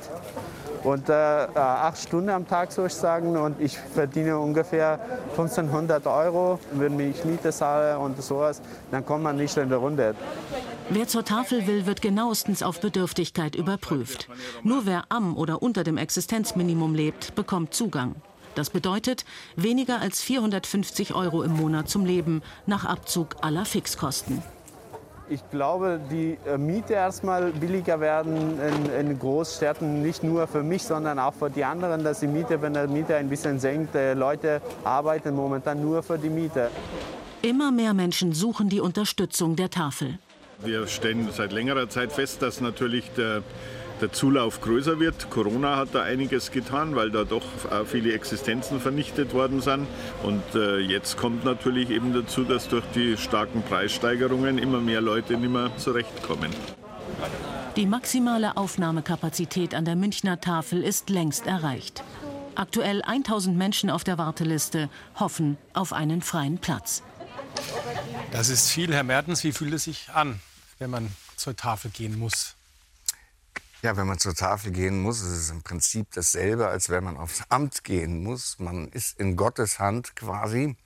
und 0.83 1.09
äh, 1.09 1.13
acht 1.13 1.97
Stunden 1.97 2.29
am 2.29 2.47
Tag 2.47 2.71
soll 2.71 2.87
ich 2.87 2.93
sagen 2.93 3.35
und 3.37 3.59
ich 3.59 3.77
verdiene 3.77 4.37
ungefähr 4.37 4.99
1500 5.31 6.05
Euro, 6.07 6.59
wenn 6.73 6.99
ich 6.99 7.23
Miete 7.23 7.51
zahle 7.51 7.97
und 7.99 8.21
sowas, 8.21 8.61
dann 8.89 9.05
kommt 9.05 9.23
man 9.23 9.37
nicht 9.37 9.55
in 9.57 9.69
der 9.69 9.77
Runde. 9.77 10.15
Wer 10.89 11.07
zur 11.07 11.23
Tafel 11.23 11.67
will, 11.67 11.85
wird 11.85 12.01
genauestens 12.01 12.63
auf 12.63 12.81
Bedürftigkeit 12.81 13.55
überprüft. 13.55 14.27
Nur 14.63 14.85
wer 14.85 15.05
am 15.09 15.37
oder 15.37 15.61
unter 15.61 15.83
dem 15.83 15.97
Existenzminimum 15.97 16.95
lebt, 16.95 17.35
bekommt 17.35 17.73
Zugang. 17.73 18.15
Das 18.55 18.69
bedeutet 18.69 19.23
weniger 19.55 20.01
als 20.01 20.21
450 20.21 21.15
Euro 21.15 21.43
im 21.43 21.53
Monat 21.53 21.89
zum 21.89 22.05
Leben 22.05 22.41
nach 22.65 22.85
Abzug 22.85 23.37
aller 23.41 23.65
Fixkosten. 23.65 24.43
Ich 25.31 25.49
glaube, 25.49 25.97
die 26.11 26.37
äh, 26.45 26.57
Miete 26.57 26.91
erstmal 26.91 27.53
billiger 27.53 28.01
werden 28.01 28.59
in, 28.59 29.11
in, 29.11 29.17
Großstädten, 29.17 30.01
nicht 30.01 30.23
nur 30.23 30.45
für 30.45 30.61
mich, 30.61 30.83
sondern 30.83 31.19
auch 31.19 31.33
für 31.33 31.49
die 31.49 31.63
anderen, 31.63 32.03
dass 32.03 32.19
die 32.19 32.27
Miete, 32.27 32.61
wenn 32.61 32.73
der 32.73 32.89
Miete 32.89 33.15
ein 33.15 33.29
bisschen 33.29 33.57
senkt, 33.57 33.95
äh, 33.95 34.13
Leute 34.13 34.61
arbeiten 34.83 35.33
momentan 35.33 35.81
nur 35.81 36.03
für 36.03 36.17
die 36.17 36.29
Miete. 36.29 36.69
Immer 37.41 37.71
mehr 37.71 37.93
Menschen 37.93 38.33
suchen 38.33 38.67
die 38.67 38.81
Unterstützung 38.81 39.55
der 39.55 39.69
Tafel. 39.69 40.19
Wir 40.59 40.85
stellen 40.87 41.29
seit 41.31 41.53
längerer 41.53 41.87
Zeit 41.87 42.11
fest, 42.11 42.41
dass 42.41 42.59
natürlich 42.59 43.09
der 43.15 43.41
der 44.01 44.11
Zulauf 44.11 44.61
größer 44.61 44.99
wird. 44.99 45.29
Corona 45.29 45.77
hat 45.77 45.89
da 45.93 46.03
einiges 46.03 46.51
getan, 46.51 46.95
weil 46.95 47.11
da 47.11 47.23
doch 47.23 47.43
viele 47.85 48.13
Existenzen 48.13 48.79
vernichtet 48.79 49.33
worden 49.33 49.61
sind. 49.61 49.87
Und 50.23 50.43
äh, 50.55 50.79
jetzt 50.79 51.17
kommt 51.17 51.45
natürlich 51.45 51.89
eben 51.89 52.13
dazu, 52.13 52.43
dass 52.43 52.67
durch 52.67 52.85
die 52.95 53.17
starken 53.17 53.61
Preissteigerungen 53.63 54.57
immer 54.57 54.79
mehr 54.79 55.01
Leute 55.01 55.37
nicht 55.37 55.51
mehr 55.51 55.71
zurechtkommen. 55.77 56.51
Die 57.75 57.85
maximale 57.85 58.57
Aufnahmekapazität 58.57 59.73
an 59.75 59.85
der 59.85 59.95
Münchner 59.95 60.41
Tafel 60.41 60.83
ist 60.83 61.09
längst 61.09 61.47
erreicht. 61.47 62.03
Aktuell 62.55 63.01
1000 63.01 63.57
Menschen 63.57 63.89
auf 63.89 64.03
der 64.03 64.17
Warteliste 64.17 64.89
hoffen 65.19 65.57
auf 65.73 65.93
einen 65.93 66.21
freien 66.21 66.57
Platz. 66.57 67.01
Das 68.31 68.49
ist 68.49 68.69
viel, 68.69 68.93
Herr 68.93 69.03
Mertens. 69.03 69.43
Wie 69.43 69.51
fühlt 69.51 69.73
es 69.73 69.85
sich 69.85 70.09
an, 70.13 70.39
wenn 70.79 70.89
man 70.89 71.11
zur 71.37 71.55
Tafel 71.55 71.91
gehen 71.91 72.19
muss? 72.19 72.55
Ja, 73.83 73.97
wenn 73.97 74.05
man 74.05 74.19
zur 74.19 74.35
Tafel 74.35 74.71
gehen 74.71 75.01
muss, 75.01 75.21
ist 75.21 75.31
es 75.31 75.49
im 75.49 75.63
Prinzip 75.63 76.11
dasselbe, 76.11 76.67
als 76.67 76.89
wenn 76.89 77.03
man 77.03 77.17
aufs 77.17 77.41
Amt 77.49 77.83
gehen 77.83 78.21
muss. 78.21 78.59
Man 78.59 78.89
ist 78.89 79.19
in 79.19 79.35
Gottes 79.35 79.79
Hand 79.79 80.15
quasi. 80.15 80.77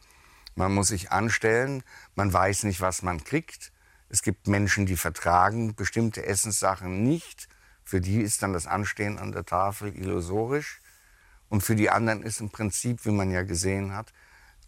Man 0.56 0.74
muss 0.74 0.88
sich 0.88 1.12
anstellen. 1.12 1.84
Man 2.16 2.32
weiß 2.32 2.64
nicht, 2.64 2.80
was 2.80 3.02
man 3.02 3.22
kriegt. 3.22 3.74
Es 4.08 4.22
gibt 4.22 4.48
Menschen, 4.48 4.86
die 4.86 4.96
vertragen 4.96 5.76
bestimmte 5.76 6.26
Essenssachen 6.26 7.04
nicht. 7.04 7.50
Für 7.84 8.00
die 8.00 8.22
ist 8.22 8.42
dann 8.42 8.54
das 8.54 8.66
Anstehen 8.66 9.20
an 9.20 9.34
der 9.34 9.46
Tafel 9.46 9.94
illusorisch. 9.94 10.80
Und 11.50 11.64
für 11.64 11.76
die 11.76 11.90
anderen 11.90 12.24
ist 12.24 12.40
im 12.40 12.50
Prinzip, 12.50 13.04
wie 13.04 13.12
man 13.12 13.30
ja 13.30 13.44
gesehen 13.44 13.94
hat, 13.94 14.14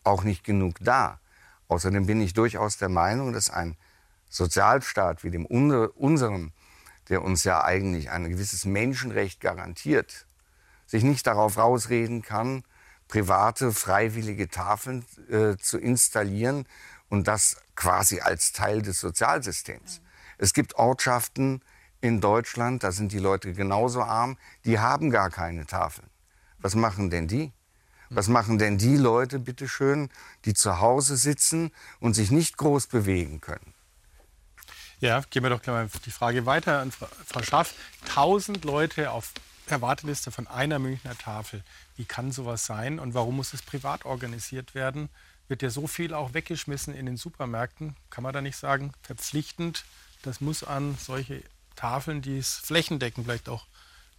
auch 0.04 0.24
nicht 0.24 0.44
genug 0.44 0.76
da. 0.82 1.22
Außerdem 1.70 2.08
bin 2.08 2.20
ich 2.20 2.34
durchaus 2.34 2.78
der 2.78 2.90
Meinung, 2.90 3.32
dass 3.32 3.50
ein 3.50 3.78
Sozialstaat 4.28 5.24
wie 5.24 5.32
dem 5.32 5.46
unseren 5.46 6.52
der 7.10 7.24
uns 7.24 7.44
ja 7.44 7.64
eigentlich 7.64 8.10
ein 8.12 8.30
gewisses 8.30 8.66
Menschenrecht 8.66 9.40
garantiert, 9.42 10.28
sich 10.86 11.04
nicht 11.04 11.28
darauf 11.28 11.58
rausreden 11.58 12.22
kann, 12.22 12.64
private, 13.08 13.72
freiwillige 13.72 14.50
Tafeln 14.50 15.06
äh, 15.30 15.56
zu 15.58 15.78
installieren 15.78 16.68
und 17.10 17.28
das 17.28 17.58
quasi 17.76 18.20
als 18.20 18.52
Teil 18.52 18.82
des 18.82 19.00
Sozialsystems. 19.00 20.02
Es 20.38 20.54
gibt 20.54 20.76
Ortschaften 20.76 21.62
in 22.02 22.22
Deutschland, 22.22 22.84
da 22.84 22.92
sind 22.92 23.12
die 23.12 23.20
Leute 23.20 23.54
genauso 23.54 24.02
arm, 24.02 24.38
die 24.66 24.80
haben 24.80 25.10
gar 25.10 25.30
keine 25.30 25.66
Tafeln. 25.66 26.10
Was 26.60 26.76
machen 26.76 27.10
denn 27.10 27.28
die? 27.28 27.54
Was 28.10 28.28
machen 28.28 28.58
denn 28.58 28.78
die 28.78 28.98
Leute, 28.98 29.40
bitteschön, 29.40 30.10
die 30.46 30.54
zu 30.54 30.80
Hause 30.80 31.18
sitzen 31.18 31.72
und 32.00 32.14
sich 32.14 32.32
nicht 32.32 32.58
groß 32.58 32.88
bewegen 32.88 33.42
können? 33.42 33.74
Ja, 35.00 35.22
gehen 35.30 35.44
wir 35.44 35.52
doch 35.52 35.62
gleich 35.62 35.76
mal 35.76 36.02
die 36.06 36.12
Frage 36.12 36.48
weiter 36.48 36.80
an 36.80 36.92
Frau 36.92 37.44
Schaff. 37.44 37.76
Tausend 38.08 38.66
Leute 38.66 39.12
auf 39.12 39.32
der 39.70 39.80
Warteliste 39.84 40.32
von 40.32 40.48
einer 40.48 40.80
Münchner 40.80 41.16
Tafel. 41.16 41.64
Wie 41.98 42.06
kann 42.06 42.32
sowas 42.32 42.66
sein 42.66 42.98
und 42.98 43.14
warum 43.14 43.36
muss 43.36 43.54
es 43.54 43.62
privat 43.62 44.06
organisiert 44.06 44.74
werden? 44.74 45.10
Wird 45.50 45.62
ja 45.62 45.70
so 45.70 45.86
viel 45.86 46.16
auch 46.16 46.34
weggeschmissen 46.34 46.96
in 46.96 47.06
den 47.06 47.16
Supermärkten. 47.16 47.96
Kann 48.10 48.24
man 48.24 48.34
da 48.34 48.42
nicht 48.42 48.58
sagen, 48.58 48.92
verpflichtend, 49.04 49.86
das 50.24 50.42
muss 50.42 50.64
an 50.64 50.98
solche 51.00 51.44
Tafeln, 51.76 52.24
die 52.24 52.40
es 52.40 52.56
flächendeckend 52.56 53.28
vielleicht 53.28 53.50
auch 53.50 53.68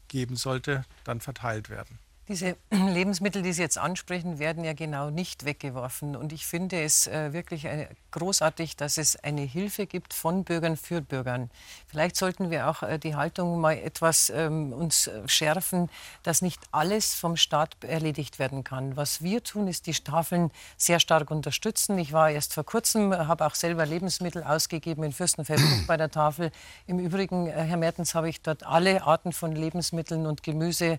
geben 0.06 0.36
sollte, 0.36 0.84
dann 1.02 1.20
verteilt 1.20 1.70
werden? 1.70 1.98
Diese 2.28 2.56
Lebensmittel, 2.70 3.40
die 3.40 3.54
Sie 3.54 3.62
jetzt 3.62 3.78
ansprechen, 3.78 4.38
werden 4.38 4.62
ja 4.62 4.74
genau 4.74 5.08
nicht 5.08 5.46
weggeworfen. 5.46 6.14
Und 6.14 6.34
ich 6.34 6.46
finde 6.46 6.82
es 6.82 7.06
äh, 7.06 7.32
wirklich 7.32 7.64
äh, 7.64 7.88
großartig, 8.10 8.76
dass 8.76 8.98
es 8.98 9.16
eine 9.16 9.40
Hilfe 9.40 9.86
gibt 9.86 10.12
von 10.12 10.44
Bürgern 10.44 10.76
für 10.76 11.00
Bürgern. 11.00 11.50
Vielleicht 11.86 12.16
sollten 12.16 12.50
wir 12.50 12.68
auch 12.68 12.82
äh, 12.82 12.98
die 12.98 13.14
Haltung 13.14 13.60
mal 13.60 13.78
etwas 13.78 14.28
ähm, 14.28 14.74
uns 14.74 15.10
schärfen, 15.24 15.88
dass 16.22 16.42
nicht 16.42 16.60
alles 16.70 17.14
vom 17.14 17.38
Staat 17.38 17.82
erledigt 17.82 18.38
werden 18.38 18.62
kann. 18.62 18.94
Was 18.98 19.22
wir 19.22 19.42
tun, 19.42 19.66
ist 19.66 19.86
die 19.86 19.94
Tafeln 19.94 20.50
sehr 20.76 21.00
stark 21.00 21.30
unterstützen. 21.30 21.98
Ich 21.98 22.12
war 22.12 22.30
erst 22.30 22.52
vor 22.52 22.64
kurzem, 22.64 23.16
habe 23.16 23.46
auch 23.46 23.54
selber 23.54 23.86
Lebensmittel 23.86 24.42
ausgegeben 24.42 25.02
in 25.02 25.12
Fürstenfeldbruck 25.12 25.68
bei 25.86 25.96
der 25.96 26.10
Tafel. 26.10 26.50
Im 26.86 26.98
Übrigen, 26.98 27.46
Herr 27.46 27.78
Mertens, 27.78 28.14
habe 28.14 28.28
ich 28.28 28.42
dort 28.42 28.64
alle 28.64 29.04
Arten 29.04 29.32
von 29.32 29.52
Lebensmitteln 29.52 30.26
und 30.26 30.42
Gemüse 30.42 30.98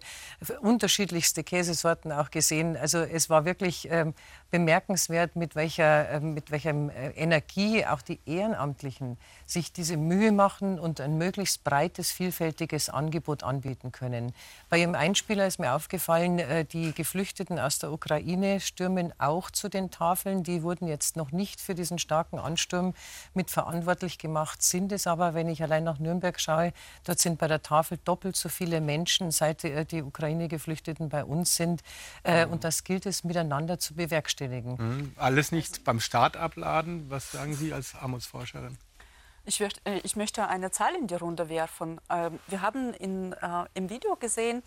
unterschiedlich 0.62 1.19
unterschiedlichste 1.20 1.44
Käsesorten 1.44 2.12
auch 2.14 2.32
gesehen. 2.32 2.78
Also 2.78 3.00
es 3.00 3.30
war 3.30 3.44
wirklich 3.44 3.90
ähm, 3.92 4.14
bemerkenswert, 4.52 5.36
mit 5.36 5.56
welcher, 5.56 6.10
äh, 6.10 6.20
mit 6.20 6.50
welcher 6.50 6.74
Energie 7.16 7.86
auch 7.86 8.02
die 8.02 8.20
Ehrenamtlichen 8.26 9.18
sich 9.46 9.74
diese 9.74 9.98
Mühe 9.98 10.32
machen 10.32 10.80
und 10.80 11.02
ein 11.02 11.18
möglichst 11.18 11.64
breites, 11.64 12.12
vielfältiges 12.12 12.90
Angebot 12.90 13.44
anbieten 13.44 13.92
können. 13.92 14.34
Bei 14.70 14.78
Ihrem 14.80 14.96
Einspieler 14.96 15.46
ist 15.46 15.60
mir 15.60 15.74
aufgefallen, 15.74 16.40
äh, 16.40 16.64
die 16.66 16.94
Geflüchteten 16.94 17.60
aus 17.60 17.80
der 17.80 17.92
Ukraine 17.92 18.62
stürmen 18.62 19.14
auch 19.18 19.52
zu 19.52 19.70
den 19.70 19.92
Tafeln. 19.92 20.44
Die 20.44 20.64
wurden 20.64 20.88
jetzt 20.88 21.18
noch 21.18 21.32
nicht 21.32 21.60
für 21.60 21.76
diesen 21.76 22.00
starken 22.00 22.40
Ansturm 22.40 22.94
mit 23.34 23.52
verantwortlich 23.52 24.18
gemacht, 24.18 24.62
sind 24.64 24.92
es 24.92 25.06
aber, 25.06 25.34
wenn 25.34 25.50
ich 25.50 25.62
allein 25.62 25.84
nach 25.84 26.00
Nürnberg 26.00 26.40
schaue, 26.40 26.72
dort 27.04 27.20
sind 27.20 27.40
bei 27.40 27.48
der 27.48 27.62
Tafel 27.62 28.00
doppelt 28.06 28.38
so 28.38 28.48
viele 28.48 28.80
Menschen, 28.80 29.32
seit 29.32 29.64
äh, 29.64 29.86
die 29.86 30.02
Ukraine-Geflüchteten 30.02 31.09
bei 31.10 31.26
uns 31.26 31.56
sind. 31.56 31.82
Äh, 32.24 32.46
und 32.46 32.64
das 32.64 32.84
gilt 32.84 33.06
es 33.06 33.24
miteinander 33.24 33.80
zu 33.80 33.96
bewerkstelligen. 33.96 34.76
Mhm. 34.78 35.14
Alles 35.18 35.52
nicht 35.52 35.84
beim 35.84 36.00
Staat 36.00 36.38
abladen. 36.38 37.10
Was 37.10 37.32
sagen 37.32 37.56
Sie 37.56 37.74
als 37.74 37.96
Armutsforscherin? 37.96 38.78
Ich, 39.46 39.62
äh, 39.62 39.70
ich 40.04 40.16
möchte 40.16 40.48
eine 40.48 40.72
Zahl 40.72 40.96
in 40.96 41.08
die 41.08 41.16
Runde 41.16 41.50
werfen. 41.50 42.00
Ähm, 42.10 42.40
wir 42.48 42.62
haben 42.62 42.94
in, 42.94 43.34
äh, 43.34 43.66
im 43.74 43.90
Video 43.90 44.16
gesehen, 44.16 44.64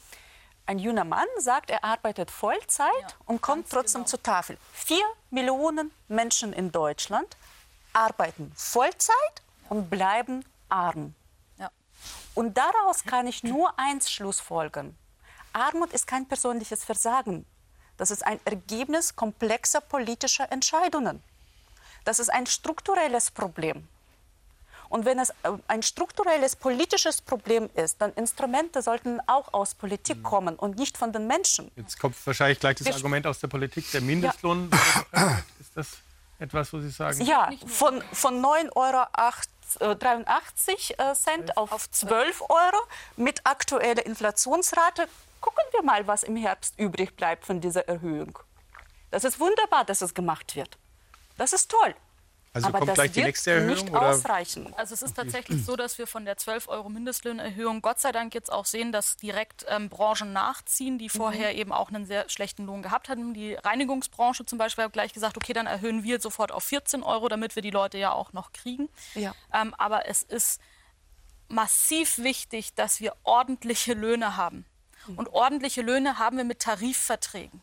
ein 0.66 0.78
junger 0.78 1.04
Mann 1.04 1.26
sagt, 1.38 1.70
er 1.70 1.84
arbeitet 1.84 2.30
Vollzeit 2.30 2.88
ja, 3.00 3.08
und 3.26 3.42
kommt 3.42 3.68
trotzdem 3.70 4.02
genau. 4.02 4.10
zur 4.10 4.22
Tafel. 4.22 4.58
Vier 4.72 5.04
Millionen 5.30 5.90
Menschen 6.08 6.52
in 6.52 6.70
Deutschland 6.70 7.36
arbeiten 7.92 8.52
Vollzeit 8.54 9.42
und 9.68 9.90
bleiben 9.90 10.44
arm. 10.68 11.14
Ja. 11.58 11.70
Und 12.34 12.56
daraus 12.56 13.04
kann 13.04 13.26
ich 13.26 13.42
nur 13.42 13.78
eins 13.78 14.10
schlussfolgern. 14.10 14.96
Armut 15.52 15.92
ist 15.92 16.06
kein 16.06 16.26
persönliches 16.26 16.84
Versagen. 16.84 17.44
Das 17.96 18.10
ist 18.10 18.26
ein 18.26 18.40
Ergebnis 18.44 19.16
komplexer 19.16 19.80
politischer 19.80 20.50
Entscheidungen. 20.50 21.22
Das 22.04 22.18
ist 22.18 22.30
ein 22.30 22.46
strukturelles 22.46 23.30
Problem. 23.30 23.86
Und 24.88 25.04
wenn 25.06 25.18
es 25.18 25.30
äh, 25.30 25.34
ein 25.68 25.82
strukturelles 25.82 26.54
politisches 26.54 27.22
Problem 27.22 27.70
ist, 27.74 28.02
dann 28.02 28.12
Instrumente 28.12 28.82
sollten 28.82 29.20
auch 29.26 29.54
aus 29.54 29.74
Politik 29.74 30.18
mhm. 30.18 30.22
kommen 30.22 30.56
und 30.56 30.76
nicht 30.76 30.98
von 30.98 31.14
den 31.14 31.26
Menschen. 31.26 31.70
Jetzt 31.76 31.98
kommt 31.98 32.14
wahrscheinlich 32.26 32.60
gleich 32.60 32.76
das 32.76 32.86
Wir 32.86 32.94
Argument 32.94 33.26
aus 33.26 33.38
der 33.38 33.48
Politik, 33.48 33.90
der 33.92 34.02
Mindestlohn. 34.02 34.70
Ja. 35.14 35.38
Ist 35.60 35.74
das 35.74 35.88
etwas, 36.38 36.70
wo 36.74 36.80
Sie 36.80 36.90
sagen? 36.90 37.24
Ja, 37.24 37.50
von, 37.66 38.02
von 38.12 38.44
9,83 38.44 40.98
Euro 40.98 41.10
äh, 41.10 41.14
Cent 41.14 41.56
auf 41.56 41.90
12 41.90 42.42
Euro 42.42 42.82
mit 43.16 43.46
aktueller 43.46 44.04
Inflationsrate 44.04 45.08
gucken 45.42 45.64
wir 45.72 45.82
mal, 45.82 46.06
was 46.06 46.22
im 46.22 46.36
Herbst 46.36 46.78
übrig 46.78 47.14
bleibt 47.16 47.44
von 47.44 47.60
dieser 47.60 47.86
Erhöhung. 47.86 48.38
Das 49.10 49.24
ist 49.24 49.38
wunderbar, 49.38 49.84
dass 49.84 50.00
es 50.00 50.14
gemacht 50.14 50.56
wird. 50.56 50.78
Das 51.36 51.52
ist 51.52 51.70
toll. 51.70 51.94
Also 52.54 52.68
Aber 52.68 52.80
kommt 52.80 52.94
gleich 52.94 53.12
die 53.12 53.22
nächste 53.22 53.52
Erhöhung? 53.52 53.70
Nicht 53.70 53.90
oder? 53.90 54.02
ausreichen. 54.02 54.74
Also 54.76 54.92
es 54.92 55.00
ist 55.00 55.14
tatsächlich 55.14 55.64
so, 55.64 55.74
dass 55.74 55.96
wir 55.96 56.06
von 56.06 56.26
der 56.26 56.36
12 56.36 56.68
Euro 56.68 56.90
Mindestlöhnerhöhung 56.90 57.80
Gott 57.80 57.98
sei 57.98 58.12
Dank 58.12 58.34
jetzt 58.34 58.52
auch 58.52 58.66
sehen, 58.66 58.92
dass 58.92 59.16
direkt 59.16 59.64
ähm, 59.68 59.88
Branchen 59.88 60.34
nachziehen, 60.34 60.98
die 60.98 61.08
vorher 61.08 61.52
mhm. 61.52 61.58
eben 61.58 61.72
auch 61.72 61.88
einen 61.88 62.04
sehr 62.04 62.28
schlechten 62.28 62.66
Lohn 62.66 62.82
gehabt 62.82 63.08
hatten. 63.08 63.32
Die 63.32 63.54
Reinigungsbranche 63.54 64.44
zum 64.44 64.58
Beispiel 64.58 64.84
hat 64.84 64.92
gleich 64.92 65.14
gesagt, 65.14 65.38
okay, 65.38 65.54
dann 65.54 65.66
erhöhen 65.66 66.04
wir 66.04 66.20
sofort 66.20 66.52
auf 66.52 66.64
14 66.64 67.02
Euro, 67.02 67.28
damit 67.28 67.56
wir 67.56 67.62
die 67.62 67.70
Leute 67.70 67.96
ja 67.96 68.12
auch 68.12 68.34
noch 68.34 68.52
kriegen. 68.52 68.90
Ja. 69.14 69.34
Ähm, 69.54 69.74
aber 69.78 70.06
es 70.06 70.22
ist 70.22 70.60
massiv 71.48 72.18
wichtig, 72.18 72.74
dass 72.74 73.00
wir 73.00 73.14
ordentliche 73.24 73.94
Löhne 73.94 74.36
haben. 74.36 74.66
Mhm. 75.06 75.18
Und 75.18 75.28
ordentliche 75.28 75.82
Löhne 75.82 76.18
haben 76.18 76.36
wir 76.36 76.44
mit 76.44 76.60
Tarifverträgen. 76.60 77.60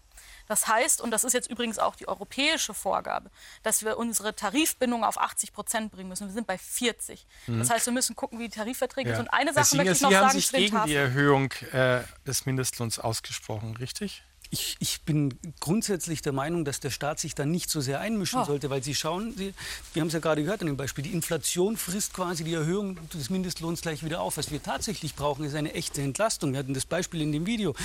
Das 0.50 0.68
heißt, 0.68 1.00
und 1.00 1.12
das 1.12 1.24
ist 1.24 1.34
jetzt 1.34 1.50
übrigens 1.50 1.78
auch 1.78 1.96
die 1.96 2.08
europäische 2.08 2.74
Vorgabe, 2.74 3.30
dass 3.62 3.86
wir 3.86 4.00
unsere 4.00 4.36
Tarifbindung 4.36 5.04
auf 5.04 5.20
80 5.20 5.54
Prozent 5.54 5.92
bringen 5.92 6.10
müssen. 6.10 6.28
Wir 6.28 6.34
sind 6.34 6.48
bei 6.48 6.58
40. 6.58 7.28
Mhm. 7.46 7.60
Das 7.60 7.70
heißt, 7.70 7.86
wir 7.86 7.94
müssen 7.94 8.16
gucken, 8.16 8.40
wie 8.40 8.50
die 8.50 8.56
Tarifverträge 8.56 9.12
ja. 9.12 9.16
sind. 9.16 9.28
Und 9.28 9.34
eine 9.34 9.54
Sache 9.54 9.76
möchte 9.76 9.92
ich 9.94 10.02
noch 10.02 10.10
Sie 10.10 10.16
sagen. 10.16 10.30
Sie 10.32 10.38
haben 10.38 10.40
sich 10.40 10.52
gegen 10.52 10.84
die 10.86 10.96
Erhöhung 10.96 11.52
äh, 11.72 12.02
des 12.26 12.48
Mindestlohns 12.48 12.98
ausgesprochen, 12.98 13.78
richtig? 13.78 14.24
Ich, 14.52 14.78
ich, 14.80 15.02
bin 15.02 15.38
grundsätzlich 15.60 16.24
der 16.24 16.34
Meinung, 16.34 16.66
dass 16.66 16.80
der 16.80 16.90
Staat 16.90 17.20
sich 17.20 17.36
da 17.36 17.46
nicht 17.46 17.70
so 17.70 17.82
sehr 17.82 18.00
einmischen 18.00 18.40
oh. 18.40 18.46
sollte, 18.46 18.72
weil 18.72 18.84
Sie 18.84 18.96
schauen, 18.96 19.36
Sie, 19.38 19.54
wir 19.94 20.02
haben 20.02 20.08
es 20.08 20.14
ja 20.14 20.20
gerade 20.20 20.42
gehört 20.42 20.62
an 20.62 20.68
dem 20.68 20.78
Beispiel, 20.78 21.04
die 21.04 21.12
Inflation 21.12 21.78
frisst 21.78 22.14
quasi 22.14 22.44
die 22.44 22.54
Erhöhung 22.54 22.98
des 23.14 23.30
Mindestlohns 23.30 23.82
gleich 23.82 24.04
wieder 24.04 24.22
auf. 24.22 24.38
Was 24.38 24.52
wir 24.52 24.62
tatsächlich 24.62 25.16
brauchen, 25.16 25.46
ist 25.46 25.54
eine 25.54 25.74
echte 25.76 26.02
Entlastung. 26.02 26.54
Wir 26.54 26.60
hatten 26.60 26.74
das 26.74 26.86
Beispiel 26.86 27.22
in 27.22 27.32
dem 27.32 27.46
Video. 27.46 27.76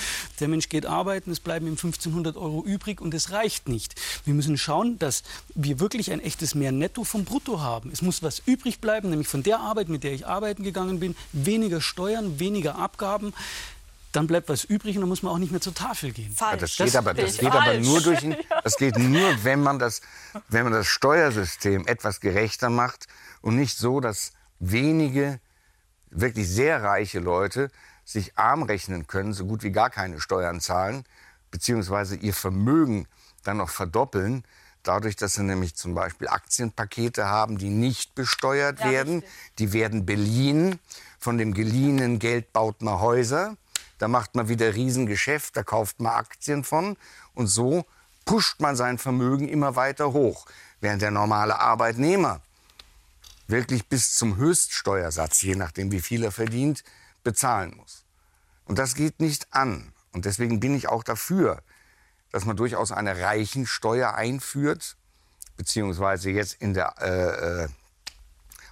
Der 0.41 0.49
Mensch 0.49 0.71
geht 0.71 0.87
arbeiten, 0.87 1.31
es 1.31 1.41
bleiben 1.41 1.67
ihm 1.67 1.75
1500 1.75 2.37
Euro 2.37 2.65
übrig 2.65 3.03
und 3.03 3.13
es 3.13 3.31
reicht 3.31 3.69
nicht. 3.69 4.01
Wir 4.25 4.33
müssen 4.33 4.57
schauen, 4.57 4.99
dass 4.99 5.23
wir 5.55 5.81
wirklich 5.81 6.13
ein 6.13 6.21
echtes 6.21 6.55
Mehr 6.55 6.73
Netto 6.73 7.05
vom 7.05 7.27
Brutto 7.27 7.61
haben. 7.61 7.91
Es 7.93 8.01
muss 8.01 8.23
was 8.23 8.43
übrig 8.47 8.81
bleiben, 8.81 9.11
nämlich 9.11 9.29
von 9.29 9.43
der 9.43 9.61
Arbeit, 9.61 9.91
mit 9.91 10.03
der 10.03 10.15
ich 10.15 10.27
arbeiten 10.27 10.63
gegangen 10.63 10.99
bin, 10.99 11.15
weniger 11.33 11.83
Steuern, 11.83 12.39
weniger 12.39 12.77
Abgaben 12.77 13.35
dann 14.15 14.27
bleibt 14.27 14.49
was 14.49 14.65
übrig 14.65 14.97
und 14.97 15.03
dann 15.03 15.09
muss 15.09 15.23
man 15.23 15.33
auch 15.33 15.39
nicht 15.39 15.51
mehr 15.51 15.61
zur 15.61 15.75
Tafel 15.75 16.13
gehen. 16.13 16.33
Falsch. 16.33 16.61
das 16.61 16.77
geht, 16.77 16.97
aber, 16.97 17.15
das 17.15 17.39
geht 17.39 17.53
aber 17.53 17.79
nur 17.79 18.01
durch 18.01 18.23
ein, 18.25 18.37
das 18.63 18.77
geht 18.77 18.97
nur, 18.97 19.45
wenn 19.45 19.61
man 19.61 19.79
das, 19.79 20.03
wenn 20.49 20.65
man 20.65 20.73
das 20.73 20.87
Steuersystem 20.87 21.87
etwas 21.87 22.21
gerechter 22.21 22.71
macht 22.71 23.07
und 23.41 23.57
nicht 23.57 23.77
so, 23.77 24.01
dass 24.01 24.33
wenige 24.61 25.41
wirklich 26.11 26.49
sehr 26.49 26.83
reiche 26.83 27.19
Leute 27.19 27.71
sich 28.05 28.39
arm 28.39 28.63
rechnen 28.63 29.07
können, 29.07 29.33
so 29.33 29.47
gut 29.47 29.63
wie 29.63 29.73
gar 29.73 29.91
keine 29.91 30.21
Steuern 30.21 30.61
zahlen, 30.61 31.05
beziehungsweise 31.51 32.17
ihr 32.17 32.35
Vermögen 32.35 33.09
dann 33.43 33.57
noch 33.57 33.71
verdoppeln, 33.71 34.45
dadurch, 34.85 35.17
dass 35.17 35.35
sie 35.35 35.43
nämlich 35.43 35.75
zum 35.75 35.95
Beispiel 35.95 36.29
Aktienpakete 36.29 37.27
haben, 37.27 37.59
die 37.59 37.71
nicht 37.71 38.15
besteuert 38.15 38.79
ja, 38.81 38.91
werden. 38.91 39.15
Richtig. 39.15 39.33
Die 39.59 39.73
werden 39.73 40.07
beliehen. 40.07 40.79
Von 41.19 41.39
dem 41.39 41.55
geliehenen 41.55 42.19
Geld 42.19 42.53
baut 42.53 42.83
man 42.83 43.01
Häuser. 43.01 43.57
Da 43.99 44.09
macht 44.09 44.35
man 44.35 44.49
wieder 44.49 44.75
Riesengeschäft, 44.75 45.57
da 45.57 45.63
kauft 45.63 46.01
man 46.01 46.15
Aktien 46.15 46.65
von 46.65 46.97
und 47.35 47.47
so 47.47 47.87
pusht 48.25 48.61
man 48.61 48.77
sein 48.77 48.99
Vermögen 48.99 49.49
immer 49.49 49.77
weiter 49.77 50.13
hoch, 50.13 50.47
während 50.81 51.03
der 51.03 51.11
normale 51.11 51.61
Arbeitnehmer 51.61 52.41
wirklich 53.47 53.87
bis 53.89 54.15
zum 54.15 54.37
Höchststeuersatz, 54.37 55.43
je 55.43 55.55
nachdem 55.55 55.93
wie 55.93 56.01
viel 56.01 56.25
er 56.25 56.33
verdient, 56.33 56.83
bezahlen 57.23 57.77
muss. 57.77 58.05
Und 58.65 58.79
das 58.79 58.95
geht 58.95 59.21
nicht 59.21 59.53
an. 59.53 59.93
Und 60.13 60.25
deswegen 60.25 60.61
bin 60.61 60.75
ich 60.75 60.89
auch 60.89 61.03
dafür, 61.03 61.63
dass 62.33 62.45
man 62.45 62.57
durchaus 62.57 62.93
eine 62.93 63.21
Reichensteuer 63.21 64.15
einführt, 64.15 64.97
beziehungsweise 65.57 66.31
jetzt 66.31 66.55
in 66.55 66.75
der 66.75 66.95
äh, 67.01 67.65
äh, 67.65 67.69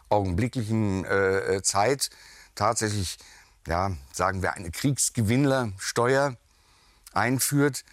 augenblicklichen 0.09 1.05
äh, 1.05 1.57
äh 1.57 1.63
Zeit 1.63 2.11
tatsächlich 2.55 3.19
ja, 3.67 3.93
sagen 4.13 4.43
wir, 4.43 4.55
eine 4.55 4.71
Kriegsgewinnlersteuer 4.71 6.37
einführt. 7.13 7.85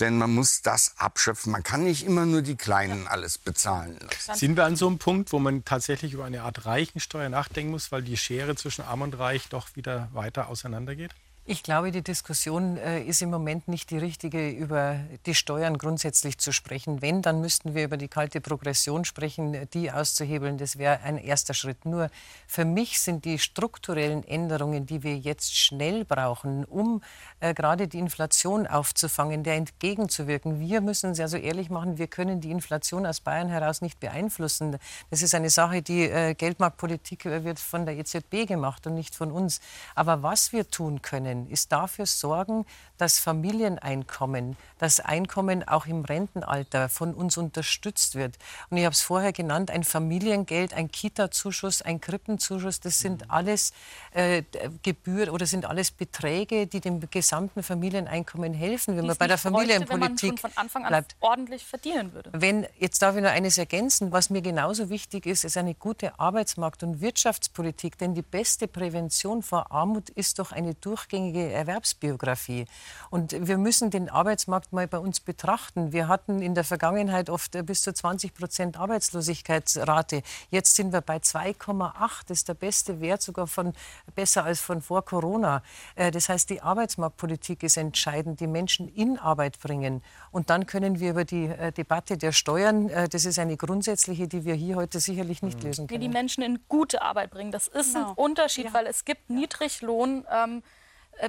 Denn 0.00 0.16
man 0.16 0.32
muss 0.32 0.62
das 0.62 0.94
abschöpfen. 0.98 1.50
Man 1.50 1.64
kann 1.64 1.82
nicht 1.82 2.06
immer 2.06 2.24
nur 2.24 2.42
die 2.42 2.54
Kleinen 2.54 3.08
alles 3.08 3.36
bezahlen 3.36 3.98
lassen. 4.00 4.34
Sind 4.38 4.56
wir 4.56 4.64
an 4.64 4.76
so 4.76 4.86
einem 4.86 4.98
Punkt, 4.98 5.32
wo 5.32 5.40
man 5.40 5.64
tatsächlich 5.64 6.12
über 6.12 6.24
eine 6.24 6.42
Art 6.42 6.66
Reichensteuer 6.66 7.28
nachdenken 7.28 7.72
muss, 7.72 7.90
weil 7.90 8.02
die 8.02 8.16
Schere 8.16 8.54
zwischen 8.54 8.82
Arm 8.82 9.02
und 9.02 9.18
Reich 9.18 9.48
doch 9.48 9.74
wieder 9.74 10.08
weiter 10.12 10.48
auseinandergeht? 10.48 11.14
Ich 11.50 11.62
glaube, 11.62 11.92
die 11.92 12.02
Diskussion 12.02 12.76
äh, 12.76 13.00
ist 13.00 13.22
im 13.22 13.30
Moment 13.30 13.68
nicht 13.68 13.88
die 13.88 13.96
richtige, 13.96 14.50
über 14.50 15.00
die 15.24 15.34
Steuern 15.34 15.78
grundsätzlich 15.78 16.36
zu 16.36 16.52
sprechen. 16.52 17.00
Wenn, 17.00 17.22
dann 17.22 17.40
müssten 17.40 17.74
wir 17.74 17.84
über 17.84 17.96
die 17.96 18.08
kalte 18.08 18.42
Progression 18.42 19.06
sprechen, 19.06 19.66
die 19.72 19.90
auszuhebeln. 19.90 20.58
Das 20.58 20.76
wäre 20.76 21.00
ein 21.04 21.16
erster 21.16 21.54
Schritt. 21.54 21.86
Nur 21.86 22.10
für 22.46 22.66
mich 22.66 23.00
sind 23.00 23.24
die 23.24 23.38
strukturellen 23.38 24.24
Änderungen, 24.24 24.84
die 24.84 25.02
wir 25.02 25.16
jetzt 25.16 25.56
schnell 25.56 26.04
brauchen, 26.04 26.66
um 26.66 27.02
äh, 27.40 27.54
gerade 27.54 27.88
die 27.88 27.98
Inflation 27.98 28.66
aufzufangen, 28.66 29.42
der 29.42 29.54
entgegenzuwirken. 29.54 30.60
Wir 30.60 30.82
müssen 30.82 31.12
es 31.12 31.18
ja 31.18 31.28
so 31.28 31.38
ehrlich 31.38 31.70
machen, 31.70 31.96
wir 31.96 32.08
können 32.08 32.42
die 32.42 32.50
Inflation 32.50 33.06
aus 33.06 33.20
Bayern 33.20 33.48
heraus 33.48 33.80
nicht 33.80 34.00
beeinflussen. 34.00 34.76
Das 35.08 35.22
ist 35.22 35.34
eine 35.34 35.48
Sache, 35.48 35.80
die 35.80 36.10
äh, 36.10 36.34
Geldmarktpolitik 36.34 37.24
äh, 37.24 37.42
wird 37.42 37.58
von 37.58 37.86
der 37.86 37.96
EZB 37.96 38.46
gemacht 38.46 38.86
und 38.86 38.92
nicht 38.92 39.14
von 39.14 39.32
uns. 39.32 39.62
Aber 39.94 40.22
was 40.22 40.52
wir 40.52 40.70
tun 40.70 41.00
können, 41.00 41.37
können, 41.38 41.50
ist 41.50 41.72
dafür 41.72 42.06
sorgen, 42.06 42.64
dass 42.96 43.18
Familieneinkommen, 43.18 44.56
das 44.78 45.00
Einkommen 45.00 45.66
auch 45.66 45.86
im 45.86 46.04
Rentenalter 46.04 46.88
von 46.88 47.14
uns 47.14 47.36
unterstützt 47.36 48.14
wird. 48.14 48.36
Und 48.70 48.76
ich 48.76 48.84
habe 48.84 48.92
es 48.92 49.02
vorher 49.02 49.32
genannt, 49.32 49.70
ein 49.70 49.84
Familiengeld, 49.84 50.74
ein 50.74 50.90
Kita-Zuschuss, 50.90 51.82
ein 51.82 52.00
Krippenzuschuss, 52.00 52.80
das 52.80 52.98
sind 52.98 53.22
mhm. 53.22 53.30
alles 53.30 53.72
äh, 54.12 54.42
Gebühren 54.82 55.30
oder 55.30 55.46
sind 55.46 55.64
alles 55.64 55.90
Beträge, 55.90 56.66
die 56.66 56.80
dem 56.80 57.08
gesamten 57.10 57.62
Familieneinkommen 57.62 58.52
helfen, 58.52 58.96
wenn 58.96 59.06
man 59.06 59.16
bei 59.16 59.26
der 59.26 59.38
Familienpolitik 59.38 59.88
bräuchte, 59.88 60.24
wenn 60.24 60.30
man 60.30 60.38
von 60.38 60.50
Anfang 60.56 60.84
an 60.84 60.88
bleibt. 60.88 61.16
ordentlich 61.20 61.64
verdienen 61.64 62.12
würde. 62.12 62.30
Wenn, 62.32 62.66
jetzt 62.78 63.00
darf 63.02 63.16
ich 63.16 63.22
noch 63.22 63.30
eines 63.30 63.58
ergänzen, 63.58 64.12
was 64.12 64.30
mir 64.30 64.42
genauso 64.42 64.90
wichtig 64.90 65.26
ist, 65.26 65.44
ist 65.44 65.56
eine 65.56 65.74
gute 65.74 66.18
Arbeitsmarkt- 66.18 66.82
und 66.82 67.00
Wirtschaftspolitik, 67.00 67.98
denn 67.98 68.14
die 68.14 68.22
beste 68.22 68.66
Prävention 68.66 69.42
vor 69.42 69.70
Armut 69.70 70.10
ist 70.10 70.38
doch 70.38 70.52
eine 70.52 70.74
durchgängige 70.74 71.27
unabhängige 71.28 71.52
Erwerbsbiografie. 71.52 72.66
Und 73.10 73.34
wir 73.46 73.58
müssen 73.58 73.90
den 73.90 74.08
Arbeitsmarkt 74.08 74.72
mal 74.72 74.86
bei 74.86 74.98
uns 74.98 75.20
betrachten. 75.20 75.92
Wir 75.92 76.08
hatten 76.08 76.40
in 76.42 76.54
der 76.54 76.64
Vergangenheit 76.64 77.30
oft 77.30 77.52
bis 77.66 77.82
zu 77.82 77.92
20 77.92 78.34
Prozent 78.34 78.78
Arbeitslosigkeitsrate. 78.78 80.22
Jetzt 80.50 80.74
sind 80.74 80.92
wir 80.92 81.00
bei 81.00 81.16
2,8. 81.16 81.92
Das 82.26 82.38
ist 82.38 82.48
der 82.48 82.54
beste 82.54 83.00
Wert, 83.00 83.22
sogar 83.22 83.46
von, 83.46 83.72
besser 84.14 84.44
als 84.44 84.60
von 84.60 84.82
vor 84.82 85.04
Corona. 85.04 85.62
Äh, 85.94 86.10
das 86.10 86.28
heißt, 86.28 86.50
die 86.50 86.60
Arbeitsmarktpolitik 86.60 87.62
ist 87.62 87.76
entscheidend, 87.76 88.40
die 88.40 88.46
Menschen 88.46 88.88
in 88.88 89.18
Arbeit 89.18 89.58
bringen. 89.60 90.02
Und 90.30 90.50
dann 90.50 90.66
können 90.66 91.00
wir 91.00 91.10
über 91.10 91.24
die 91.24 91.46
äh, 91.46 91.72
Debatte 91.72 92.16
der 92.16 92.32
Steuern, 92.32 92.88
äh, 92.88 93.08
das 93.08 93.24
ist 93.24 93.38
eine 93.38 93.56
grundsätzliche, 93.56 94.28
die 94.28 94.44
wir 94.44 94.54
hier 94.54 94.76
heute 94.76 95.00
sicherlich 95.00 95.42
nicht 95.42 95.62
lösen 95.62 95.86
können. 95.86 96.00
Die 96.00 96.08
Menschen 96.08 96.42
in 96.42 96.60
gute 96.68 97.02
Arbeit 97.02 97.30
bringen. 97.30 97.52
Das 97.52 97.68
ist 97.68 97.94
genau. 97.94 98.10
ein 98.10 98.14
Unterschied, 98.14 98.66
ja. 98.66 98.74
weil 98.74 98.86
es 98.86 99.04
gibt 99.04 99.30
Niedriglohn. 99.30 100.24
Ähm, 100.30 100.58
äh, 100.58 100.77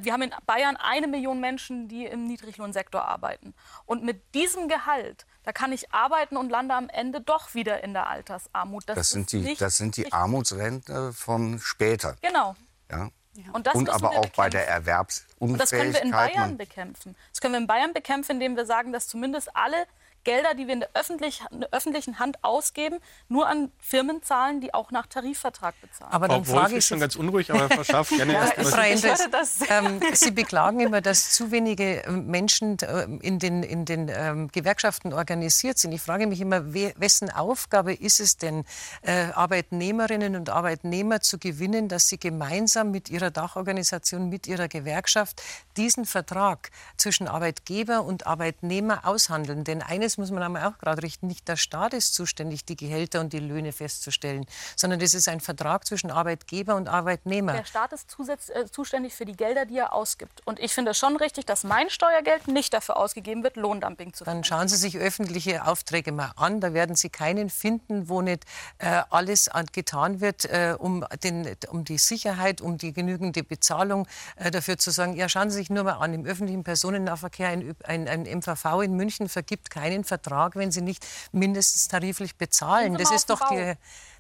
wir 0.02 0.14
haben 0.14 0.22
in 0.22 0.34
Bayern 0.46 0.78
eine 0.78 1.08
Million 1.08 1.40
Menschen, 1.40 1.88
die 1.88 2.06
im 2.06 2.28
Niedriglohnsektor 2.28 3.04
arbeiten. 3.04 3.54
Und 3.86 4.04
mit 4.04 4.34
diesem 4.34 4.68
Gehalt, 4.68 5.26
da 5.44 5.52
kann 5.52 5.72
ich 5.72 5.92
arbeiten 5.92 6.38
und 6.38 6.50
lande 6.50 6.76
am 6.76 6.90
Ende 6.90 7.22
doch 7.22 7.54
wieder 7.54 7.84
in 7.84 7.94
der 7.94 8.08
Altersarmut. 8.08 8.84
Das, 8.88 8.96
das 8.96 9.12
sind, 9.12 9.32
die, 9.32 9.40
nicht, 9.40 9.62
das 9.62 9.78
sind 9.78 9.98
die 9.98 10.12
Armutsrente 10.12 11.14
von 11.14 11.60
später. 11.60 12.16
Genau. 12.22 12.56
Ja. 12.92 13.10
Und, 13.54 13.74
und 13.74 13.90
aber 13.90 14.12
auch 14.12 14.30
bei 14.30 14.50
der 14.50 14.68
Erwerbsunfähigkeit. 14.68 15.40
Und 15.40 15.58
das 15.60 15.70
können 15.70 15.94
wir 15.94 16.02
in 16.02 16.12
Bayern 16.12 16.58
bekämpfen. 16.58 17.16
Das 17.32 17.40
können 17.40 17.54
wir 17.54 17.60
in 17.60 17.68
Bayern 17.68 17.94
bekämpfen, 17.94 18.34
indem 18.34 18.58
wir 18.58 18.66
sagen, 18.66 18.92
dass 18.92 19.08
zumindest 19.08 19.56
alle 19.56 19.86
Gelder, 20.24 20.54
die 20.54 20.68
wir 20.68 20.74
in 20.74 20.80
der, 20.82 20.90
öffentlich, 20.94 21.42
in 21.52 21.62
der 21.62 21.70
öffentlichen 21.72 22.20
Hand 22.20 22.38
ausgeben, 22.44 23.00
nur 23.28 23.48
an 23.48 23.72
Firmen 23.80 24.22
zahlen, 24.24 24.62
die 24.62 24.74
auch 24.74 24.92
nach 24.92 25.08
Tarifvertrag 25.08 25.80
bezahlen. 25.82 26.12
Aber 26.12 26.28
dann 26.28 26.46
Frau 26.46 26.60
frage 26.60 26.78
ich 26.78 26.86
schon 26.86 27.00
ganz 27.00 27.16
unruhig, 27.16 27.52
aber 27.52 27.70
Frau 27.70 27.84
Schaff, 27.84 28.10
gerne 28.10 28.34
ja, 28.34 28.52
erst 28.52 29.30
das, 29.32 29.60
ähm, 29.70 30.00
Sie 30.14 30.32
beklagen 30.32 30.80
immer, 30.80 31.02
dass 31.02 31.32
zu 31.32 31.52
wenige 31.52 32.04
ähm, 32.06 32.28
Menschen 32.28 32.78
äh, 32.80 33.04
in 33.22 33.40
den, 33.40 33.64
in 33.64 33.86
den 33.86 34.10
ähm, 34.10 34.50
Gewerkschaften 34.52 35.14
organisiert 35.14 35.78
sind. 35.78 35.92
Ich 35.92 36.02
frage 36.02 36.28
mich 36.28 36.42
immer, 36.42 36.74
wessen 36.74 37.32
Aufgabe 37.32 37.94
ist 37.94 38.20
es 38.20 38.38
denn, 38.38 38.66
äh, 39.02 39.32
Arbeitnehmerinnen 39.34 40.36
und 40.36 40.50
Arbeitnehmer 40.50 41.22
zu 41.22 41.38
gewinnen, 41.40 41.88
dass 41.88 42.08
sie 42.08 42.20
gemeinsam 42.20 42.92
mit 42.92 43.10
ihrer 43.10 43.32
Dachorganisation, 43.32 44.30
mit 44.30 44.48
ihrer 44.48 44.68
Gewerkschaft 44.68 45.42
diesen 45.78 46.06
Vertrag 46.06 46.72
zwischen 46.98 47.28
Arbeitgeber 47.28 48.04
und 48.04 48.28
Arbeitnehmer 48.28 49.06
aushandeln. 49.06 49.64
Denn 49.64 49.82
eines 49.82 50.09
eines 50.10 50.18
muss 50.18 50.32
man 50.32 50.42
einmal 50.42 50.66
auch 50.66 50.78
gerade 50.80 51.04
richten. 51.04 51.28
Nicht 51.28 51.48
der 51.48 51.56
Staat 51.56 51.94
ist 51.94 52.16
zuständig, 52.16 52.66
die 52.66 52.76
Gehälter 52.76 53.20
und 53.20 53.32
die 53.32 53.40
Löhne 53.40 53.72
festzustellen, 53.72 54.46
sondern 54.76 55.00
das 55.00 55.14
ist 55.14 55.28
ein 55.28 55.40
Vertrag 55.40 55.86
zwischen 55.86 56.10
Arbeitgeber 56.10 56.76
und 56.76 56.88
Arbeitnehmer. 56.88 57.54
Der 57.54 57.66
Staat 57.66 57.94
ist 57.94 58.16
äh, 58.50 58.66
zuständig 58.72 59.14
für 59.14 59.26
die 59.26 59.36
Gelder, 59.36 59.66
die 59.66 59.78
er 59.78 59.94
ausgibt. 59.94 60.42
Und 60.46 60.60
ich 60.60 60.74
finde 60.74 60.92
es 60.92 60.98
schon 60.98 61.16
richtig, 61.16 61.46
dass 61.46 61.64
mein 61.64 61.92
Steuergeld 61.92 62.48
nicht 62.48 62.74
dafür 62.74 62.98
ausgegeben 62.98 63.44
wird, 63.44 63.56
Lohndumping 63.56 64.14
zu 64.14 64.24
Dann 64.24 64.44
schauen 64.44 64.68
Sie 64.68 64.78
sich 64.78 64.98
öffentliche 64.98 65.68
Aufträge 65.68 66.12
mal 66.12 66.32
an. 66.36 66.60
Da 66.60 66.74
werden 66.74 66.96
Sie 66.96 67.10
keinen 67.10 67.52
finden, 67.52 68.10
wo 68.10 68.22
nicht 68.22 68.46
äh, 68.80 69.04
alles 69.12 69.50
getan 69.74 70.22
wird, 70.22 70.46
äh, 70.46 70.76
um, 70.78 71.06
den, 71.24 71.56
um 71.70 71.84
die 71.84 72.00
Sicherheit, 72.00 72.62
um 72.62 72.80
die 72.80 72.94
genügende 72.94 73.44
Bezahlung 73.44 74.08
äh, 74.38 74.50
dafür 74.50 74.80
zu 74.80 74.90
sagen, 74.90 75.16
ja, 75.16 75.30
schauen 75.30 75.52
Sie 75.52 75.58
sich 75.58 75.70
nur 75.70 75.84
mal 75.84 75.94
an, 75.94 76.14
im 76.14 76.26
öffentlichen 76.26 76.64
Personennahverkehr 76.64 77.50
ein, 77.50 77.76
ein, 77.84 78.08
ein 78.08 78.24
MVV 78.24 78.82
in 78.82 78.96
München 78.96 79.30
vergibt 79.30 79.70
keinen 79.70 79.99
Vertrag, 80.04 80.56
wenn 80.56 80.72
Sie 80.72 80.82
nicht 80.82 81.06
mindestens 81.32 81.88
tariflich 81.88 82.36
bezahlen. 82.36 82.98
Das 82.98 83.12
ist, 83.12 83.30
doch 83.30 83.50
die, 83.50 83.74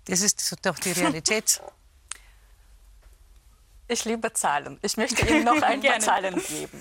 das 0.05 0.21
ist 0.21 0.55
doch 0.65 0.77
die 0.80 0.91
Realität. 0.91 1.61
Ich 3.91 4.05
liebe 4.05 4.32
Zahlen. 4.34 4.77
Ich 4.84 4.97
möchte 4.97 5.27
Ihnen 5.27 5.45
noch 5.45 5.59
ein 5.63 5.82
paar 5.82 5.99
Zahlen 5.99 6.39
geben. 6.45 6.80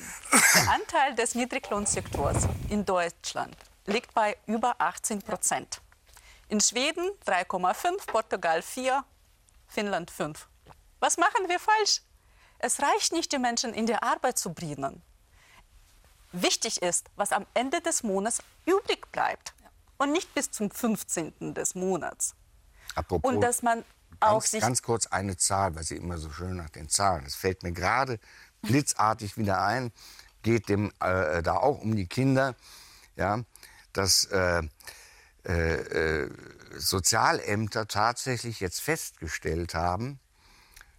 Der 0.54 0.70
Anteil 0.74 1.14
des 1.14 1.34
Niedriglohnsektors 1.34 2.46
in 2.68 2.84
Deutschland 2.84 3.56
liegt 3.86 4.12
bei 4.12 4.36
über 4.44 4.74
18 4.78 5.22
Prozent. 5.22 5.80
In 6.48 6.60
Schweden 6.60 7.10
3,5, 7.26 8.06
Portugal 8.06 8.60
4, 8.60 9.02
Finnland 9.68 10.10
5. 10.10 10.46
Was 11.00 11.16
machen 11.16 11.48
wir 11.48 11.58
falsch? 11.58 12.02
Es 12.58 12.82
reicht 12.82 13.12
nicht, 13.12 13.32
die 13.32 13.38
Menschen 13.38 13.72
in 13.72 13.86
der 13.86 14.02
Arbeit 14.02 14.38
zu 14.38 14.52
bringen. 14.52 15.02
Wichtig 16.32 16.82
ist, 16.82 17.06
was 17.16 17.32
am 17.32 17.46
Ende 17.54 17.80
des 17.80 18.02
Monats 18.02 18.42
übrig 18.66 19.10
bleibt 19.12 19.54
und 19.96 20.12
nicht 20.12 20.34
bis 20.34 20.50
zum 20.50 20.70
15. 20.70 21.54
des 21.54 21.74
Monats. 21.74 22.34
Apropos, 22.94 23.30
und 23.30 23.40
dass 23.40 23.62
man 23.62 23.84
auch 24.20 24.40
ganz, 24.40 24.50
sich 24.50 24.60
ganz 24.60 24.82
kurz 24.82 25.06
eine 25.06 25.36
Zahl, 25.36 25.74
weil 25.74 25.84
Sie 25.84 25.96
immer 25.96 26.18
so 26.18 26.30
schön 26.30 26.56
nach 26.56 26.70
den 26.70 26.88
Zahlen. 26.88 27.24
Das 27.24 27.34
fällt 27.34 27.62
mir 27.62 27.72
gerade 27.72 28.18
blitzartig 28.62 29.36
wieder 29.36 29.62
ein. 29.62 29.92
Geht 30.42 30.68
dem 30.68 30.92
äh, 31.00 31.42
da 31.42 31.56
auch 31.56 31.80
um 31.80 31.96
die 31.96 32.06
Kinder, 32.06 32.54
ja, 33.16 33.42
dass 33.92 34.24
äh, 34.26 34.62
äh, 35.44 36.24
äh 36.24 36.30
Sozialämter 36.76 37.88
tatsächlich 37.88 38.60
jetzt 38.60 38.80
festgestellt 38.80 39.74
haben, 39.74 40.20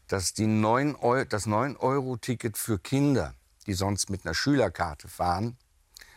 dass 0.07 0.33
die 0.33 0.47
9 0.47 0.95
Euro, 0.95 1.23
das 1.25 1.45
9-Euro-Ticket 1.45 2.57
für 2.57 2.79
Kinder, 2.79 3.35
die 3.69 3.75
sonst 3.75 4.09
mit 4.09 4.25
einer 4.25 4.33
Schülerkarte 4.33 5.07
fahren, 5.07 5.55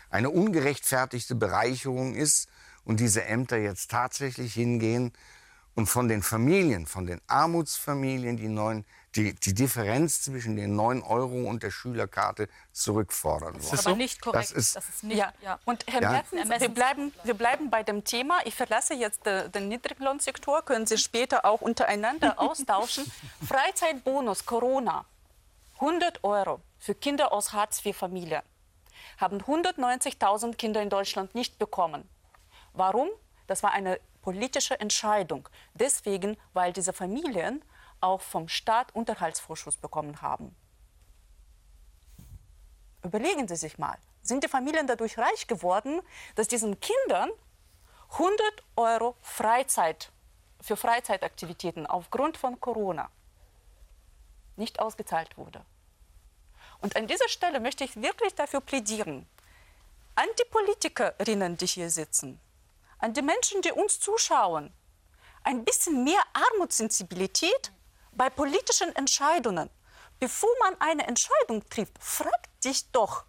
eine 0.09 0.31
ungerechtfertigte 0.31 1.35
Bereicherung 1.35 2.15
ist 2.15 2.49
und 2.85 2.99
diese 2.99 3.25
Ämter 3.25 3.59
jetzt 3.59 3.91
tatsächlich 3.91 4.55
hingehen 4.55 5.13
und 5.75 5.87
von 5.87 6.09
den 6.09 6.23
Familien, 6.23 6.87
von 6.87 7.07
den 7.07 7.21
Armutsfamilien, 7.27 8.39
die, 8.39 8.49
neun, 8.49 8.87
die, 9.15 9.35
die 9.35 9.53
Differenz 9.53 10.23
zwischen 10.23 10.57
den 10.57 10.77
9 10.77 11.03
Euro 11.03 11.45
und 11.45 11.63
der 11.63 11.71
Schülerkarte 11.71 12.49
zurückfordern 12.73 13.53
wollen. 13.55 13.71
Das 13.71 13.81
ist 13.81 13.87
aber 13.87 13.97
nicht 13.97 14.23
korrekt. 14.23 14.51
Das 14.51 14.53
ist, 14.53 14.77
das 14.77 14.89
ist 14.89 15.05
nicht, 15.05 15.19
ja. 15.19 15.31
ja. 15.43 15.59
Und 15.67 15.85
Herr 15.87 16.01
ja? 16.01 16.11
Mertens, 16.11 16.49
wir 16.49 16.69
bleiben, 16.71 17.13
wir 17.25 17.35
bleiben 17.35 17.69
bei 17.69 17.83
dem 17.83 18.03
Thema. 18.03 18.39
Ich 18.47 18.55
verlasse 18.55 18.95
jetzt 18.95 19.27
den, 19.27 19.53
den 19.53 19.69
Niedriglohnsektor, 19.69 20.63
können 20.63 20.87
Sie 20.87 20.97
später 20.97 21.45
auch 21.45 21.61
untereinander 21.61 22.39
austauschen. 22.39 23.05
Freizeitbonus, 23.47 24.47
Corona, 24.47 25.05
100 25.83 26.23
Euro 26.23 26.61
für 26.79 26.95
Kinder 26.95 27.33
aus 27.33 27.53
Hartz-IV-Familien 27.53 28.43
haben 29.19 29.39
190.000 29.39 30.55
Kinder 30.55 30.81
in 30.81 30.89
Deutschland 30.89 31.35
nicht 31.35 31.59
bekommen. 31.59 32.09
Warum? 32.73 33.09
Das 33.49 33.65
war 33.65 33.73
eine 33.73 33.99
politische 34.21 34.79
Entscheidung. 34.79 35.49
Deswegen, 35.75 36.37
weil 36.53 36.73
diese 36.73 36.93
Familien 36.93 37.65
auch 38.01 38.21
vom 38.21 38.47
Staat 38.47 38.95
Unterhaltsvorschuss 38.95 39.77
bekommen 39.77 40.23
haben. 40.23 40.55
Überlegen 43.03 43.49
Sie 43.49 43.57
sich 43.57 43.77
mal, 43.77 43.99
sind 44.23 44.45
die 44.45 44.49
Familien 44.49 44.87
dadurch 44.87 45.19
reich 45.19 45.49
geworden, 45.49 46.01
dass 46.37 46.47
diesen 46.47 46.79
Kindern 46.79 47.29
100 48.13 48.41
Euro 48.77 49.17
Freizeit 49.21 50.13
für 50.61 50.77
Freizeitaktivitäten 50.77 51.89
aufgrund 51.89 52.37
von 52.37 52.61
Corona 52.61 53.11
nicht 54.55 54.79
ausgezahlt 54.79 55.37
wurde? 55.37 55.65
Und 56.83 56.97
an 56.97 57.07
dieser 57.07 57.29
Stelle 57.29 57.61
möchte 57.61 57.85
ich 57.85 57.97
wirklich 57.97 58.35
dafür 58.35 58.61
plädieren, 58.61 59.27
an 60.17 60.27
die 60.39 60.45
Politikerinnen, 60.51 61.57
die 61.57 61.67
hier 61.67 61.89
sitzen, 61.89 62.41
an 62.99 63.15
die 63.15 63.23
Menschen, 63.23 63.63
die 63.63 63.73
uns 63.73 63.99
zuschauen, 64.01 64.73
ein 65.45 65.65
bisschen 65.65 66.05
mehr 66.05 66.23
Armutssensibilität 66.33 67.73
bei 68.13 68.29
politischen 68.29 68.95
Entscheidungen. 68.97 69.71
Bevor 70.19 70.51
man 70.61 70.81
eine 70.81 71.07
Entscheidung 71.07 71.67
trifft, 71.69 71.97
fragt 72.01 72.65
dich 72.65 72.91
doch, 72.91 73.25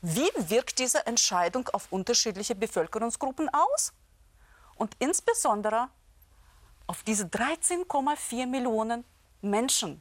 wie 0.00 0.30
wirkt 0.36 0.78
diese 0.78 1.04
Entscheidung 1.06 1.68
auf 1.68 1.88
unterschiedliche 1.90 2.54
Bevölkerungsgruppen 2.54 3.48
aus? 3.52 3.92
Und 4.76 4.94
insbesondere 5.00 5.88
auf 6.86 7.02
diese 7.02 7.24
13,4 7.24 8.46
Millionen 8.46 9.04
Menschen. 9.42 10.00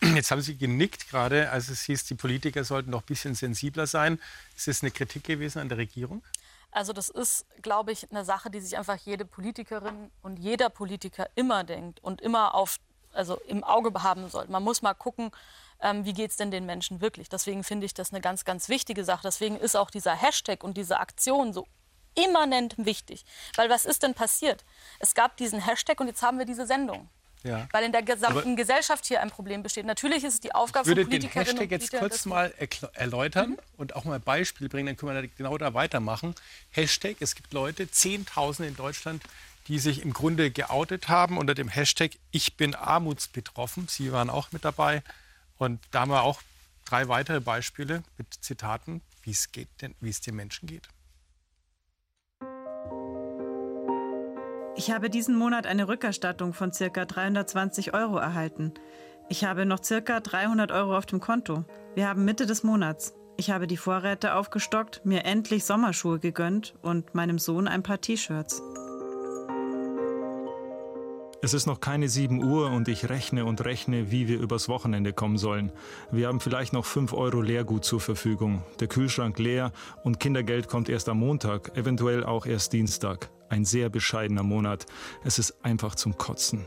Jetzt 0.14 0.30
haben 0.30 0.40
Sie 0.40 0.56
genickt 0.56 1.08
gerade, 1.08 1.50
als 1.50 1.68
es 1.68 1.82
hieß, 1.82 2.04
die 2.04 2.14
Politiker 2.14 2.64
sollten 2.64 2.90
noch 2.90 3.02
ein 3.02 3.06
bisschen 3.06 3.34
sensibler 3.34 3.86
sein. 3.86 4.20
Ist 4.56 4.68
das 4.68 4.82
eine 4.82 4.90
Kritik 4.90 5.24
gewesen 5.24 5.60
an 5.60 5.68
der 5.68 5.78
Regierung? 5.78 6.22
Also 6.70 6.92
das 6.92 7.08
ist, 7.08 7.46
glaube 7.62 7.92
ich, 7.92 8.10
eine 8.10 8.24
Sache, 8.24 8.50
die 8.50 8.60
sich 8.60 8.76
einfach 8.76 8.96
jede 8.96 9.24
Politikerin 9.24 10.10
und 10.22 10.38
jeder 10.38 10.70
Politiker 10.70 11.28
immer 11.36 11.62
denkt 11.62 12.02
und 12.02 12.20
immer 12.20 12.54
auf, 12.54 12.78
also 13.12 13.36
im 13.46 13.62
Auge 13.62 14.02
haben 14.02 14.28
sollte. 14.28 14.50
Man 14.50 14.64
muss 14.64 14.82
mal 14.82 14.94
gucken, 14.94 15.30
ähm, 15.80 16.04
wie 16.04 16.12
geht 16.12 16.32
es 16.32 16.36
denn 16.36 16.50
den 16.50 16.66
Menschen 16.66 17.00
wirklich. 17.00 17.28
Deswegen 17.28 17.62
finde 17.62 17.86
ich 17.86 17.94
das 17.94 18.12
eine 18.12 18.20
ganz, 18.20 18.44
ganz 18.44 18.68
wichtige 18.68 19.04
Sache. 19.04 19.22
Deswegen 19.22 19.56
ist 19.56 19.76
auch 19.76 19.90
dieser 19.90 20.16
Hashtag 20.16 20.64
und 20.64 20.76
diese 20.76 20.98
Aktion 20.98 21.52
so 21.52 21.68
immanent 22.16 22.74
wichtig. 22.76 23.24
Weil 23.54 23.70
was 23.70 23.86
ist 23.86 24.02
denn 24.02 24.14
passiert? 24.14 24.64
Es 24.98 25.14
gab 25.14 25.36
diesen 25.36 25.60
Hashtag 25.60 26.00
und 26.00 26.08
jetzt 26.08 26.22
haben 26.22 26.38
wir 26.38 26.46
diese 26.46 26.66
Sendung. 26.66 27.08
Ja. 27.44 27.68
Weil 27.72 27.84
in 27.84 27.92
der 27.92 28.02
gesamten 28.02 28.38
Aber 28.38 28.56
Gesellschaft 28.56 29.04
hier 29.04 29.20
ein 29.20 29.30
Problem 29.30 29.62
besteht. 29.62 29.84
Natürlich 29.84 30.24
ist 30.24 30.34
es 30.34 30.40
die 30.40 30.54
Aufgabe 30.54 30.86
von 30.86 30.94
Politikerinnen 30.94 31.50
und 31.50 31.56
Politikern. 31.56 31.80
Ich 31.82 31.90
würde 31.90 32.00
den 32.00 32.00
Hashtag 32.00 32.00
jetzt 32.00 32.00
kurz 32.00 32.26
mal 32.26 32.54
erläutern 32.94 33.50
mhm. 33.50 33.58
und 33.76 33.96
auch 33.96 34.04
mal 34.04 34.14
ein 34.14 34.22
Beispiel 34.22 34.68
bringen, 34.68 34.86
dann 34.86 34.96
können 34.96 35.14
wir 35.14 35.28
genau 35.28 35.58
da 35.58 35.74
weitermachen. 35.74 36.34
Hashtag, 36.70 37.16
es 37.20 37.34
gibt 37.34 37.52
Leute, 37.52 37.90
Zehntausende 37.90 38.68
in 38.68 38.76
Deutschland, 38.76 39.22
die 39.68 39.78
sich 39.78 40.02
im 40.02 40.12
Grunde 40.12 40.50
geoutet 40.50 41.08
haben 41.08 41.38
unter 41.38 41.54
dem 41.54 41.68
Hashtag 41.68 42.12
Ich 42.30 42.56
bin 42.56 42.74
armutsbetroffen. 42.74 43.88
Sie 43.88 44.10
waren 44.10 44.30
auch 44.30 44.52
mit 44.52 44.64
dabei. 44.64 45.02
Und 45.58 45.80
da 45.90 46.00
haben 46.00 46.10
wir 46.10 46.22
auch 46.22 46.40
drei 46.84 47.08
weitere 47.08 47.40
Beispiele 47.40 48.02
mit 48.18 48.26
Zitaten, 48.40 49.02
wie 49.22 49.30
es 49.30 49.52
geht, 49.52 49.68
wie 50.00 50.10
es 50.10 50.20
den 50.20 50.36
Menschen 50.36 50.66
geht. 50.66 50.88
Ich 54.76 54.90
habe 54.90 55.08
diesen 55.08 55.36
Monat 55.36 55.66
eine 55.66 55.86
Rückerstattung 55.86 56.52
von 56.52 56.72
ca. 56.72 57.04
320 57.04 57.94
Euro 57.94 58.16
erhalten. 58.16 58.72
Ich 59.28 59.44
habe 59.44 59.66
noch 59.66 59.80
ca. 59.80 60.18
300 60.18 60.72
Euro 60.72 60.96
auf 60.96 61.06
dem 61.06 61.20
Konto. 61.20 61.64
Wir 61.94 62.08
haben 62.08 62.24
Mitte 62.24 62.44
des 62.44 62.64
Monats. 62.64 63.14
Ich 63.36 63.50
habe 63.50 63.68
die 63.68 63.76
Vorräte 63.76 64.34
aufgestockt, 64.34 65.02
mir 65.04 65.24
endlich 65.24 65.64
Sommerschuhe 65.64 66.18
gegönnt 66.18 66.74
und 66.82 67.14
meinem 67.14 67.38
Sohn 67.38 67.68
ein 67.68 67.84
paar 67.84 68.00
T-Shirts. 68.00 68.62
Es 71.40 71.52
ist 71.52 71.66
noch 71.66 71.78
keine 71.80 72.08
7 72.08 72.42
Uhr 72.42 72.70
und 72.70 72.88
ich 72.88 73.08
rechne 73.10 73.44
und 73.44 73.64
rechne, 73.64 74.10
wie 74.10 74.28
wir 74.28 74.40
übers 74.40 74.68
Wochenende 74.68 75.12
kommen 75.12 75.36
sollen. 75.36 75.70
Wir 76.10 76.26
haben 76.26 76.40
vielleicht 76.40 76.72
noch 76.72 76.86
5 76.86 77.12
Euro 77.12 77.42
Leergut 77.42 77.84
zur 77.84 78.00
Verfügung, 78.00 78.62
der 78.80 78.88
Kühlschrank 78.88 79.38
leer 79.38 79.70
und 80.02 80.18
Kindergeld 80.18 80.68
kommt 80.68 80.88
erst 80.88 81.08
am 81.08 81.18
Montag, 81.18 81.76
eventuell 81.76 82.24
auch 82.24 82.46
erst 82.46 82.72
Dienstag. 82.72 83.30
Ein 83.54 83.64
sehr 83.64 83.88
bescheidener 83.88 84.42
Monat. 84.42 84.84
Es 85.22 85.38
ist 85.38 85.64
einfach 85.64 85.94
zum 85.94 86.18
Kotzen. 86.18 86.66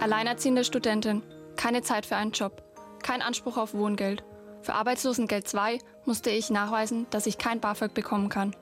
Alleinerziehende 0.00 0.62
Studentin. 0.62 1.22
Keine 1.56 1.80
Zeit 1.80 2.04
für 2.04 2.16
einen 2.16 2.32
Job. 2.32 2.62
Kein 3.02 3.22
Anspruch 3.22 3.56
auf 3.56 3.72
Wohngeld. 3.72 4.24
Für 4.60 4.74
Arbeitslosengeld 4.74 5.48
2 5.48 5.78
musste 6.04 6.28
ich 6.28 6.50
nachweisen, 6.50 7.06
dass 7.08 7.26
ich 7.26 7.38
kein 7.38 7.60
BAföG 7.60 7.94
bekommen 7.94 8.28
kann 8.28 8.54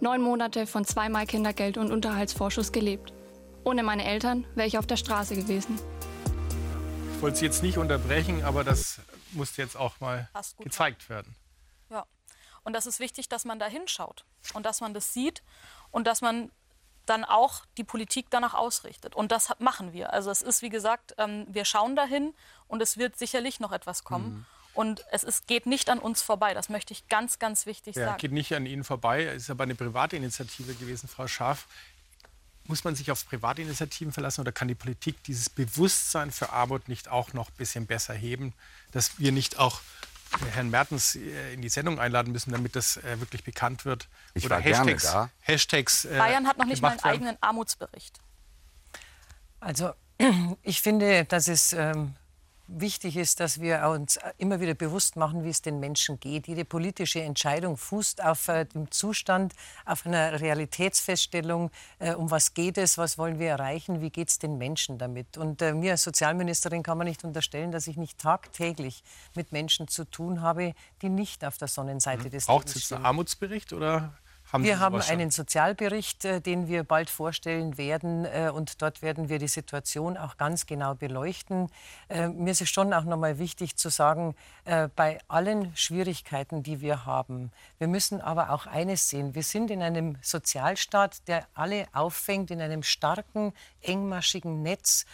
neun 0.00 0.22
Monate 0.22 0.66
von 0.68 0.84
zweimal 0.84 1.26
Kindergeld 1.26 1.76
und 1.76 1.90
Unterhaltsvorschuss 1.90 2.70
gelebt. 2.72 3.12
Ohne 3.64 3.82
meine 3.82 4.04
Eltern 4.04 4.46
wäre 4.54 4.68
ich 4.68 4.78
auf 4.78 4.86
der 4.86 4.96
Straße 4.96 5.34
gewesen. 5.34 5.76
Ich 7.16 7.22
wollte 7.22 7.38
Sie 7.38 7.46
jetzt 7.46 7.64
nicht 7.64 7.78
unterbrechen, 7.78 8.44
aber 8.44 8.62
das 8.62 9.00
muss 9.32 9.56
jetzt 9.56 9.76
auch 9.76 9.98
mal 9.98 10.28
gezeigt 10.60 11.10
werden. 11.10 11.34
Und 12.68 12.74
das 12.74 12.84
ist 12.84 13.00
wichtig, 13.00 13.30
dass 13.30 13.46
man 13.46 13.58
da 13.58 13.64
hinschaut 13.64 14.26
und 14.52 14.66
dass 14.66 14.82
man 14.82 14.92
das 14.92 15.14
sieht 15.14 15.42
und 15.90 16.06
dass 16.06 16.20
man 16.20 16.50
dann 17.06 17.24
auch 17.24 17.64
die 17.78 17.82
Politik 17.82 18.26
danach 18.28 18.52
ausrichtet. 18.52 19.16
Und 19.16 19.32
das 19.32 19.48
machen 19.58 19.94
wir. 19.94 20.12
Also 20.12 20.30
es 20.30 20.42
ist, 20.42 20.60
wie 20.60 20.68
gesagt, 20.68 21.14
ähm, 21.16 21.46
wir 21.48 21.64
schauen 21.64 21.96
dahin 21.96 22.34
und 22.66 22.82
es 22.82 22.98
wird 22.98 23.18
sicherlich 23.18 23.58
noch 23.58 23.72
etwas 23.72 24.04
kommen. 24.04 24.30
Mhm. 24.30 24.46
Und 24.74 25.02
es 25.10 25.24
ist, 25.24 25.46
geht 25.46 25.64
nicht 25.64 25.88
an 25.88 25.98
uns 25.98 26.20
vorbei. 26.20 26.52
Das 26.52 26.68
möchte 26.68 26.92
ich 26.92 27.08
ganz, 27.08 27.38
ganz 27.38 27.64
wichtig 27.64 27.96
ja, 27.96 28.04
sagen. 28.04 28.18
Geht 28.18 28.32
nicht 28.32 28.54
an 28.54 28.66
Ihnen 28.66 28.84
vorbei. 28.84 29.24
Es 29.24 29.44
ist 29.44 29.50
aber 29.50 29.64
eine 29.64 29.74
private 29.74 30.16
Initiative 30.16 30.74
gewesen, 30.74 31.08
Frau 31.08 31.26
Schaaf. 31.26 31.68
Muss 32.64 32.84
man 32.84 32.94
sich 32.94 33.10
auf 33.10 33.26
private 33.26 33.62
Initiativen 33.62 34.12
verlassen 34.12 34.42
oder 34.42 34.52
kann 34.52 34.68
die 34.68 34.74
Politik 34.74 35.24
dieses 35.24 35.48
Bewusstsein 35.48 36.30
für 36.30 36.50
Armut 36.52 36.86
nicht 36.86 37.08
auch 37.08 37.32
noch 37.32 37.48
ein 37.48 37.56
bisschen 37.56 37.86
besser 37.86 38.12
heben, 38.12 38.52
dass 38.92 39.18
wir 39.18 39.32
nicht 39.32 39.58
auch 39.58 39.80
Herrn 40.52 40.70
Mertens 40.70 41.16
äh, 41.16 41.54
in 41.54 41.62
die 41.62 41.68
Sendung 41.68 41.98
einladen 41.98 42.32
müssen, 42.32 42.52
damit 42.52 42.76
das 42.76 42.96
äh, 42.98 43.20
wirklich 43.20 43.44
bekannt 43.44 43.84
wird? 43.84 44.08
Ich 44.34 44.44
oder 44.44 44.56
war 44.56 44.62
Hashtags, 44.62 45.02
gerne 45.02 45.26
da. 45.26 45.30
Hashtags, 45.40 46.04
äh, 46.04 46.18
Bayern 46.18 46.46
hat 46.46 46.58
noch 46.58 46.66
nicht 46.66 46.82
mal 46.82 46.90
einen 46.90 46.98
werden. 46.98 47.10
eigenen 47.10 47.36
Armutsbericht. 47.40 48.20
Also 49.60 49.92
ich 50.62 50.82
finde, 50.82 51.24
dass 51.24 51.48
es 51.48 51.72
ähm, 51.72 52.14
wichtig 52.70 53.16
ist, 53.16 53.40
dass 53.40 53.60
wir 53.60 53.82
uns 53.88 54.18
immer 54.36 54.60
wieder 54.60 54.74
bewusst 54.74 55.16
machen, 55.16 55.42
wie 55.42 55.48
es 55.48 55.62
den 55.62 55.80
Menschen 55.80 56.20
geht. 56.20 56.46
Jede 56.48 56.64
politische 56.66 57.20
Entscheidung 57.22 57.76
fußt 57.76 58.22
auf 58.22 58.48
äh, 58.48 58.66
dem 58.66 58.90
Zustand, 58.90 59.54
auf 59.86 60.04
einer 60.06 60.40
Realitätsfeststellung, 60.40 61.70
äh, 61.98 62.14
um 62.14 62.30
was 62.30 62.54
geht 62.54 62.78
es, 62.78 62.98
was 62.98 63.18
wollen 63.18 63.38
wir 63.38 63.48
erreichen, 63.48 64.00
wie 64.00 64.10
geht 64.10 64.28
es 64.28 64.38
den 64.38 64.58
Menschen 64.58 64.98
damit. 64.98 65.36
Und 65.38 65.62
äh, 65.62 65.72
mir 65.72 65.92
als 65.92 66.02
Sozialministerin 66.02 66.82
kann 66.82 66.98
man 66.98 67.06
nicht 67.06 67.24
unterstellen, 67.24 67.72
dass 67.72 67.86
ich 67.86 67.96
nicht 67.96 68.18
tagtäglich 68.18 69.02
mit 69.34 69.52
Menschen 69.52 69.88
zu 69.88 70.04
tun 70.04 70.42
habe, 70.42 70.74
die 71.02 71.08
nicht 71.08 71.44
auf 71.44 71.56
der 71.58 71.68
Sonnenseite 71.68 72.24
Mhm. 72.26 72.30
des 72.30 72.46
Braucht 72.46 72.66
Lebens 72.66 72.76
es 72.76 72.84
stehen. 72.84 72.96
einen 72.98 73.06
Armutsbericht 73.06 73.72
oder 73.72 74.12
haben 74.52 74.64
wir 74.64 74.80
haben 74.80 75.00
einen 75.00 75.30
Sozialbericht, 75.30 76.24
äh, 76.24 76.40
den 76.40 76.68
wir 76.68 76.84
bald 76.84 77.10
vorstellen 77.10 77.76
werden. 77.76 78.24
äh, 78.24 78.50
Und 78.52 78.80
dort 78.80 79.02
werden 79.02 79.28
wir 79.28 79.38
die 79.38 79.48
Situation 79.48 80.16
auch 80.16 80.36
ganz 80.36 80.66
genau 80.66 80.94
beleuchten. 80.94 81.70
Äh, 82.08 82.28
Mir 82.28 82.52
ist 82.52 82.62
es 82.62 82.70
schon 82.70 82.92
auch 82.94 83.04
noch 83.04 83.18
mal 83.18 83.38
wichtig 83.38 83.76
zu 83.76 83.88
sagen, 83.88 84.34
bei 84.96 85.18
allen 85.28 85.74
Schwierigkeiten, 85.76 86.62
die 86.62 86.82
wir 86.82 87.06
haben, 87.06 87.50
wir 87.78 87.88
müssen 87.88 88.20
aber 88.20 88.50
auch 88.50 88.66
eines 88.66 89.08
sehen. 89.08 89.34
Wir 89.34 89.42
sind 89.42 89.70
in 89.70 89.82
einem 89.82 90.16
Sozialstaat, 90.20 91.26
der 91.26 91.46
alle 91.54 91.86
auffängt, 91.92 92.50
in 92.50 92.60
einem 92.60 92.82
starken, 92.82 93.54
engmaschigen 93.80 94.62
Netz 94.62 95.06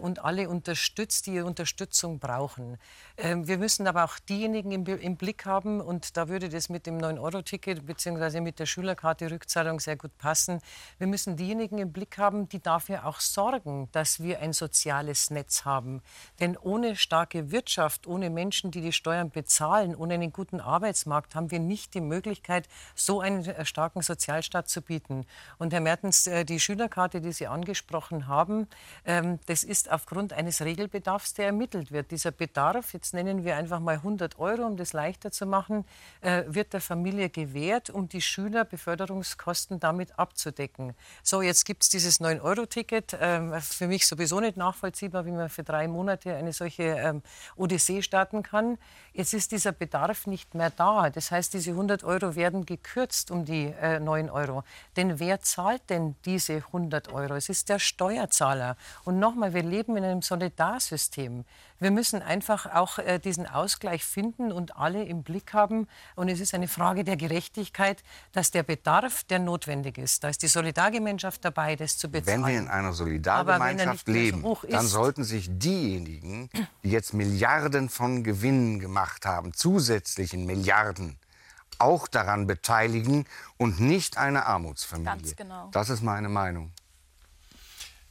und 0.00 0.24
alle 0.24 0.48
unterstützt, 0.48 1.26
die 1.26 1.40
Unterstützung 1.40 2.20
brauchen. 2.20 2.78
Ähm, 3.16 3.46
Wir 3.46 3.58
müssen 3.58 3.86
aber 3.86 4.04
auch 4.04 4.18
diejenigen 4.18 4.70
im, 4.86 5.16
Blick 5.16 5.44
haben, 5.44 5.80
und 5.80 6.16
da 6.16 6.28
würde 6.28 6.48
das 6.48 6.68
mit 6.68 6.86
dem 6.86 6.98
9-Euro-Ticket 6.98 7.84
bzw. 7.84 8.40
mit 8.40 8.58
der 8.58 8.66
Schülerkarte 8.80 9.30
Rückzahlung 9.30 9.78
sehr 9.78 9.96
gut 9.96 10.16
passen. 10.16 10.62
Wir 10.96 11.06
müssen 11.06 11.36
diejenigen 11.36 11.76
im 11.76 11.92
Blick 11.92 12.16
haben, 12.16 12.48
die 12.48 12.62
dafür 12.62 13.04
auch 13.04 13.20
sorgen, 13.20 13.90
dass 13.92 14.22
wir 14.22 14.40
ein 14.40 14.54
soziales 14.54 15.28
Netz 15.28 15.66
haben. 15.66 16.00
Denn 16.40 16.56
ohne 16.56 16.96
starke 16.96 17.50
Wirtschaft, 17.50 18.06
ohne 18.06 18.30
Menschen, 18.30 18.70
die 18.70 18.80
die 18.80 18.94
Steuern 18.94 19.30
bezahlen, 19.30 19.94
ohne 19.94 20.14
einen 20.14 20.32
guten 20.32 20.60
Arbeitsmarkt, 20.60 21.34
haben 21.34 21.50
wir 21.50 21.58
nicht 21.58 21.92
die 21.92 22.00
Möglichkeit, 22.00 22.68
so 22.94 23.20
einen 23.20 23.44
äh, 23.44 23.66
starken 23.66 24.00
Sozialstaat 24.00 24.70
zu 24.70 24.80
bieten. 24.80 25.26
Und 25.58 25.74
Herr 25.74 25.82
Mertens, 25.82 26.26
äh, 26.26 26.46
die 26.46 26.58
Schülerkarte, 26.58 27.20
die 27.20 27.32
Sie 27.32 27.48
angesprochen 27.48 28.28
haben, 28.28 28.66
ähm, 29.04 29.40
das 29.44 29.62
ist 29.62 29.90
aufgrund 29.90 30.32
eines 30.32 30.62
Regelbedarfs, 30.62 31.34
der 31.34 31.46
ermittelt 31.46 31.92
wird. 31.92 32.12
Dieser 32.12 32.30
Bedarf, 32.30 32.94
jetzt 32.94 33.12
nennen 33.12 33.44
wir 33.44 33.56
einfach 33.56 33.80
mal 33.80 33.96
100 33.96 34.38
Euro, 34.38 34.62
um 34.62 34.78
das 34.78 34.94
leichter 34.94 35.30
zu 35.30 35.44
machen, 35.44 35.84
äh, 36.22 36.44
wird 36.46 36.72
der 36.72 36.80
Familie 36.80 37.28
gewährt, 37.28 37.90
um 37.90 38.08
die 38.08 38.22
Schülerbeförderungskosten 38.70 39.80
damit 39.80 40.18
abzudecken. 40.18 40.94
So, 41.22 41.42
jetzt 41.42 41.64
gibt 41.64 41.82
es 41.82 41.88
dieses 41.88 42.20
9-Euro-Ticket. 42.20 43.16
Ähm, 43.20 43.60
für 43.60 43.86
mich 43.86 44.06
sowieso 44.06 44.40
nicht 44.40 44.56
nachvollziehbar, 44.56 45.26
wie 45.26 45.32
man 45.32 45.48
für 45.48 45.64
drei 45.64 45.88
Monate 45.88 46.34
eine 46.34 46.52
solche 46.52 46.82
ähm, 46.82 47.22
Odyssee 47.56 48.02
starten 48.02 48.42
kann. 48.42 48.78
Jetzt 49.12 49.34
ist 49.34 49.52
dieser 49.52 49.72
Bedarf 49.72 50.26
nicht 50.26 50.54
mehr 50.54 50.70
da. 50.70 51.10
Das 51.10 51.30
heißt, 51.30 51.54
diese 51.54 51.70
100 51.70 52.04
Euro 52.04 52.36
werden 52.36 52.64
gekürzt 52.64 53.30
um 53.30 53.44
die 53.44 53.66
äh, 53.66 53.98
9 53.98 54.30
Euro. 54.30 54.62
Denn 54.96 55.18
wer 55.18 55.40
zahlt 55.40 55.90
denn 55.90 56.14
diese 56.24 56.56
100 56.56 57.12
Euro? 57.12 57.34
Es 57.34 57.48
ist 57.48 57.68
der 57.68 57.78
Steuerzahler. 57.78 58.76
Und 59.04 59.18
nochmal, 59.18 59.52
wir 59.54 59.62
leben 59.62 59.96
in 59.96 60.04
einem 60.04 60.22
Solidarsystem. 60.22 61.44
Wir 61.80 61.90
müssen 61.90 62.22
einfach 62.22 62.66
auch 62.74 62.98
äh, 62.98 63.18
diesen 63.18 63.46
Ausgleich 63.46 64.04
finden 64.04 64.52
und 64.52 64.76
alle 64.76 65.02
im 65.02 65.22
Blick 65.22 65.54
haben. 65.54 65.88
Und 66.14 66.28
es 66.28 66.38
ist 66.38 66.54
eine 66.54 66.68
Frage 66.68 67.04
der 67.04 67.16
Gerechtigkeit, 67.16 68.02
dass 68.32 68.50
der 68.50 68.59
Bedarf, 68.62 69.24
der 69.24 69.38
notwendig 69.38 69.98
ist, 69.98 70.24
da 70.24 70.28
ist 70.28 70.42
die 70.42 70.48
Solidargemeinschaft 70.48 71.44
dabei, 71.44 71.76
das 71.76 71.98
zu 71.98 72.10
bezahlen. 72.10 72.44
Wenn 72.44 72.52
wir 72.52 72.58
in 72.58 72.68
einer 72.68 72.88
er 72.88 72.92
Solidargemeinschaft 72.92 74.06
so 74.06 74.12
leben, 74.12 74.42
hoch 74.42 74.64
dann 74.68 74.86
sollten 74.86 75.24
sich 75.24 75.48
diejenigen, 75.50 76.50
die 76.82 76.90
jetzt 76.90 77.14
Milliarden 77.14 77.88
von 77.88 78.24
Gewinnen 78.24 78.78
gemacht 78.78 79.26
haben, 79.26 79.52
zusätzlichen 79.54 80.46
Milliarden, 80.46 81.18
auch 81.78 82.08
daran 82.08 82.46
beteiligen 82.46 83.26
und 83.56 83.80
nicht 83.80 84.18
eine 84.18 84.46
Armutsfamilie. 84.46 85.12
Ganz 85.12 85.36
genau. 85.36 85.68
Das 85.72 85.88
ist 85.88 86.02
meine 86.02 86.28
Meinung. 86.28 86.72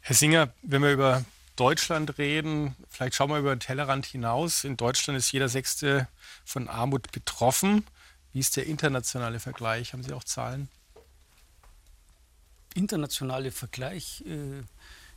Herr 0.02 0.16
Singer, 0.16 0.54
wenn 0.64 0.82
wir 0.82 0.92
über 0.92 1.24
Deutschland 1.56 2.18
reden, 2.18 2.76
vielleicht 2.90 3.16
schauen 3.16 3.30
wir 3.30 3.38
über 3.38 3.56
den 3.56 3.60
Tellerrand 3.60 4.06
hinaus. 4.06 4.64
In 4.64 4.78
Deutschland 4.78 5.20
ist 5.20 5.32
jeder 5.32 5.50
Sechste 5.50 6.08
von 6.46 6.68
Armut 6.70 7.12
betroffen. 7.12 7.86
Wie 8.34 8.40
ist 8.40 8.58
der 8.58 8.66
internationale 8.68 9.40
Vergleich? 9.40 9.94
Haben 9.94 10.04
Sie 10.04 10.14
auch 10.14 10.24
Zahlen? 10.24 10.70
internationale 12.76 13.52
Vergleich 13.52 14.24
äh, 14.26 14.64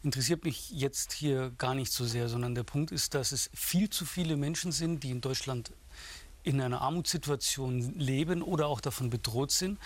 interessiert 0.03 0.45
mich 0.45 0.71
jetzt 0.71 1.13
hier 1.13 1.53
gar 1.59 1.75
nicht 1.75 1.93
so 1.93 2.05
sehr, 2.05 2.29
sondern 2.29 2.55
der 2.55 2.65
Punkt 2.65 2.91
ist, 2.91 3.15
dass 3.15 3.33
es 3.33 3.51
viel 3.55 3.89
zu 3.91 4.05
viele 4.05 4.37
Menschen 4.37 4.73
sind, 4.73 5.03
die 5.03 5.11
in 5.11 5.21
Deutschland 5.21 5.73
in 6.43 6.61
einer 6.61 6.81
Armutssituation 6.81 7.99
leben 7.99 8.43
oder 8.43 8.67
auch 8.67 8.81
davon 8.81 9.11
bedroht 9.11 9.53
sind. 9.53 9.79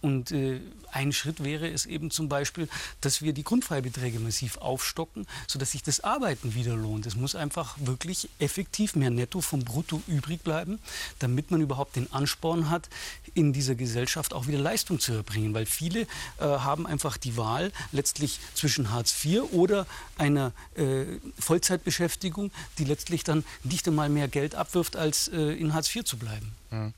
Und 0.00 0.30
äh, 0.30 0.60
ein 0.92 1.12
Schritt 1.12 1.42
wäre 1.42 1.68
es 1.68 1.86
eben 1.86 2.10
zum 2.10 2.28
Beispiel, 2.28 2.68
dass 3.00 3.22
wir 3.22 3.32
die 3.32 3.44
Grundfreibeträge 3.44 4.20
massiv 4.20 4.56
aufstocken, 4.58 5.26
sodass 5.46 5.72
sich 5.72 5.82
das 5.82 6.00
Arbeiten 6.04 6.54
wieder 6.54 6.76
lohnt. 6.76 7.06
Es 7.06 7.16
muss 7.16 7.34
einfach 7.34 7.76
wirklich 7.78 8.28
effektiv 8.38 8.94
mehr 8.94 9.10
Netto 9.10 9.40
vom 9.40 9.60
Brutto 9.60 10.02
übrig 10.06 10.42
bleiben, 10.42 10.78
damit 11.18 11.50
man 11.50 11.60
überhaupt 11.60 11.96
den 11.96 12.12
Ansporn 12.12 12.70
hat, 12.70 12.88
in 13.34 13.52
dieser 13.52 13.74
Gesellschaft 13.74 14.32
auch 14.32 14.46
wieder 14.46 14.58
Leistung 14.58 15.00
zu 15.00 15.12
erbringen. 15.12 15.52
Weil 15.54 15.66
viele 15.66 16.02
äh, 16.02 16.06
haben 16.38 16.86
einfach 16.86 17.16
die 17.16 17.36
Wahl 17.36 17.72
letztlich 17.92 18.38
zwischen 18.54 18.90
Hartz 18.90 19.24
IV 19.24 19.42
oder 19.52 19.86
einer 20.16 20.52
äh, 20.76 21.04
Vollzeitbeschäftigung, 21.38 22.50
die 22.78 22.84
letztlich 22.84 23.24
dann 23.24 23.44
nicht 23.64 23.86
einmal 23.88 24.08
mehr 24.08 24.28
Geld 24.28 24.54
abwirft, 24.54 24.96
als 24.96 25.28
äh, 25.28 25.36
in 25.36 25.74
Hartz 25.74 25.94
IV 25.94 26.04
zu 26.04 26.18
bleiben. 26.18 26.52
Hm. 26.70 26.92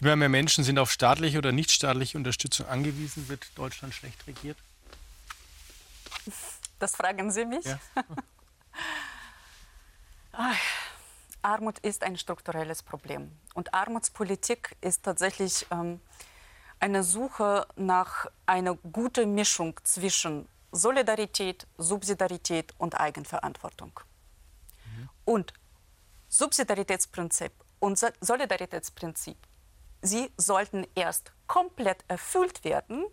Immer 0.00 0.16
mehr 0.16 0.28
Menschen 0.28 0.62
sind 0.64 0.78
auf 0.78 0.90
staatliche 0.90 1.38
oder 1.38 1.52
nichtstaatliche 1.52 2.18
Unterstützung 2.18 2.66
angewiesen. 2.66 3.28
Wird 3.28 3.46
Deutschland 3.56 3.94
schlecht 3.94 4.26
regiert? 4.26 4.58
Das 6.78 6.94
fragen 6.96 7.30
Sie 7.30 7.44
mich? 7.44 7.64
Ja. 7.64 7.78
Ah, 10.38 10.52
Armut 11.40 11.78
ist 11.78 12.02
ein 12.02 12.18
strukturelles 12.18 12.82
Problem. 12.82 13.32
Und 13.54 13.72
Armutspolitik 13.72 14.76
ist 14.82 15.02
tatsächlich 15.02 15.66
ähm, 15.70 15.98
eine 16.78 17.02
Suche 17.02 17.66
nach 17.76 18.26
einer 18.44 18.74
guten 18.74 19.34
Mischung 19.34 19.80
zwischen 19.84 20.46
Solidarität, 20.72 21.66
Subsidiarität 21.78 22.74
und 22.76 23.00
Eigenverantwortung. 23.00 23.98
Und 25.24 25.54
Subsidiaritätsprinzip 26.28 27.52
und 27.78 27.98
So- 27.98 28.08
Solidaritätsprinzip, 28.20 29.38
sie 30.02 30.30
sollten 30.36 30.86
erst 30.94 31.32
komplett 31.46 32.04
erfüllt 32.08 32.64
werden, 32.64 33.04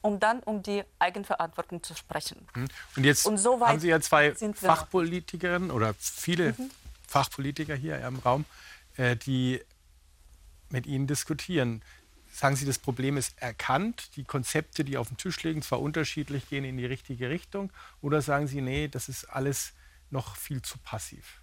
um 0.00 0.20
dann 0.20 0.40
um 0.40 0.62
die 0.62 0.84
Eigenverantwortung 0.98 1.82
zu 1.82 1.94
sprechen. 1.94 2.46
Hm. 2.54 2.68
Und 2.96 3.04
jetzt 3.04 3.26
Und 3.26 3.38
so 3.38 3.60
haben 3.60 3.80
Sie 3.80 3.88
ja 3.88 4.00
zwei. 4.00 4.34
Fachpolitikerinnen 4.34 5.70
oder 5.70 5.94
viele 5.98 6.52
Mhm. 6.52 6.70
Fachpolitiker 7.08 7.74
hier 7.74 7.98
im 8.06 8.18
Raum, 8.18 8.44
äh, 8.96 9.16
die 9.16 9.60
mit 10.70 10.86
Ihnen 10.86 11.06
diskutieren. 11.06 11.82
Sagen 12.32 12.56
Sie, 12.56 12.66
das 12.66 12.78
Problem 12.78 13.16
ist 13.16 13.40
erkannt, 13.40 14.16
die 14.16 14.24
Konzepte, 14.24 14.84
die 14.84 14.98
auf 14.98 15.08
dem 15.08 15.16
Tisch 15.16 15.42
liegen, 15.42 15.62
zwar 15.62 15.80
unterschiedlich, 15.80 16.48
gehen 16.48 16.64
in 16.64 16.76
die 16.76 16.84
richtige 16.86 17.30
Richtung, 17.30 17.72
oder 18.02 18.20
sagen 18.20 18.46
Sie, 18.46 18.60
nee, 18.60 18.88
das 18.88 19.08
ist 19.08 19.24
alles 19.24 19.72
noch 20.10 20.36
viel 20.36 20.60
zu 20.62 20.78
passiv? 20.78 21.40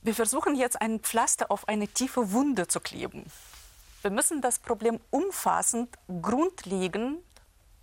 Wir 0.00 0.14
versuchen 0.14 0.54
jetzt 0.54 0.80
ein 0.80 1.00
Pflaster 1.00 1.50
auf 1.50 1.66
eine 1.66 1.88
tiefe 1.88 2.30
Wunde 2.32 2.68
zu 2.68 2.80
kleben. 2.80 3.30
Wir 4.02 4.12
müssen 4.12 4.40
das 4.40 4.60
Problem 4.60 5.00
umfassend, 5.10 5.96
grundlegend 6.22 7.18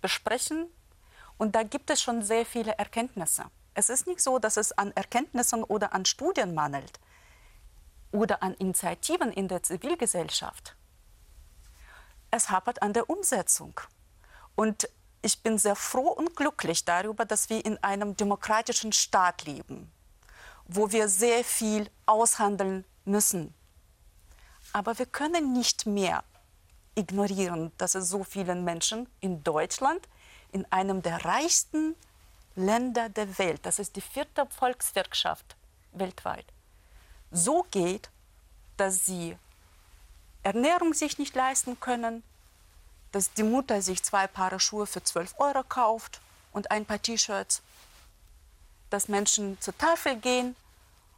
besprechen. 0.00 0.66
Und 1.36 1.54
da 1.54 1.62
gibt 1.62 1.90
es 1.90 2.00
schon 2.00 2.22
sehr 2.22 2.46
viele 2.46 2.72
Erkenntnisse. 2.78 3.44
Es 3.74 3.90
ist 3.90 4.06
nicht 4.06 4.22
so, 4.22 4.38
dass 4.38 4.56
es 4.56 4.72
an 4.72 4.92
Erkenntnissen 4.92 5.62
oder 5.62 5.92
an 5.92 6.06
Studien 6.06 6.54
mangelt 6.54 6.98
oder 8.12 8.42
an 8.42 8.54
Initiativen 8.54 9.30
in 9.30 9.48
der 9.48 9.62
Zivilgesellschaft. 9.62 10.74
Es 12.30 12.48
hapert 12.48 12.80
an 12.80 12.94
der 12.94 13.10
Umsetzung. 13.10 13.78
Und 14.54 14.88
ich 15.20 15.42
bin 15.42 15.58
sehr 15.58 15.76
froh 15.76 16.08
und 16.08 16.34
glücklich 16.34 16.86
darüber, 16.86 17.26
dass 17.26 17.50
wir 17.50 17.62
in 17.62 17.76
einem 17.84 18.16
demokratischen 18.16 18.92
Staat 18.92 19.44
leben 19.44 19.92
wo 20.68 20.90
wir 20.92 21.08
sehr 21.08 21.44
viel 21.44 21.90
aushandeln 22.06 22.84
müssen. 23.04 23.54
Aber 24.72 24.98
wir 24.98 25.06
können 25.06 25.52
nicht 25.52 25.86
mehr 25.86 26.24
ignorieren, 26.94 27.72
dass 27.78 27.94
es 27.94 28.08
so 28.08 28.24
vielen 28.24 28.64
Menschen 28.64 29.08
in 29.20 29.44
Deutschland, 29.44 30.08
in 30.52 30.70
einem 30.72 31.02
der 31.02 31.24
reichsten 31.24 31.94
Länder 32.56 33.08
der 33.10 33.38
Welt, 33.38 33.60
das 33.64 33.78
ist 33.78 33.96
die 33.96 34.00
vierte 34.00 34.46
Volkswirtschaft 34.46 35.56
weltweit, 35.92 36.46
so 37.30 37.66
geht, 37.70 38.10
dass 38.76 39.04
sie 39.04 39.36
Ernährung 40.42 40.94
sich 40.94 41.18
nicht 41.18 41.34
leisten 41.34 41.78
können, 41.80 42.22
dass 43.12 43.32
die 43.32 43.42
Mutter 43.42 43.82
sich 43.82 44.02
zwei 44.02 44.26
Paare 44.26 44.60
Schuhe 44.60 44.86
für 44.86 45.02
12 45.02 45.34
Euro 45.38 45.62
kauft 45.64 46.20
und 46.52 46.70
ein 46.70 46.86
paar 46.86 47.00
T-Shirts, 47.00 47.62
dass 48.96 49.08
Menschen 49.08 49.60
zur 49.60 49.76
Tafel 49.76 50.16
gehen, 50.16 50.56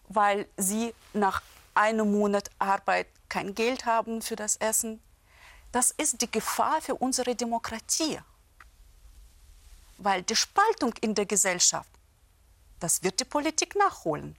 weil 0.09 0.49
sie 0.57 0.93
nach 1.13 1.43
einem 1.75 2.11
Monat 2.11 2.51
Arbeit 2.59 3.07
kein 3.29 3.55
Geld 3.55 3.87
haben 3.87 4.21
für 4.21 4.35
das 4.35 4.57
Essen. 4.57 5.01
Das 5.71 5.93
ist 5.93 6.21
die 6.21 6.29
Gefahr 6.29 6.83
für 6.83 6.97
unsere 6.97 7.37
Demokratie. 7.37 8.19
Weil 9.97 10.23
die 10.25 10.35
Spaltung 10.35 10.93
in 11.01 11.15
der 11.15 11.27
Gesellschaft, 11.27 11.89
das 12.81 13.05
wird 13.05 13.21
die 13.21 13.25
Politik 13.25 13.77
nachholen. 13.77 14.35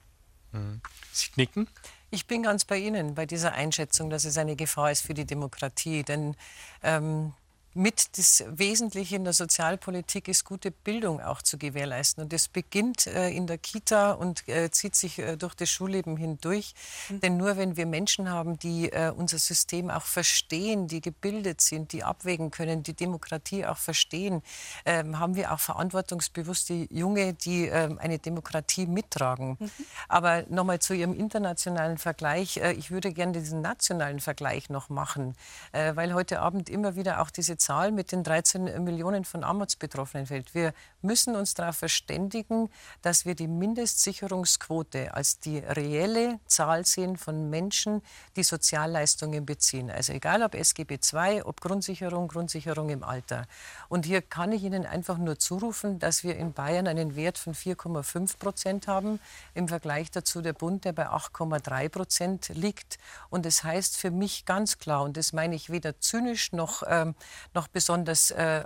Mhm. 0.52 0.82
Sie 1.10 1.30
knicken? 1.30 1.66
Ich 2.10 2.26
bin 2.26 2.42
ganz 2.42 2.66
bei 2.66 2.76
Ihnen 2.76 3.14
bei 3.14 3.24
dieser 3.24 3.52
Einschätzung, 3.52 4.10
dass 4.10 4.26
es 4.26 4.36
eine 4.36 4.54
Gefahr 4.54 4.90
ist 4.90 5.00
für 5.00 5.14
die 5.14 5.24
Demokratie. 5.24 6.02
Denn 6.02 6.36
ähm, 6.82 7.32
mit 7.74 8.18
das 8.18 8.44
Wesentliche 8.48 9.16
in 9.16 9.24
der 9.24 9.32
Sozialpolitik 9.32 10.26
ist, 10.28 10.44
gute 10.44 10.70
Bildung 10.70 11.20
auch 11.20 11.40
zu 11.42 11.56
gewährleisten. 11.56 12.24
Und 12.24 12.32
das 12.32 12.48
beginnt 12.48 13.06
äh, 13.06 13.30
in 13.30 13.46
der 13.46 13.58
Kita 13.58 14.12
und 14.12 14.48
äh, 14.48 14.70
zieht 14.70 14.96
sich 14.96 15.18
äh, 15.20 15.36
durch 15.36 15.54
das 15.54 15.70
Schulleben 15.70 16.16
hindurch. 16.16 16.74
Mhm. 17.08 17.20
Denn 17.20 17.36
nur 17.36 17.56
wenn 17.56 17.76
wir 17.76 17.86
Menschen 17.86 18.28
haben, 18.30 18.58
die 18.58 18.90
äh, 18.90 19.12
unser 19.16 19.38
System 19.38 19.88
auch 19.88 20.02
verstehen, 20.02 20.88
die 20.88 21.00
gebildet 21.00 21.60
sind, 21.60 21.92
die 21.92 22.02
abwägen 22.02 22.50
können, 22.50 22.82
die 22.82 22.94
Demokratie 22.94 23.64
auch 23.64 23.78
verstehen, 23.78 24.42
ähm, 24.84 25.20
haben 25.20 25.36
wir 25.36 25.52
auch 25.52 25.60
verantwortungsbewusste 25.60 26.88
Junge, 26.90 27.34
die 27.34 27.66
ähm, 27.66 27.98
eine 27.98 28.18
Demokratie 28.18 28.86
mittragen. 28.86 29.56
Mhm. 29.60 29.70
Aber 30.08 30.44
nochmal 30.48 30.80
zu 30.80 30.94
Ihrem 30.94 31.14
internationalen 31.14 31.98
Vergleich. 31.98 32.56
Äh, 32.56 32.72
ich 32.72 32.90
würde 32.90 33.12
gerne 33.12 33.32
diesen 33.32 33.60
nationalen 33.60 34.18
Vergleich 34.18 34.70
noch 34.70 34.88
machen, 34.88 35.36
äh, 35.70 35.94
weil 35.94 36.14
heute 36.14 36.40
Abend 36.40 36.68
immer 36.68 36.96
wieder 36.96 37.20
auch 37.20 37.30
diese 37.30 37.59
Zahl 37.60 37.92
mit 37.92 38.10
den 38.10 38.24
13 38.24 38.82
Millionen 38.82 39.24
von 39.24 39.44
Armutsbetroffenen 39.44 40.26
fällt. 40.26 40.54
Wir 40.54 40.72
müssen 41.02 41.36
uns 41.36 41.54
darauf 41.54 41.76
verständigen, 41.76 42.70
dass 43.02 43.26
wir 43.26 43.34
die 43.34 43.46
Mindestsicherungsquote 43.46 45.14
als 45.14 45.38
die 45.38 45.58
reelle 45.58 46.40
Zahl 46.46 46.84
sehen 46.84 47.16
von 47.16 47.50
Menschen, 47.50 48.02
die 48.36 48.42
Sozialleistungen 48.42 49.46
beziehen. 49.46 49.90
Also 49.90 50.12
egal 50.12 50.42
ob 50.42 50.54
SGB 50.54 50.98
II, 51.12 51.42
ob 51.42 51.60
Grundsicherung, 51.60 52.28
Grundsicherung 52.28 52.90
im 52.90 53.04
Alter. 53.04 53.46
Und 53.88 54.06
hier 54.06 54.22
kann 54.22 54.52
ich 54.52 54.64
Ihnen 54.64 54.86
einfach 54.86 55.18
nur 55.18 55.38
zurufen, 55.38 55.98
dass 55.98 56.24
wir 56.24 56.36
in 56.36 56.52
Bayern 56.52 56.88
einen 56.88 57.14
Wert 57.14 57.38
von 57.38 57.54
4,5 57.54 58.38
Prozent 58.38 58.88
haben. 58.88 59.20
Im 59.54 59.68
Vergleich 59.68 60.10
dazu 60.10 60.40
der 60.40 60.54
Bund, 60.54 60.84
der 60.84 60.92
bei 60.92 61.08
8,3 61.08 61.88
Prozent 61.88 62.48
liegt. 62.48 62.98
Und 63.28 63.44
das 63.44 63.62
heißt 63.62 63.96
für 63.96 64.10
mich 64.10 64.44
ganz 64.46 64.78
klar, 64.78 65.02
und 65.02 65.16
das 65.16 65.32
meine 65.32 65.54
ich 65.54 65.70
weder 65.70 66.00
zynisch 66.00 66.52
noch, 66.52 66.82
ähm, 66.86 67.14
noch 67.54 67.68
besonders 67.68 68.30
äh, 68.30 68.62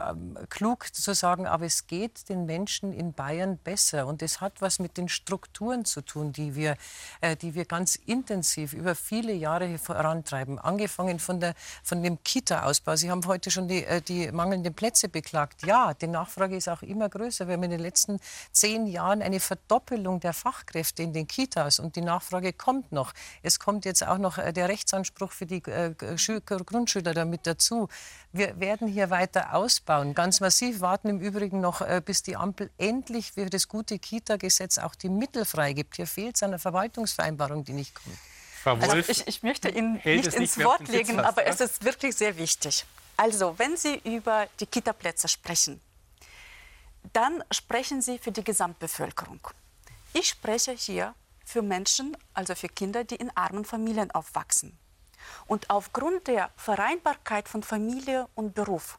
klug 0.49 0.95
zu 0.95 1.15
sagen, 1.15 1.47
aber 1.47 1.65
es 1.65 1.87
geht 1.87 2.29
den 2.29 2.47
Menschen 2.47 2.93
in 2.93 3.13
Bayern 3.13 3.59
besser. 3.59 4.07
Und 4.07 4.23
es 4.23 4.41
hat 4.41 4.61
was 4.61 4.79
mit 4.79 4.97
den 4.97 5.09
Strukturen 5.09 5.85
zu 5.85 6.03
tun, 6.03 6.33
die 6.33 6.55
wir, 6.55 6.77
äh, 7.21 7.37
die 7.37 7.55
wir 7.55 7.65
ganz 7.65 7.97
intensiv 7.97 8.73
über 8.73 8.95
viele 8.95 9.33
Jahre 9.33 9.79
vorantreiben. 9.79 10.59
Angefangen 10.59 11.19
von, 11.19 11.41
der, 11.41 11.55
von 11.83 12.03
dem 12.03 12.23
Kita-Ausbau. 12.23 12.97
Sie 12.97 13.11
haben 13.11 13.25
heute 13.27 13.51
schon 13.51 13.69
die, 13.69 13.85
äh, 13.85 14.01
die 14.01 14.31
mangelnden 14.33 14.75
Plätze 14.75 15.09
beklagt. 15.09 15.65
Ja, 15.65 15.95
die 15.95 16.07
Nachfrage 16.07 16.57
ist 16.57 16.69
auch 16.69 16.83
immer 16.83 17.09
größer. 17.09 17.47
Wir 17.47 17.55
haben 17.55 17.63
in 17.63 17.71
den 17.71 17.81
letzten 17.81 18.21
zehn 18.53 18.87
Jahren 18.87 19.23
eine 19.23 19.41
Verdoppelung 19.41 20.21
der 20.21 20.33
Fachkräfte 20.33 21.03
in 21.03 21.13
den 21.13 21.27
Kitas 21.27 21.79
und 21.79 21.97
die 21.97 22.03
Nachfrage 22.03 22.53
kommt 22.53 22.93
noch. 22.93 23.13
Es 23.43 23.59
kommt 23.59 23.85
jetzt 23.85 24.07
auch 24.07 24.19
noch 24.19 24.39
äh, 24.39 24.53
der 24.53 24.69
Rechtsanspruch 24.69 25.33
für 25.33 25.47
die 25.47 25.63
äh, 25.65 25.95
Grundschüler 25.95 27.15
damit 27.15 27.47
dazu. 27.47 27.89
Wir 28.33 28.59
werden 28.75 28.89
hier 28.89 29.11
weiter 29.11 29.55
ausbauen. 29.55 30.15
Ganz 30.15 30.41
massiv 30.41 30.81
warten 30.81 31.09
im 31.09 31.21
Übrigen 31.21 31.61
noch, 31.61 31.81
äh, 31.81 32.03
bis 32.05 32.25
die 32.25 32.35
Ampel 32.35 32.71
endlich 32.77 33.31
für 33.31 33.49
das 33.49 33.69
gute 33.69 34.01
Kita-Gesetz 34.01 34.79
auch 34.79 34.97
die 34.97 35.09
Mittel 35.09 35.45
freigibt. 35.45 35.95
Hier 35.95 36.09
fehlt 36.09 36.35
es 36.35 36.43
an 36.43 36.51
der 36.51 36.59
Verwaltungsvereinbarung, 36.59 37.65
die 37.65 37.73
nicht 37.73 37.95
kommt. 37.95 38.19
Frau 38.65 38.81
Wolf, 38.81 38.93
also 38.93 39.13
ich, 39.13 39.29
ich 39.29 39.43
möchte 39.45 39.69
Ihnen 39.69 40.01
nicht 40.05 40.27
ins 40.27 40.39
nicht 40.39 40.65
Wort 40.65 40.89
legen, 40.89 41.21
aber 41.21 41.43
ne? 41.43 41.49
es 41.49 41.61
ist 41.61 41.85
wirklich 41.85 42.17
sehr 42.17 42.37
wichtig. 42.37 42.85
Also, 43.17 43.57
wenn 43.59 43.77
Sie 43.77 44.01
über 44.03 44.49
die 44.59 44.67
Kita-Plätze 44.67 45.29
sprechen, 45.29 45.81
dann 47.13 47.45
sprechen 47.53 48.03
Sie 48.03 48.19
für 48.19 48.33
die 48.33 48.43
Gesamtbevölkerung. 48.43 49.41
Ich 50.15 50.31
spreche 50.31 50.73
hier 50.73 51.15
für 51.45 51.63
Menschen, 51.63 52.17
also 52.33 52.57
für 52.57 52.69
Kinder, 52.69 53.05
die 53.05 53.17
in 53.17 53.31
armen 53.37 53.65
Familien 53.65 54.11
aufwachsen. 54.11 54.77
Und 55.47 55.71
aufgrund 55.71 56.27
der 56.27 56.51
Vereinbarkeit 56.57 57.49
von 57.49 57.63
Familie 57.63 58.29
und 58.35 58.55
Beruf 58.55 58.99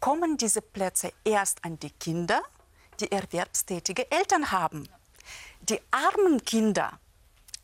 kommen 0.00 0.36
diese 0.36 0.62
Plätze 0.62 1.12
erst 1.24 1.64
an 1.64 1.78
die 1.78 1.90
Kinder, 1.90 2.42
die 3.00 3.10
erwerbstätige 3.10 4.10
Eltern 4.10 4.50
haben. 4.50 4.88
Die 5.62 5.80
armen 5.90 6.44
Kinder 6.44 6.98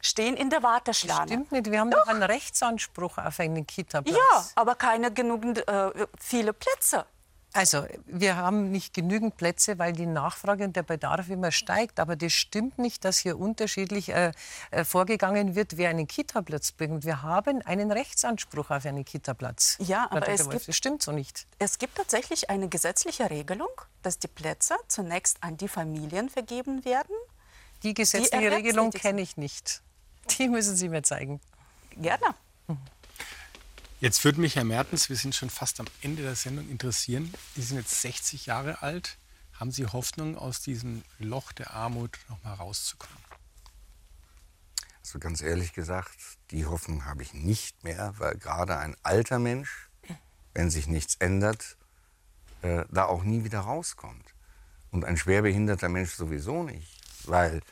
stehen 0.00 0.36
in 0.36 0.50
der 0.50 0.62
Warteschlange. 0.62 1.20
Das 1.20 1.28
stimmt 1.30 1.52
nicht. 1.52 1.70
Wir 1.70 1.80
haben 1.80 1.90
doch, 1.90 2.04
doch 2.04 2.08
einen 2.08 2.22
Rechtsanspruch 2.22 3.18
auf 3.18 3.40
einen 3.40 3.66
Kita-Platz. 3.66 4.16
Ja, 4.16 4.44
aber 4.54 4.74
keine 4.74 5.12
genügend 5.12 5.66
äh, 5.66 6.06
viele 6.20 6.52
Plätze. 6.52 7.06
Also, 7.54 7.86
wir 8.06 8.36
haben 8.36 8.70
nicht 8.70 8.92
genügend 8.92 9.36
Plätze, 9.36 9.78
weil 9.78 9.92
die 9.92 10.06
Nachfrage 10.06 10.64
und 10.64 10.76
der 10.76 10.82
Bedarf 10.82 11.30
immer 11.30 11.50
steigt. 11.50 11.98
Aber 11.98 12.14
das 12.14 12.32
stimmt 12.32 12.78
nicht, 12.78 13.04
dass 13.04 13.18
hier 13.18 13.38
unterschiedlich 13.38 14.10
äh, 14.10 14.32
äh, 14.70 14.84
vorgegangen 14.84 15.54
wird, 15.54 15.76
wer 15.76 15.88
einen 15.88 16.06
Kita-Platz 16.06 16.72
bringt. 16.72 17.04
Wir 17.04 17.22
haben 17.22 17.62
einen 17.62 17.90
Rechtsanspruch 17.90 18.70
auf 18.70 18.84
einen 18.84 19.04
Kita-Platz. 19.04 19.76
Ja, 19.80 20.08
aber 20.10 20.28
es 20.28 20.48
gibt, 20.48 20.68
das 20.68 20.76
stimmt 20.76 21.02
so 21.02 21.12
nicht. 21.12 21.46
Es 21.58 21.78
gibt 21.78 21.96
tatsächlich 21.96 22.50
eine 22.50 22.68
gesetzliche 22.68 23.30
Regelung, 23.30 23.70
dass 24.02 24.18
die 24.18 24.28
Plätze 24.28 24.76
zunächst 24.86 25.38
an 25.40 25.56
die 25.56 25.68
Familien 25.68 26.28
vergeben 26.28 26.84
werden. 26.84 27.16
Die 27.82 27.94
gesetzliche 27.94 28.38
die 28.38 28.46
Regelung 28.46 28.90
kenne 28.90 29.22
ich 29.22 29.36
nicht. 29.36 29.82
Die 30.38 30.48
müssen 30.48 30.76
Sie 30.76 30.88
mir 30.88 31.02
zeigen. 31.02 31.40
Gerne. 31.96 32.34
Jetzt 34.00 34.24
würde 34.24 34.40
mich, 34.40 34.54
Herr 34.54 34.62
Mertens, 34.62 35.08
wir 35.08 35.16
sind 35.16 35.34
schon 35.34 35.50
fast 35.50 35.80
am 35.80 35.86
Ende 36.02 36.22
der 36.22 36.36
Sendung, 36.36 36.68
interessieren. 36.70 37.34
Sie 37.56 37.62
sind 37.62 37.78
jetzt 37.78 38.00
60 38.00 38.46
Jahre 38.46 38.80
alt. 38.80 39.18
Haben 39.54 39.72
Sie 39.72 39.86
Hoffnung, 39.86 40.38
aus 40.38 40.60
diesem 40.60 41.02
Loch 41.18 41.50
der 41.50 41.72
Armut 41.72 42.16
noch 42.28 42.40
mal 42.44 42.54
rauszukommen? 42.54 43.18
Also 45.04 45.18
ganz 45.18 45.42
ehrlich 45.42 45.72
gesagt, 45.72 46.16
die 46.52 46.64
Hoffnung 46.64 47.06
habe 47.06 47.24
ich 47.24 47.34
nicht 47.34 47.82
mehr, 47.82 48.14
weil 48.18 48.36
gerade 48.36 48.78
ein 48.78 48.96
alter 49.02 49.40
Mensch, 49.40 49.88
wenn 50.54 50.70
sich 50.70 50.86
nichts 50.86 51.16
ändert, 51.16 51.76
äh, 52.62 52.84
da 52.90 53.06
auch 53.06 53.24
nie 53.24 53.42
wieder 53.42 53.60
rauskommt. 53.60 54.32
Und 54.92 55.04
ein 55.04 55.16
schwerbehinderter 55.16 55.88
Mensch 55.88 56.14
sowieso 56.14 56.62
nicht, 56.62 57.00
weil 57.24 57.62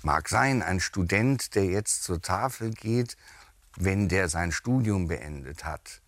mag 0.00 0.30
sein, 0.30 0.62
ein 0.62 0.80
Student, 0.80 1.54
der 1.54 1.66
jetzt 1.66 2.02
zur 2.02 2.22
Tafel 2.22 2.70
geht 2.70 3.18
wenn 3.76 4.08
der 4.08 4.28
sein 4.28 4.52
Studium 4.52 5.08
beendet 5.08 5.64
hat, 5.64 6.02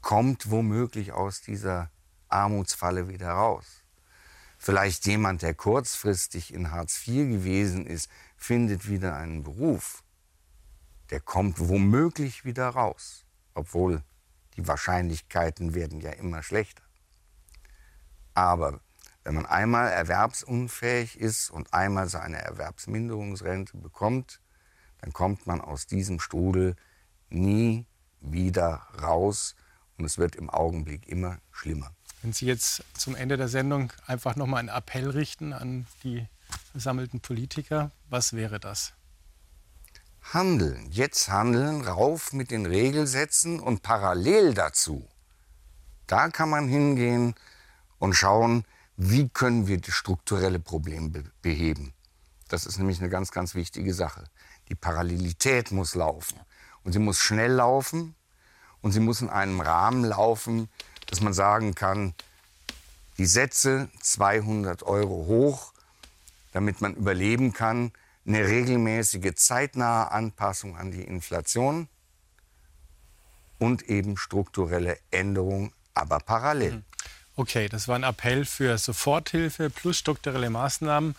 kommt 0.00 0.50
womöglich 0.50 1.12
aus 1.12 1.40
dieser 1.40 1.90
Armutsfalle 2.28 3.08
wieder 3.08 3.30
raus. 3.30 3.82
Vielleicht 4.58 5.06
jemand, 5.06 5.42
der 5.42 5.54
kurzfristig 5.54 6.52
in 6.52 6.70
Hartz 6.70 7.06
IV 7.06 7.28
gewesen 7.28 7.86
ist, 7.86 8.10
findet 8.36 8.88
wieder 8.88 9.16
einen 9.16 9.42
Beruf. 9.42 10.02
Der 11.10 11.20
kommt 11.20 11.58
womöglich 11.58 12.44
wieder 12.44 12.68
raus, 12.68 13.24
obwohl 13.54 14.02
die 14.56 14.66
Wahrscheinlichkeiten 14.66 15.74
werden 15.74 16.00
ja 16.00 16.10
immer 16.12 16.42
schlechter. 16.42 16.82
Aber 18.34 18.80
wenn 19.24 19.34
man 19.34 19.46
einmal 19.46 19.90
erwerbsunfähig 19.90 21.18
ist 21.18 21.50
und 21.50 21.72
einmal 21.74 22.08
seine 22.08 22.38
Erwerbsminderungsrente 22.42 23.76
bekommt, 23.76 24.40
dann 25.00 25.12
kommt 25.12 25.46
man 25.46 25.60
aus 25.60 25.86
diesem 25.86 26.20
Strudel 26.20 26.76
nie 27.30 27.86
wieder 28.20 28.86
raus 29.00 29.54
und 29.98 30.04
es 30.04 30.18
wird 30.18 30.36
im 30.36 30.50
Augenblick 30.50 31.08
immer 31.08 31.38
schlimmer. 31.52 31.92
Wenn 32.22 32.32
Sie 32.32 32.46
jetzt 32.46 32.82
zum 32.94 33.14
Ende 33.14 33.36
der 33.36 33.48
Sendung 33.48 33.92
einfach 34.06 34.36
nochmal 34.36 34.60
einen 34.60 34.68
Appell 34.68 35.10
richten 35.10 35.52
an 35.52 35.86
die 36.02 36.26
versammelten 36.72 37.20
Politiker, 37.20 37.90
was 38.08 38.32
wäre 38.32 38.58
das? 38.58 38.92
Handeln, 40.32 40.90
jetzt 40.90 41.28
handeln, 41.28 41.82
rauf 41.82 42.32
mit 42.32 42.50
den 42.50 42.66
Regelsätzen 42.66 43.60
und 43.60 43.82
parallel 43.82 44.54
dazu, 44.54 45.08
da 46.06 46.28
kann 46.28 46.50
man 46.50 46.68
hingehen 46.68 47.34
und 47.98 48.14
schauen, 48.14 48.64
wie 48.96 49.28
können 49.28 49.66
wir 49.66 49.80
das 49.80 49.94
strukturelle 49.94 50.58
Problem 50.58 51.12
be 51.12 51.24
beheben. 51.42 51.92
Das 52.48 52.64
ist 52.64 52.78
nämlich 52.78 53.00
eine 53.00 53.08
ganz, 53.08 53.30
ganz 53.30 53.54
wichtige 53.54 53.92
Sache. 53.92 54.24
Die 54.68 54.74
Parallelität 54.74 55.70
muss 55.72 55.94
laufen. 55.94 56.38
Und 56.82 56.92
sie 56.92 56.98
muss 56.98 57.18
schnell 57.18 57.52
laufen 57.52 58.14
und 58.80 58.92
sie 58.92 59.00
muss 59.00 59.20
in 59.20 59.30
einem 59.30 59.60
Rahmen 59.60 60.04
laufen, 60.04 60.68
dass 61.06 61.20
man 61.20 61.32
sagen 61.32 61.74
kann, 61.74 62.14
die 63.18 63.26
Sätze 63.26 63.88
200 64.00 64.82
Euro 64.82 65.26
hoch, 65.26 65.72
damit 66.52 66.80
man 66.80 66.94
überleben 66.94 67.52
kann, 67.52 67.92
eine 68.26 68.46
regelmäßige 68.46 69.34
zeitnahe 69.34 70.10
Anpassung 70.10 70.76
an 70.76 70.90
die 70.90 71.02
Inflation 71.02 71.88
und 73.58 73.82
eben 73.88 74.16
strukturelle 74.16 74.98
Änderungen, 75.10 75.72
aber 75.94 76.18
parallel. 76.18 76.82
Okay, 77.36 77.68
das 77.68 77.86
war 77.86 77.96
ein 77.96 78.02
Appell 78.02 78.44
für 78.44 78.78
Soforthilfe 78.78 79.70
plus 79.70 79.98
strukturelle 79.98 80.50
Maßnahmen. 80.50 81.14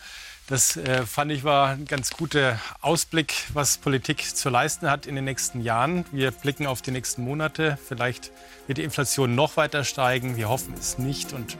Das 0.48 0.78
äh, 0.78 1.04
fand 1.04 1.30
ich 1.30 1.44
war 1.44 1.68
ein 1.68 1.84
ganz 1.84 2.10
guter 2.10 2.58
Ausblick, 2.80 3.34
was 3.52 3.76
Politik 3.76 4.34
zu 4.34 4.48
leisten 4.48 4.90
hat 4.90 5.04
in 5.04 5.14
den 5.14 5.24
nächsten 5.24 5.60
Jahren. 5.60 6.06
Wir 6.10 6.30
blicken 6.30 6.66
auf 6.66 6.80
die 6.80 6.90
nächsten 6.90 7.22
Monate. 7.22 7.78
Vielleicht 7.86 8.32
wird 8.66 8.78
die 8.78 8.82
Inflation 8.82 9.34
noch 9.34 9.58
weiter 9.58 9.84
steigen. 9.84 10.38
Wir 10.38 10.48
hoffen 10.48 10.72
es 10.78 10.96
nicht 10.96 11.34
und 11.34 11.58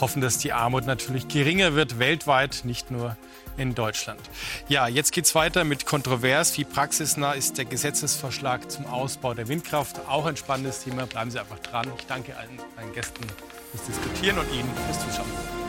hoffen, 0.00 0.22
dass 0.22 0.38
die 0.38 0.52
Armut 0.52 0.86
natürlich 0.86 1.26
geringer 1.26 1.74
wird 1.74 1.98
weltweit, 1.98 2.60
nicht 2.62 2.92
nur 2.92 3.16
in 3.56 3.74
Deutschland. 3.74 4.20
Ja, 4.68 4.86
jetzt 4.86 5.10
geht 5.10 5.24
es 5.24 5.34
weiter 5.34 5.64
mit 5.64 5.84
kontrovers. 5.84 6.56
Wie 6.56 6.64
praxisnah 6.64 7.32
ist 7.32 7.58
der 7.58 7.64
Gesetzesvorschlag 7.64 8.70
zum 8.70 8.86
Ausbau 8.86 9.34
der 9.34 9.48
Windkraft? 9.48 9.98
Auch 10.08 10.26
ein 10.26 10.36
spannendes 10.36 10.84
Thema. 10.84 11.06
Bleiben 11.06 11.32
Sie 11.32 11.40
einfach 11.40 11.58
dran. 11.58 11.90
Ich 11.98 12.06
danke 12.06 12.36
allen 12.36 12.60
meinen 12.76 12.92
Gästen 12.92 13.24
fürs 13.72 13.84
Diskutieren 13.84 14.38
und 14.38 14.48
Ihnen 14.52 14.70
fürs 14.86 15.00
Zuschauen. 15.00 15.67